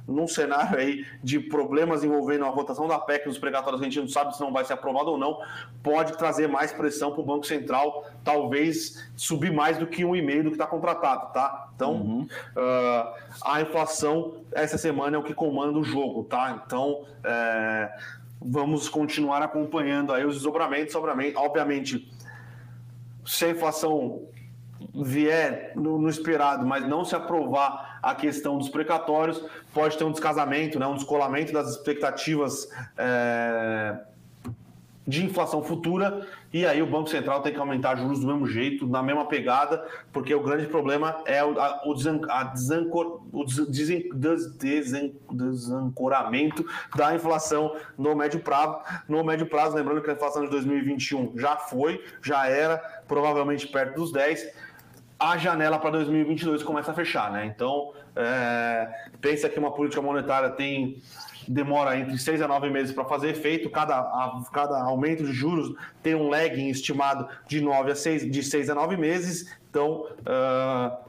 num 0.08 0.28
cenário 0.28 0.78
aí 0.78 1.06
de 1.24 1.40
problemas 1.40 2.04
envolvendo 2.04 2.46
a 2.46 2.52
votação 2.52 2.88
da 2.88 3.00
PEC 3.00 3.28
nos 3.28 3.38
precatórios, 3.38 3.82
a 3.82 3.84
gente 3.84 4.00
não 4.00 4.08
sabe 4.08 4.36
se 4.36 4.42
não 4.42 4.52
vai 4.52 4.64
ser 4.64 4.74
aprovado 4.74 5.12
ou 5.12 5.18
não, 5.18 5.40
pode 5.82 6.18
trazer 6.18 6.48
mais 6.48 6.72
pressão 6.72 7.12
para 7.12 7.22
o 7.22 7.26
Banco 7.26 7.46
Central, 7.46 8.06
talvez 8.24 9.10
subir 9.16 9.52
mais 9.52 9.78
do 9.78 9.88
que 9.88 10.06
um 10.06 10.16
e 10.16 10.22
meio 10.22 10.44
do 10.44 10.50
que 10.50 10.56
está 10.56 10.68
contratado, 10.68 11.34
tá? 11.34 11.70
Então, 11.76 11.94
uhum. 11.94 12.28
uh, 12.56 13.14
a 13.44 13.62
inflação 13.62 14.36
essa 14.52 14.78
semana 14.78 15.18
é 15.18 15.20
o 15.20 15.24
que 15.24 15.34
comanda 15.34 15.78
o 15.78 15.84
jogo, 15.84 16.24
tá? 16.24 16.62
Então, 16.66 17.04
é, 17.24 17.92
vamos 18.42 18.88
continuar 18.88 19.42
acompanhando 19.42 20.14
aí 20.14 20.26
os 20.26 20.36
desdobramentos, 20.36 20.96
obviamente, 20.96 22.10
se 23.26 23.46
a 23.46 23.50
inflação 23.50 24.22
vier 24.94 25.72
no, 25.76 25.98
no, 26.00 26.10
esperado, 26.10 26.66
mas 26.66 26.88
não 26.88 27.04
se 27.04 27.16
aprovar 27.16 27.95
a 28.06 28.14
questão 28.14 28.56
dos 28.60 28.70
precatórios, 28.70 29.44
pode 29.74 29.98
ter 29.98 30.04
um 30.04 30.12
descasamento, 30.12 30.78
né, 30.78 30.86
um 30.86 30.94
descolamento 30.94 31.52
das 31.52 31.72
expectativas 31.72 32.70
é, 32.96 33.98
de 35.08 35.26
inflação 35.26 35.64
futura, 35.64 36.28
e 36.54 36.68
aí 36.68 36.84
o 36.84 36.86
Banco 36.86 37.10
Central 37.10 37.42
tem 37.42 37.52
que 37.52 37.60
aumentar 37.60 37.96
juros 37.96 38.20
do 38.20 38.28
mesmo 38.28 38.46
jeito, 38.46 38.88
na 38.88 39.02
mesma 39.02 39.26
pegada, 39.26 39.84
porque 40.14 40.36
o 40.36 40.44
grande 40.44 40.68
problema 40.68 41.18
é 41.26 41.44
o, 41.44 41.60
a, 41.60 41.82
o, 41.84 41.96
a 42.30 42.44
desancor, 42.44 43.22
o 43.34 43.44
desen, 43.44 44.08
desen, 44.54 45.16
desancoramento 45.32 46.64
da 46.96 47.16
inflação 47.16 47.76
no 47.98 48.16
médio 48.16 48.40
prazo. 48.40 48.78
No 49.10 49.24
médio 49.24 49.48
prazo, 49.48 49.76
lembrando 49.76 50.04
que 50.04 50.12
a 50.12 50.14
inflação 50.14 50.44
de 50.44 50.52
2021 50.52 51.34
já 51.40 51.58
foi, 51.58 52.04
já 52.22 52.48
era, 52.48 52.78
provavelmente 53.08 53.68
perto 53.68 53.96
dos 53.96 54.12
10 54.12 54.65
a 55.20 55.38
janela 55.38 55.80
para 55.80 55.92
2022 55.92 56.64
começa 56.64 56.92
a 56.92 56.94
fechar, 56.94 57.32
né? 57.32 57.46
Então, 57.46 57.94
é, 58.16 58.88
pensa 59.22 59.50
que 59.50 59.58
uma 59.58 59.72
política 59.72 60.02
monetária 60.02 60.50
tem 60.50 61.02
demora 61.48 61.98
entre 61.98 62.18
seis 62.18 62.42
a 62.42 62.48
nove 62.48 62.70
meses 62.70 62.94
para 62.94 63.06
fazer 63.06 63.30
efeito, 63.30 63.70
cada, 63.70 63.98
a, 63.98 64.42
cada 64.52 64.82
aumento 64.82 65.24
de 65.24 65.32
juros 65.32 65.76
tem 66.02 66.16
um 66.16 66.28
lagging 66.30 66.70
estimado 66.70 67.28
de 67.48 67.62
nove 67.62 67.92
a 67.92 67.96
seis, 67.96 68.30
de 68.30 68.44
seis 68.44 68.70
a 68.70 68.76
nove 68.76 68.98
meses. 68.98 69.56
Então, 69.70 70.08
uh, 70.22 71.06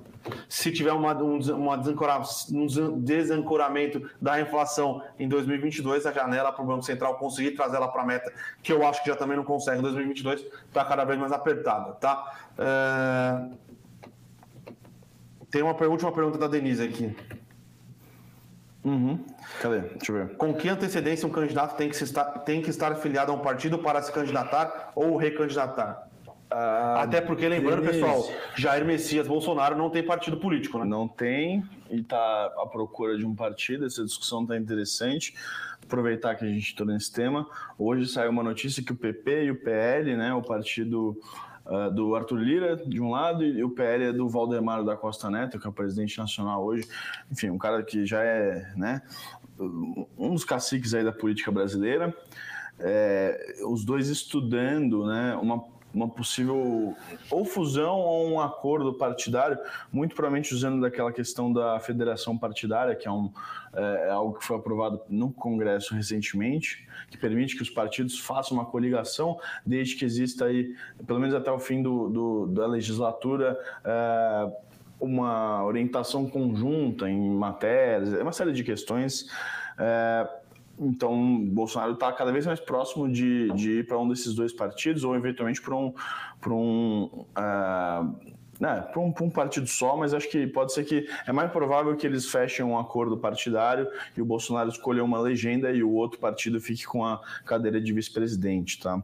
se 0.48 0.72
tiver 0.72 0.92
uma, 0.92 1.16
um, 1.22 1.38
uma 1.38 1.76
um 1.76 3.00
desancoramento 3.00 4.10
da 4.20 4.40
inflação 4.40 5.02
em 5.18 5.28
2022, 5.28 6.06
a 6.06 6.12
janela 6.12 6.52
para 6.52 6.64
o 6.64 6.66
Banco 6.66 6.82
Central 6.82 7.16
conseguir 7.16 7.52
trazer 7.52 7.76
ela 7.76 7.88
para 7.88 8.02
a 8.02 8.06
meta, 8.06 8.32
que 8.62 8.72
eu 8.72 8.86
acho 8.86 9.02
que 9.02 9.08
já 9.08 9.16
também 9.16 9.36
não 9.36 9.44
consegue 9.44 9.78
em 9.78 9.82
2022, 9.82 10.40
está 10.40 10.84
cada 10.84 11.04
vez 11.04 11.18
mais 11.18 11.32
apertada, 11.32 11.92
tá? 11.92 12.32
Uh, 12.58 13.65
tem 15.56 15.62
uma 15.62 15.72
última 15.88 16.12
pergunta 16.12 16.36
da 16.36 16.46
Denise 16.46 16.82
aqui. 16.82 17.16
Uhum. 18.84 19.24
Cadê? 19.62 19.80
Deixa 19.80 20.12
eu 20.12 20.16
ver. 20.16 20.36
Com 20.36 20.52
que 20.52 20.68
antecedência 20.68 21.26
um 21.26 21.30
candidato 21.30 21.78
tem 21.78 21.88
que, 21.88 21.96
estar, 21.96 22.24
tem 22.40 22.60
que 22.60 22.68
estar 22.68 22.92
afiliado 22.92 23.32
a 23.32 23.34
um 23.34 23.38
partido 23.38 23.78
para 23.78 24.02
se 24.02 24.12
candidatar 24.12 24.92
ou 24.94 25.16
recandidatar? 25.16 26.08
Ah, 26.50 27.02
Até 27.02 27.22
porque, 27.22 27.48
lembrando, 27.48 27.80
Denise. 27.80 28.00
pessoal, 28.00 28.30
Jair 28.54 28.84
Messias 28.84 29.26
Bolsonaro 29.26 29.78
não 29.78 29.88
tem 29.88 30.02
partido 30.02 30.36
político, 30.36 30.78
né? 30.78 30.84
Não 30.84 31.08
tem, 31.08 31.64
e 31.90 32.00
está 32.00 32.52
à 32.58 32.66
procura 32.66 33.16
de 33.16 33.24
um 33.24 33.34
partido. 33.34 33.86
Essa 33.86 34.04
discussão 34.04 34.42
está 34.42 34.58
interessante. 34.58 35.34
Aproveitar 35.82 36.34
que 36.34 36.44
a 36.44 36.48
gente 36.48 36.66
está 36.66 36.84
nesse 36.84 37.10
tema. 37.10 37.48
Hoje 37.78 38.06
saiu 38.06 38.30
uma 38.30 38.42
notícia 38.42 38.84
que 38.84 38.92
o 38.92 38.96
PP 38.96 39.44
e 39.44 39.50
o 39.52 39.56
PL, 39.56 40.16
né, 40.16 40.34
o 40.34 40.42
partido 40.42 41.18
uh, 41.66 41.90
do 41.90 42.14
Arthur 42.14 42.38
Lira, 42.38 42.76
de 42.76 43.00
um 43.00 43.10
lado, 43.10 43.44
e 43.44 43.62
o 43.62 43.70
PL 43.70 44.04
é 44.04 44.12
do 44.12 44.28
Valdemar 44.28 44.84
da 44.84 44.96
Costa 44.96 45.30
Neto, 45.30 45.58
que 45.58 45.66
é 45.66 45.70
o 45.70 45.72
presidente 45.72 46.18
nacional 46.18 46.64
hoje. 46.64 46.86
Enfim, 47.30 47.50
um 47.50 47.58
cara 47.58 47.82
que 47.82 48.06
já 48.06 48.22
é 48.22 48.72
né, 48.76 49.02
um 49.58 50.32
dos 50.32 50.44
caciques 50.44 50.94
aí 50.94 51.04
da 51.04 51.12
política 51.12 51.50
brasileira. 51.50 52.14
É, 52.78 53.56
os 53.66 53.84
dois 53.84 54.08
estudando 54.08 55.06
né, 55.06 55.34
uma 55.36 55.75
uma 55.96 56.08
possível 56.08 56.94
ou 57.30 57.44
fusão 57.46 57.98
ou 57.98 58.28
um 58.28 58.38
acordo 58.38 58.92
partidário, 58.92 59.58
muito 59.90 60.14
provavelmente 60.14 60.54
usando 60.54 60.82
daquela 60.82 61.10
questão 61.10 61.50
da 61.50 61.80
federação 61.80 62.36
partidária, 62.36 62.94
que 62.94 63.08
é, 63.08 63.10
um, 63.10 63.32
é, 63.72 64.08
é 64.08 64.10
algo 64.10 64.38
que 64.38 64.44
foi 64.44 64.58
aprovado 64.58 65.00
no 65.08 65.32
Congresso 65.32 65.94
recentemente, 65.94 66.86
que 67.10 67.16
permite 67.16 67.56
que 67.56 67.62
os 67.62 67.70
partidos 67.70 68.20
façam 68.20 68.58
uma 68.58 68.66
coligação, 68.66 69.40
desde 69.64 69.96
que 69.96 70.04
exista 70.04 70.44
aí, 70.44 70.74
pelo 71.06 71.18
menos 71.18 71.34
até 71.34 71.50
o 71.50 71.58
fim 71.58 71.82
do, 71.82 72.10
do 72.10 72.46
da 72.48 72.66
legislatura, 72.66 73.58
é, 73.82 74.52
uma 75.00 75.64
orientação 75.64 76.28
conjunta 76.28 77.08
em 77.08 77.30
matérias, 77.30 78.12
uma 78.20 78.32
série 78.32 78.52
de 78.52 78.62
questões. 78.62 79.30
É, 79.78 80.28
então, 80.78 81.44
Bolsonaro 81.46 81.92
está 81.92 82.12
cada 82.12 82.30
vez 82.30 82.46
mais 82.46 82.60
próximo 82.60 83.10
de, 83.10 83.50
de 83.52 83.78
ir 83.78 83.86
para 83.86 83.98
um 83.98 84.08
desses 84.08 84.34
dois 84.34 84.52
partidos 84.52 85.04
ou, 85.04 85.14
eventualmente, 85.16 85.60
para 85.60 85.74
um, 85.74 85.94
para 86.40 86.52
um, 86.52 87.24
uh, 87.36 88.16
né, 88.60 88.82
para 88.92 89.00
um, 89.00 89.14
um, 89.22 89.30
partido 89.30 89.66
só, 89.66 89.96
mas 89.96 90.12
acho 90.12 90.28
que 90.28 90.46
pode 90.46 90.72
ser 90.74 90.84
que 90.84 91.08
é 91.26 91.32
mais 91.32 91.50
provável 91.50 91.96
que 91.96 92.06
eles 92.06 92.30
fechem 92.30 92.64
um 92.64 92.78
acordo 92.78 93.16
partidário 93.16 93.88
e 94.16 94.20
o 94.20 94.24
Bolsonaro 94.24 94.68
escolha 94.68 95.02
uma 95.02 95.18
legenda 95.18 95.70
e 95.70 95.82
o 95.82 95.90
outro 95.92 96.18
partido 96.18 96.60
fique 96.60 96.84
com 96.84 97.04
a 97.04 97.20
cadeira 97.44 97.80
de 97.80 97.92
vice-presidente, 97.92 98.78
tá? 98.78 99.02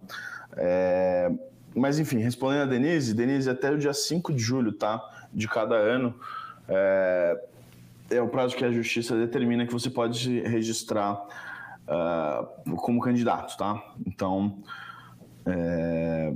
É, 0.57 1.31
mas 1.75 1.99
enfim, 1.99 2.19
respondendo 2.19 2.63
a 2.63 2.67
Denise, 2.67 3.15
Denise, 3.15 3.49
até 3.49 3.71
o 3.71 3.79
dia 3.79 3.95
5 3.95 4.33
de 4.33 4.43
julho, 4.43 4.73
tá? 4.73 5.03
De 5.33 5.49
cada 5.49 5.75
ano, 5.75 6.15
é, 6.69 7.45
é 8.11 8.21
o 8.21 8.29
prazo 8.29 8.55
que 8.57 8.65
a 8.65 8.71
justiça 8.71 9.17
determina 9.17 9.67
que 9.67 9.73
você 9.73 9.89
pode 9.89 10.41
registrar 10.41 11.19
uh, 11.89 12.77
como 12.77 13.01
candidato, 13.01 13.57
tá? 13.57 13.83
Então, 14.07 14.63
é, 15.47 16.35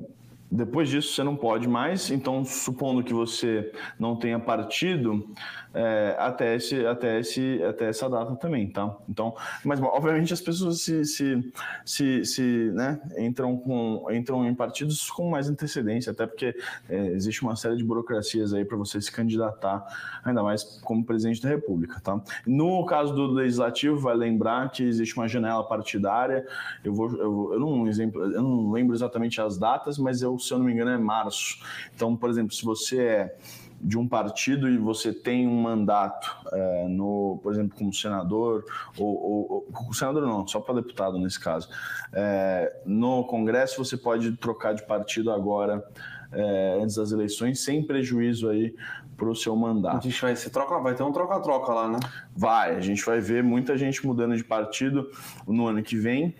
depois 0.51 0.88
disso 0.88 1.14
você 1.14 1.22
não 1.22 1.36
pode 1.36 1.68
mais. 1.68 2.11
Então, 2.11 2.44
supondo 2.44 3.03
que 3.03 3.12
você 3.12 3.72
não 3.99 4.16
tenha 4.16 4.38
partido, 4.38 5.28
é, 5.74 6.16
até, 6.18 6.57
esse, 6.57 6.86
até, 6.86 7.20
esse, 7.20 7.62
até 7.62 7.88
essa 7.88 8.09
data 8.09 8.34
também, 8.36 8.66
tá? 8.70 8.97
Então, 9.09 9.34
mas 9.62 9.78
obviamente 9.80 10.32
as 10.32 10.40
pessoas 10.40 10.80
se, 10.80 11.05
se, 11.05 11.53
se, 11.84 12.24
se 12.24 12.70
né, 12.72 12.99
entram, 13.18 13.59
com, 13.59 14.07
entram 14.11 14.47
em 14.47 14.55
partidos 14.55 15.11
com 15.11 15.28
mais 15.28 15.51
antecedência, 15.51 16.12
até 16.12 16.26
porque 16.26 16.57
é, 16.88 17.09
existe 17.09 17.42
uma 17.42 17.57
série 17.57 17.76
de 17.76 17.84
burocracias 17.84 18.55
aí 18.55 18.64
para 18.64 18.76
você 18.76 19.01
se 19.03 19.12
candidatar, 19.12 19.84
ainda 20.24 20.42
mais 20.42 20.64
como 20.82 21.05
presidente 21.05 21.42
da 21.42 21.51
República, 21.51 22.01
tá? 22.01 22.18
No 22.47 22.86
caso 22.86 23.14
do 23.14 23.26
legislativo, 23.26 23.99
vai 23.99 24.16
lembrar 24.16 24.70
que 24.70 24.82
existe 24.82 25.14
uma 25.16 25.28
janela 25.28 25.62
partidária. 25.62 26.47
Eu 26.82 26.94
vou, 26.94 27.11
eu, 27.16 27.51
eu 27.53 27.61
não 27.61 27.86
exemplo, 27.86 28.22
eu 28.22 28.42
não 28.42 28.70
lembro 28.70 28.94
exatamente 28.94 29.40
as 29.42 29.59
datas, 29.59 29.99
mas 29.99 30.22
eu, 30.22 30.36
se 30.39 30.53
eu 30.53 30.59
não 30.59 30.66
me 30.66 30.72
engano, 30.72 30.91
é 30.91 30.99
março. 30.99 31.59
Então, 31.95 32.16
por 32.16 32.30
exemplo, 32.30 32.55
se 32.55 32.64
você 32.64 33.01
é 33.01 33.37
de 33.80 33.99
um 33.99 34.09
partido 34.09 34.68
e 34.68 34.78
você 34.78 35.12
tem 35.12 35.47
um 35.47 35.61
mandato 35.61 36.34
é, 36.53 36.89
no, 36.89 37.39
por 37.43 37.53
exemplo, 37.53 37.76
como 37.76 37.93
senador 37.93 38.64
ou, 38.99 39.07
ou, 39.07 39.68
ou 39.72 39.93
senador 39.93 40.26
não, 40.26 40.47
só 40.47 40.61
para 40.61 40.76
deputado 40.76 41.18
nesse 41.18 41.39
caso, 41.39 41.68
é, 42.12 42.80
no 42.87 43.24
Congresso 43.24 43.82
você 43.82 43.97
pode 43.97 44.32
trocar 44.39 44.74
de 44.74 44.82
partido 44.87 45.30
agora 45.30 45.87
é, 46.32 46.78
antes 46.82 46.97
das 46.97 47.12
eleições 47.12 47.62
sem 47.62 47.87
prejuízo 47.87 48.49
aí 48.49 48.74
para 49.16 49.28
o 49.28 49.34
seu 49.34 49.57
mandato. 49.57 49.99
A 49.99 50.01
gente 50.01 50.20
vai 50.20 50.37
se 50.37 50.51
troca, 50.51 50.78
vai 50.78 50.95
ter 50.95 51.03
um 51.03 51.12
troca-troca 51.12 51.72
lá, 51.72 51.89
né? 51.89 51.99
Vai, 52.34 52.76
a 52.76 52.80
gente 52.80 53.05
vai 53.05 53.20
ver 53.20 53.43
muita 53.43 53.76
gente 53.76 54.07
mudando 54.07 54.37
de 54.37 54.45
partido 54.45 55.11
no 55.47 55.66
ano 55.66 55.82
que 55.82 55.97
vem. 55.97 56.34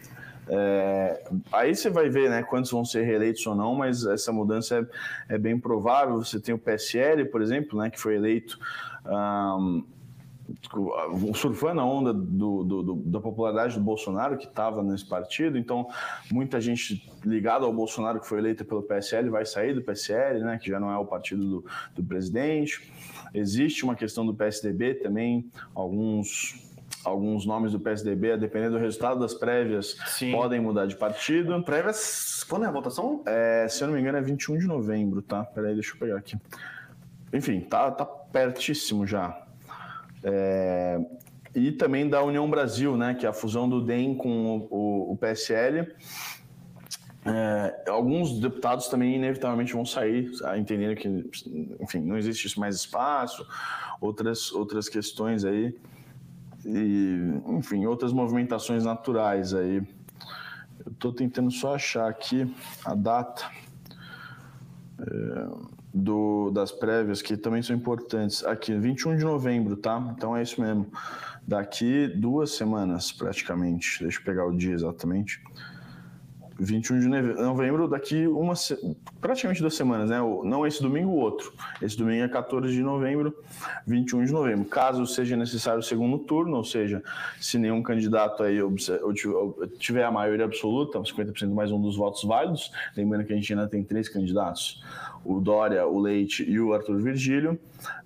É, 0.49 1.24
aí 1.53 1.74
você 1.74 1.90
vai 1.90 2.09
ver 2.09 2.30
né, 2.30 2.42
quantos 2.42 2.70
vão 2.70 2.84
ser 2.84 3.03
reeleitos 3.03 3.47
ou 3.47 3.55
não, 3.55 3.74
mas 3.74 4.05
essa 4.07 4.32
mudança 4.32 4.88
é, 5.28 5.34
é 5.34 5.38
bem 5.38 5.59
provável. 5.59 6.16
Você 6.16 6.40
tem 6.40 6.55
o 6.55 6.59
PSL, 6.59 7.24
por 7.26 7.42
exemplo, 7.42 7.78
né, 7.78 7.90
que 7.90 8.01
foi 8.01 8.14
eleito 8.14 8.59
um, 9.05 9.84
surfando 11.34 11.80
a 11.80 11.84
onda 11.84 12.12
do, 12.12 12.62
do, 12.62 12.82
do, 12.82 12.94
da 13.07 13.20
popularidade 13.20 13.74
do 13.74 13.80
Bolsonaro, 13.80 14.36
que 14.36 14.47
estava 14.47 14.82
nesse 14.82 15.05
partido. 15.05 15.59
Então, 15.59 15.88
muita 16.30 16.61
gente 16.61 17.11
ligada 17.24 17.64
ao 17.64 17.72
Bolsonaro, 17.72 18.20
que 18.20 18.26
foi 18.26 18.38
eleita 18.38 18.64
pelo 18.64 18.82
PSL, 18.82 19.28
vai 19.28 19.44
sair 19.44 19.74
do 19.74 19.82
PSL, 19.82 20.40
né, 20.40 20.59
que 20.59 20.70
já 20.70 20.78
não 20.78 20.90
é 20.90 20.97
o 20.97 21.05
partido 21.05 21.64
do, 21.94 22.05
presidente. 22.05 22.92
Existe 23.34 23.84
uma 23.84 23.97
questão 23.97 24.24
do 24.24 24.34
PSDB 24.34 24.94
também, 24.94 25.51
alguns 25.74 26.64
alguns 27.07 27.46
nomes 27.46 27.72
do 27.72 27.78
PSDB, 27.78 28.32
a 28.32 28.36
depender 28.36 28.68
do 28.68 28.78
resultado 28.78 29.20
das 29.20 29.32
prévias, 29.32 29.96
Sim. 30.07 30.32
podem 30.32 30.61
mudar 30.61 30.86
de 30.86 30.96
partido. 30.96 31.62
Prévias, 31.62 32.44
quando 32.48 32.64
é 32.64 32.68
a 32.68 32.70
votação? 32.70 33.22
É, 33.24 33.66
se 33.68 33.82
eu 33.82 33.86
não 33.86 33.94
me 33.94 34.00
engano, 34.00 34.18
é 34.18 34.20
21 34.20 34.59
de 34.59 34.66
novembro, 34.66 35.22
tá? 35.22 35.44
Peraí, 35.44 35.74
deixa 35.74 35.94
eu 35.94 35.98
pegar 35.98 36.16
aqui. 36.16 36.36
Enfim, 37.32 37.61
tá, 37.61 37.92
tá 37.92 38.04
pertíssimo 38.04 39.07
já. 39.07 39.40
É, 40.24 40.98
e 41.54 41.70
também 41.70 42.09
da 42.09 42.22
União 42.22 42.50
Brasil, 42.50 42.96
né, 42.96 43.14
que 43.14 43.24
é 43.24 43.28
a 43.28 43.32
fusão 43.32 43.68
do 43.68 43.80
DEM 43.80 44.16
com 44.16 44.66
o, 44.68 45.12
o 45.12 45.16
PSL. 45.16 45.86
É, 47.24 47.84
alguns 47.88 48.40
deputados 48.40 48.88
também 48.88 49.14
inevitavelmente 49.14 49.72
vão 49.72 49.84
sair, 49.84 50.30
entendendo 50.57 50.96
que, 50.96 51.09
enfim, 51.80 52.00
não 52.00 52.16
existe 52.16 52.59
mais 52.59 52.74
espaço, 52.76 53.46
outras, 54.00 54.52
outras 54.52 54.88
questões 54.88 55.44
aí 55.44 55.74
e, 56.66 57.40
enfim, 57.48 57.86
outras 57.86 58.12
movimentações 58.12 58.84
naturais 58.84 59.54
aí. 59.54 59.76
Eu 60.84 60.92
estou 60.92 61.12
tentando 61.12 61.50
só 61.50 61.74
achar 61.74 62.08
aqui 62.08 62.52
a 62.84 62.94
data 62.94 63.44
é, 64.98 65.48
do, 65.94 66.50
das 66.50 66.70
prévias, 66.72 67.22
que 67.22 67.36
também 67.36 67.62
são 67.62 67.74
importantes. 67.74 68.44
Aqui, 68.44 68.74
21 68.76 69.16
de 69.16 69.24
novembro, 69.24 69.76
tá? 69.76 70.14
Então 70.16 70.36
é 70.36 70.42
isso 70.42 70.60
mesmo. 70.60 70.86
Daqui 71.46 72.08
duas 72.08 72.50
semanas, 72.50 73.12
praticamente. 73.12 74.02
Deixa 74.02 74.18
eu 74.18 74.24
pegar 74.24 74.46
o 74.46 74.56
dia 74.56 74.74
exatamente. 74.74 75.40
21 76.59 77.00
de 77.00 77.09
novembro, 77.09 77.88
daqui 77.88 78.26
uma, 78.26 78.54
praticamente 79.20 79.61
duas 79.61 79.74
semanas, 79.74 80.11
né? 80.11 80.18
Não 80.44 80.66
esse 80.66 80.82
domingo, 80.82 81.11
o 81.11 81.16
outro. 81.16 81.52
Esse 81.82 81.96
domingo 81.96 82.24
é 82.24 82.28
14 82.28 82.72
de 82.72 82.82
novembro, 82.82 83.36
21 83.86 84.24
de 84.24 84.32
novembro. 84.32 84.64
Caso 84.64 85.07
seja 85.07 85.36
necessário 85.36 85.80
o 85.80 85.82
segundo 85.82 86.18
turno, 86.18 86.57
ou 86.57 86.64
seja, 86.64 87.02
se 87.40 87.59
nenhum 87.59 87.82
candidato 87.82 88.42
aí 88.42 88.59
tiver 89.78 90.04
a 90.04 90.11
maioria 90.11 90.44
absoluta, 90.44 90.98
50% 90.98 91.52
mais 91.52 91.70
um 91.70 91.80
dos 91.80 91.96
votos 91.96 92.24
válidos, 92.24 92.70
lembrando 92.96 93.24
que 93.24 93.32
a 93.32 93.36
gente 93.36 93.52
ainda 93.52 93.68
tem 93.68 93.84
três 93.84 94.09
candidatos, 94.09 94.82
o 95.27 95.41
Dória, 95.41 95.87
o 95.87 95.99
Leite 95.99 96.49
e 96.49 96.61
o 96.61 96.72
Arthur 96.72 96.99
Virgílio, 96.99 97.59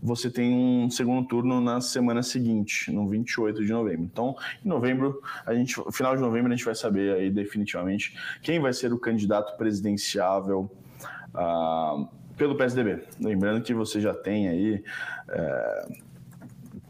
você 0.03 0.31
tem 0.31 0.53
um 0.53 0.91
segundo 0.91 1.27
turno 1.27 1.61
na 1.61 1.81
semana 1.81 2.23
seguinte, 2.23 2.91
no 2.91 3.07
28 3.09 3.65
de 3.65 3.73
novembro. 3.73 4.05
Então, 4.05 4.35
em 4.65 4.69
novembro, 4.69 5.21
a 5.45 5.55
gente, 5.55 5.75
final 5.93 6.17
de 6.17 6.23
novembro, 6.23 6.53
a 6.53 6.57
gente 6.57 6.65
vai 6.65 6.75
saber 6.75 7.15
aí 7.15 7.31
definitivamente 7.31 8.17
quem 8.43 8.59
vai 8.59 8.73
ser 8.73 8.93
o 8.93 8.99
candidato 8.99 9.57
presidenciável 9.57 10.71
uh, 11.35 12.09
pelo 12.37 12.57
PSDB. 12.57 13.03
Lembrando 13.21 13.63
que 13.63 13.75
você 13.75 14.01
já 14.01 14.15
tem 14.15 14.49
aí. 14.49 14.83
Uh, 15.29 16.10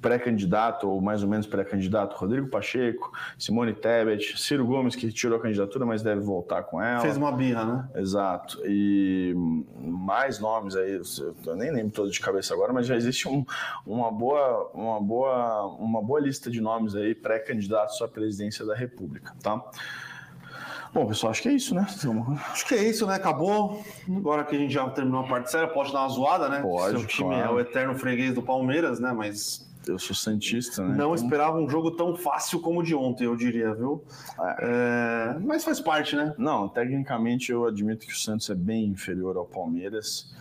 pré-candidato, 0.00 0.88
ou 0.88 1.00
mais 1.00 1.22
ou 1.22 1.28
menos 1.28 1.46
pré-candidato, 1.46 2.16
Rodrigo 2.16 2.48
Pacheco, 2.48 3.12
Simone 3.38 3.74
Tebet, 3.74 4.40
Ciro 4.40 4.66
Gomes, 4.66 4.96
que 4.96 5.12
tirou 5.12 5.38
a 5.38 5.42
candidatura, 5.42 5.84
mas 5.84 6.02
deve 6.02 6.20
voltar 6.20 6.62
com 6.62 6.82
ela. 6.82 7.00
Fez 7.00 7.16
uma 7.16 7.32
birra, 7.32 7.64
né? 7.64 7.88
Exato. 7.96 8.60
E 8.64 9.34
mais 9.76 10.38
nomes 10.38 10.74
aí, 10.76 11.00
eu 11.46 11.56
nem 11.56 11.70
lembro 11.70 11.92
todos 11.92 12.12
de 12.12 12.20
cabeça 12.20 12.54
agora, 12.54 12.72
mas 12.72 12.86
já 12.86 12.96
existe 12.96 13.28
um, 13.28 13.44
uma, 13.86 14.10
boa, 14.10 14.70
uma, 14.72 15.00
boa, 15.00 15.66
uma 15.78 16.02
boa 16.02 16.20
lista 16.20 16.50
de 16.50 16.60
nomes 16.60 16.94
aí 16.94 17.14
pré-candidatos 17.14 18.00
à 18.00 18.08
presidência 18.08 18.64
da 18.64 18.74
República, 18.74 19.34
tá? 19.42 19.62
Bom, 20.92 21.06
pessoal, 21.06 21.30
acho 21.30 21.42
que 21.42 21.48
é 21.48 21.52
isso, 21.52 21.72
né? 21.72 21.86
Acho 22.50 22.66
que 22.66 22.74
é 22.74 22.82
isso, 22.82 23.06
né? 23.06 23.14
Acabou. 23.14 23.80
Agora 24.08 24.44
que 24.44 24.56
a 24.56 24.58
gente 24.58 24.74
já 24.74 24.88
terminou 24.90 25.20
a 25.20 25.28
parte 25.28 25.48
séria, 25.48 25.68
pode 25.68 25.92
dar 25.92 26.00
uma 26.00 26.08
zoada, 26.08 26.48
né? 26.48 26.60
Pode. 26.62 26.98
Seu 26.98 27.06
time 27.06 27.30
claro. 27.30 27.48
é 27.48 27.54
o 27.54 27.60
eterno 27.60 27.94
freguês 27.94 28.34
do 28.34 28.42
Palmeiras, 28.42 28.98
né? 28.98 29.12
Mas 29.12 29.69
Eu 29.86 29.98
sou 29.98 30.14
Santista, 30.14 30.82
né? 30.82 30.88
Não 30.88 30.94
então... 30.94 31.14
esperava 31.14 31.58
um 31.58 31.68
jogo 31.68 31.90
tão 31.92 32.14
fácil 32.14 32.60
como 32.60 32.80
o 32.80 32.82
de 32.82 32.94
ontem, 32.94 33.24
eu 33.24 33.34
diria, 33.34 33.74
viu? 33.74 34.04
É. 34.38 34.56
É... 34.60 35.38
Mas 35.40 35.64
faz 35.64 35.80
parte, 35.80 36.14
né? 36.14 36.34
Não, 36.36 36.68
tecnicamente 36.68 37.50
eu 37.50 37.66
admito 37.66 38.06
que 38.06 38.12
o 38.12 38.16
Santos 38.16 38.48
é 38.50 38.54
bem 38.54 38.86
inferior 38.86 39.36
ao 39.36 39.46
Palmeiras. 39.46 40.34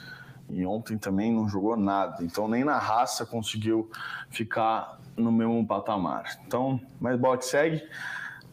E 0.49 0.65
ontem 0.65 0.97
também 0.97 1.31
não 1.33 1.47
jogou 1.47 1.77
nada. 1.77 2.23
Então 2.23 2.47
nem 2.47 2.63
na 2.63 2.79
raça 2.79 3.25
conseguiu 3.25 3.89
ficar 4.29 4.99
no 5.15 5.31
mesmo 5.31 5.65
patamar. 5.65 6.39
Então, 6.45 6.79
mas 6.99 7.19
bola 7.19 7.37
que 7.37 7.45
segue 7.45 7.83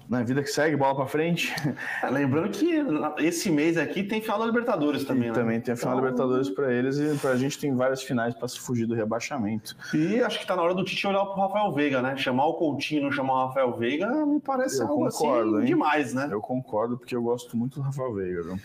na 0.09 0.22
vida 0.22 0.42
que 0.42 0.48
segue, 0.48 0.76
bola 0.76 0.94
para 0.94 1.07
frente. 1.07 1.54
Lembrando 2.11 2.50
que 2.50 2.84
esse 3.18 3.50
mês 3.50 3.76
aqui 3.76 4.02
tem 4.02 4.20
final 4.20 4.38
da 4.38 4.46
Libertadores 4.46 5.04
também, 5.04 5.28
e 5.28 5.30
né? 5.30 5.34
Também 5.34 5.61
tem 5.61 5.74
a 5.74 5.76
final 5.76 5.94
da 5.94 6.00
então... 6.00 6.11
Libertadores 6.11 6.50
para 6.50 6.72
eles 6.72 6.98
e 6.98 7.18
para 7.18 7.30
a 7.30 7.36
gente 7.36 7.59
tem 7.59 7.74
várias 7.74 8.02
finais 8.02 8.34
para 8.34 8.48
se 8.48 8.59
fugir 8.61 8.86
do 8.86 8.94
rebaixamento. 8.94 9.76
E 9.94 10.20
acho 10.20 10.38
que 10.38 10.44
está 10.44 10.57
na 10.57 10.62
hora 10.62 10.74
do 10.74 10.84
Tite 10.84 11.07
olhar 11.07 11.24
para 11.24 11.36
o 11.36 11.40
Rafael 11.40 11.72
Veiga, 11.72 12.00
né? 12.02 12.16
Chamar 12.16 12.46
o 12.46 12.54
Coutinho, 12.54 13.02
não 13.02 13.12
chamar 13.12 13.34
o 13.34 13.46
Rafael 13.48 13.72
Veiga, 13.76 14.26
me 14.26 14.40
parece 14.40 14.80
eu 14.80 14.88
algo 14.88 15.07
assim 15.07 15.18
concordo, 15.18 15.57
assim 15.57 15.66
demais, 15.66 16.14
né? 16.14 16.28
Eu 16.30 16.40
concordo 16.40 16.96
porque 16.96 17.14
eu 17.14 17.22
gosto 17.22 17.57
muito 17.57 17.80
do 17.80 17.82
Rafael 17.82 18.14
Veiga, 18.14 18.42
viu? 18.42 18.59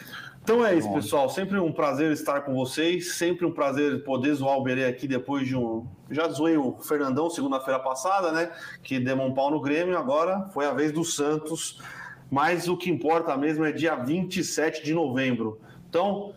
Então 0.43 0.65
é 0.65 0.75
isso, 0.75 0.91
pessoal. 0.91 1.29
Sempre 1.29 1.59
um 1.59 1.71
prazer 1.71 2.11
estar 2.11 2.41
com 2.41 2.53
vocês. 2.53 3.13
Sempre 3.13 3.45
um 3.45 3.51
prazer 3.51 4.03
poder 4.03 4.33
zoar 4.33 4.57
o 4.57 4.63
Berê 4.63 4.85
aqui 4.85 5.07
depois 5.07 5.47
de 5.47 5.55
um. 5.55 5.85
Já 6.09 6.27
zoei 6.29 6.57
o 6.57 6.77
Fernandão 6.79 7.29
segunda-feira 7.29 7.79
passada, 7.79 8.31
né? 8.31 8.51
Que 8.81 8.99
deu 8.99 9.15
um 9.21 9.33
pau 9.33 9.51
no 9.51 9.61
Grêmio. 9.61 9.97
Agora 9.97 10.49
foi 10.53 10.65
a 10.65 10.73
vez 10.73 10.91
do 10.91 11.03
Santos. 11.03 11.79
Mas 12.29 12.67
o 12.67 12.75
que 12.75 12.89
importa 12.89 13.37
mesmo 13.37 13.65
é 13.65 13.71
dia 13.71 13.95
27 13.95 14.83
de 14.83 14.93
novembro. 14.93 15.59
Então, 15.89 16.33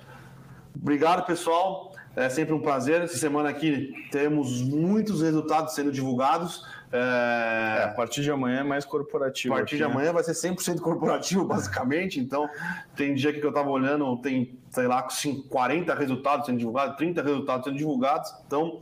obrigado, 0.76 1.24
pessoal. 1.24 1.92
É 2.14 2.28
sempre 2.28 2.52
um 2.52 2.61
prazer. 2.61 3.00
Essa 3.02 3.16
semana 3.16 3.48
aqui 3.48 3.94
temos 4.11 4.61
muitos 4.61 5.22
resultados 5.22 5.74
sendo 5.74 5.90
divulgados. 5.90 6.64
É... 6.95 7.78
é... 7.80 7.84
a 7.84 7.88
partir 7.88 8.22
de 8.22 8.30
amanhã 8.30 8.61
é 8.61 8.62
mais 8.62 8.84
corporativo. 8.84 9.53
A 9.53 9.59
partir 9.59 9.74
aqui, 9.74 9.84
de 9.84 9.90
amanhã 9.90 10.07
né? 10.07 10.12
vai 10.12 10.22
ser 10.22 10.32
100% 10.32 10.80
corporativo, 10.80 11.45
basicamente. 11.47 12.20
Então, 12.20 12.49
tem 12.95 13.14
dia 13.14 13.32
que 13.32 13.42
eu 13.42 13.49
estava 13.49 13.68
olhando, 13.68 14.16
tem, 14.18 14.57
sei 14.70 14.86
lá, 14.86 15.07
40 15.49 15.95
resultados 15.95 16.47
sendo 16.47 16.59
divulgados, 16.59 16.97
30 16.97 17.22
resultados 17.22 17.64
sendo 17.64 17.76
divulgados. 17.76 18.32
Então, 18.47 18.80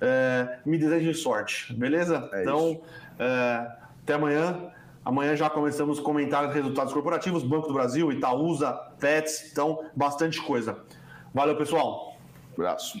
é... 0.00 0.58
me 0.64 0.78
desejem 0.78 1.12
sorte, 1.12 1.74
beleza? 1.74 2.28
É 2.32 2.42
então, 2.42 2.80
é, 3.18 3.66
até 4.02 4.14
amanhã. 4.14 4.70
Amanhã 5.04 5.34
já 5.34 5.48
começamos 5.48 5.98
a 5.98 6.02
comentar 6.02 6.46
os 6.46 6.54
resultados 6.54 6.92
corporativos, 6.92 7.42
Banco 7.42 7.66
do 7.66 7.72
Brasil, 7.72 8.12
Itaúsa, 8.12 8.72
Pets, 9.00 9.50
então, 9.50 9.82
bastante 9.96 10.38
coisa. 10.42 10.78
Valeu, 11.32 11.56
pessoal. 11.56 12.18
Abraço. 12.52 13.00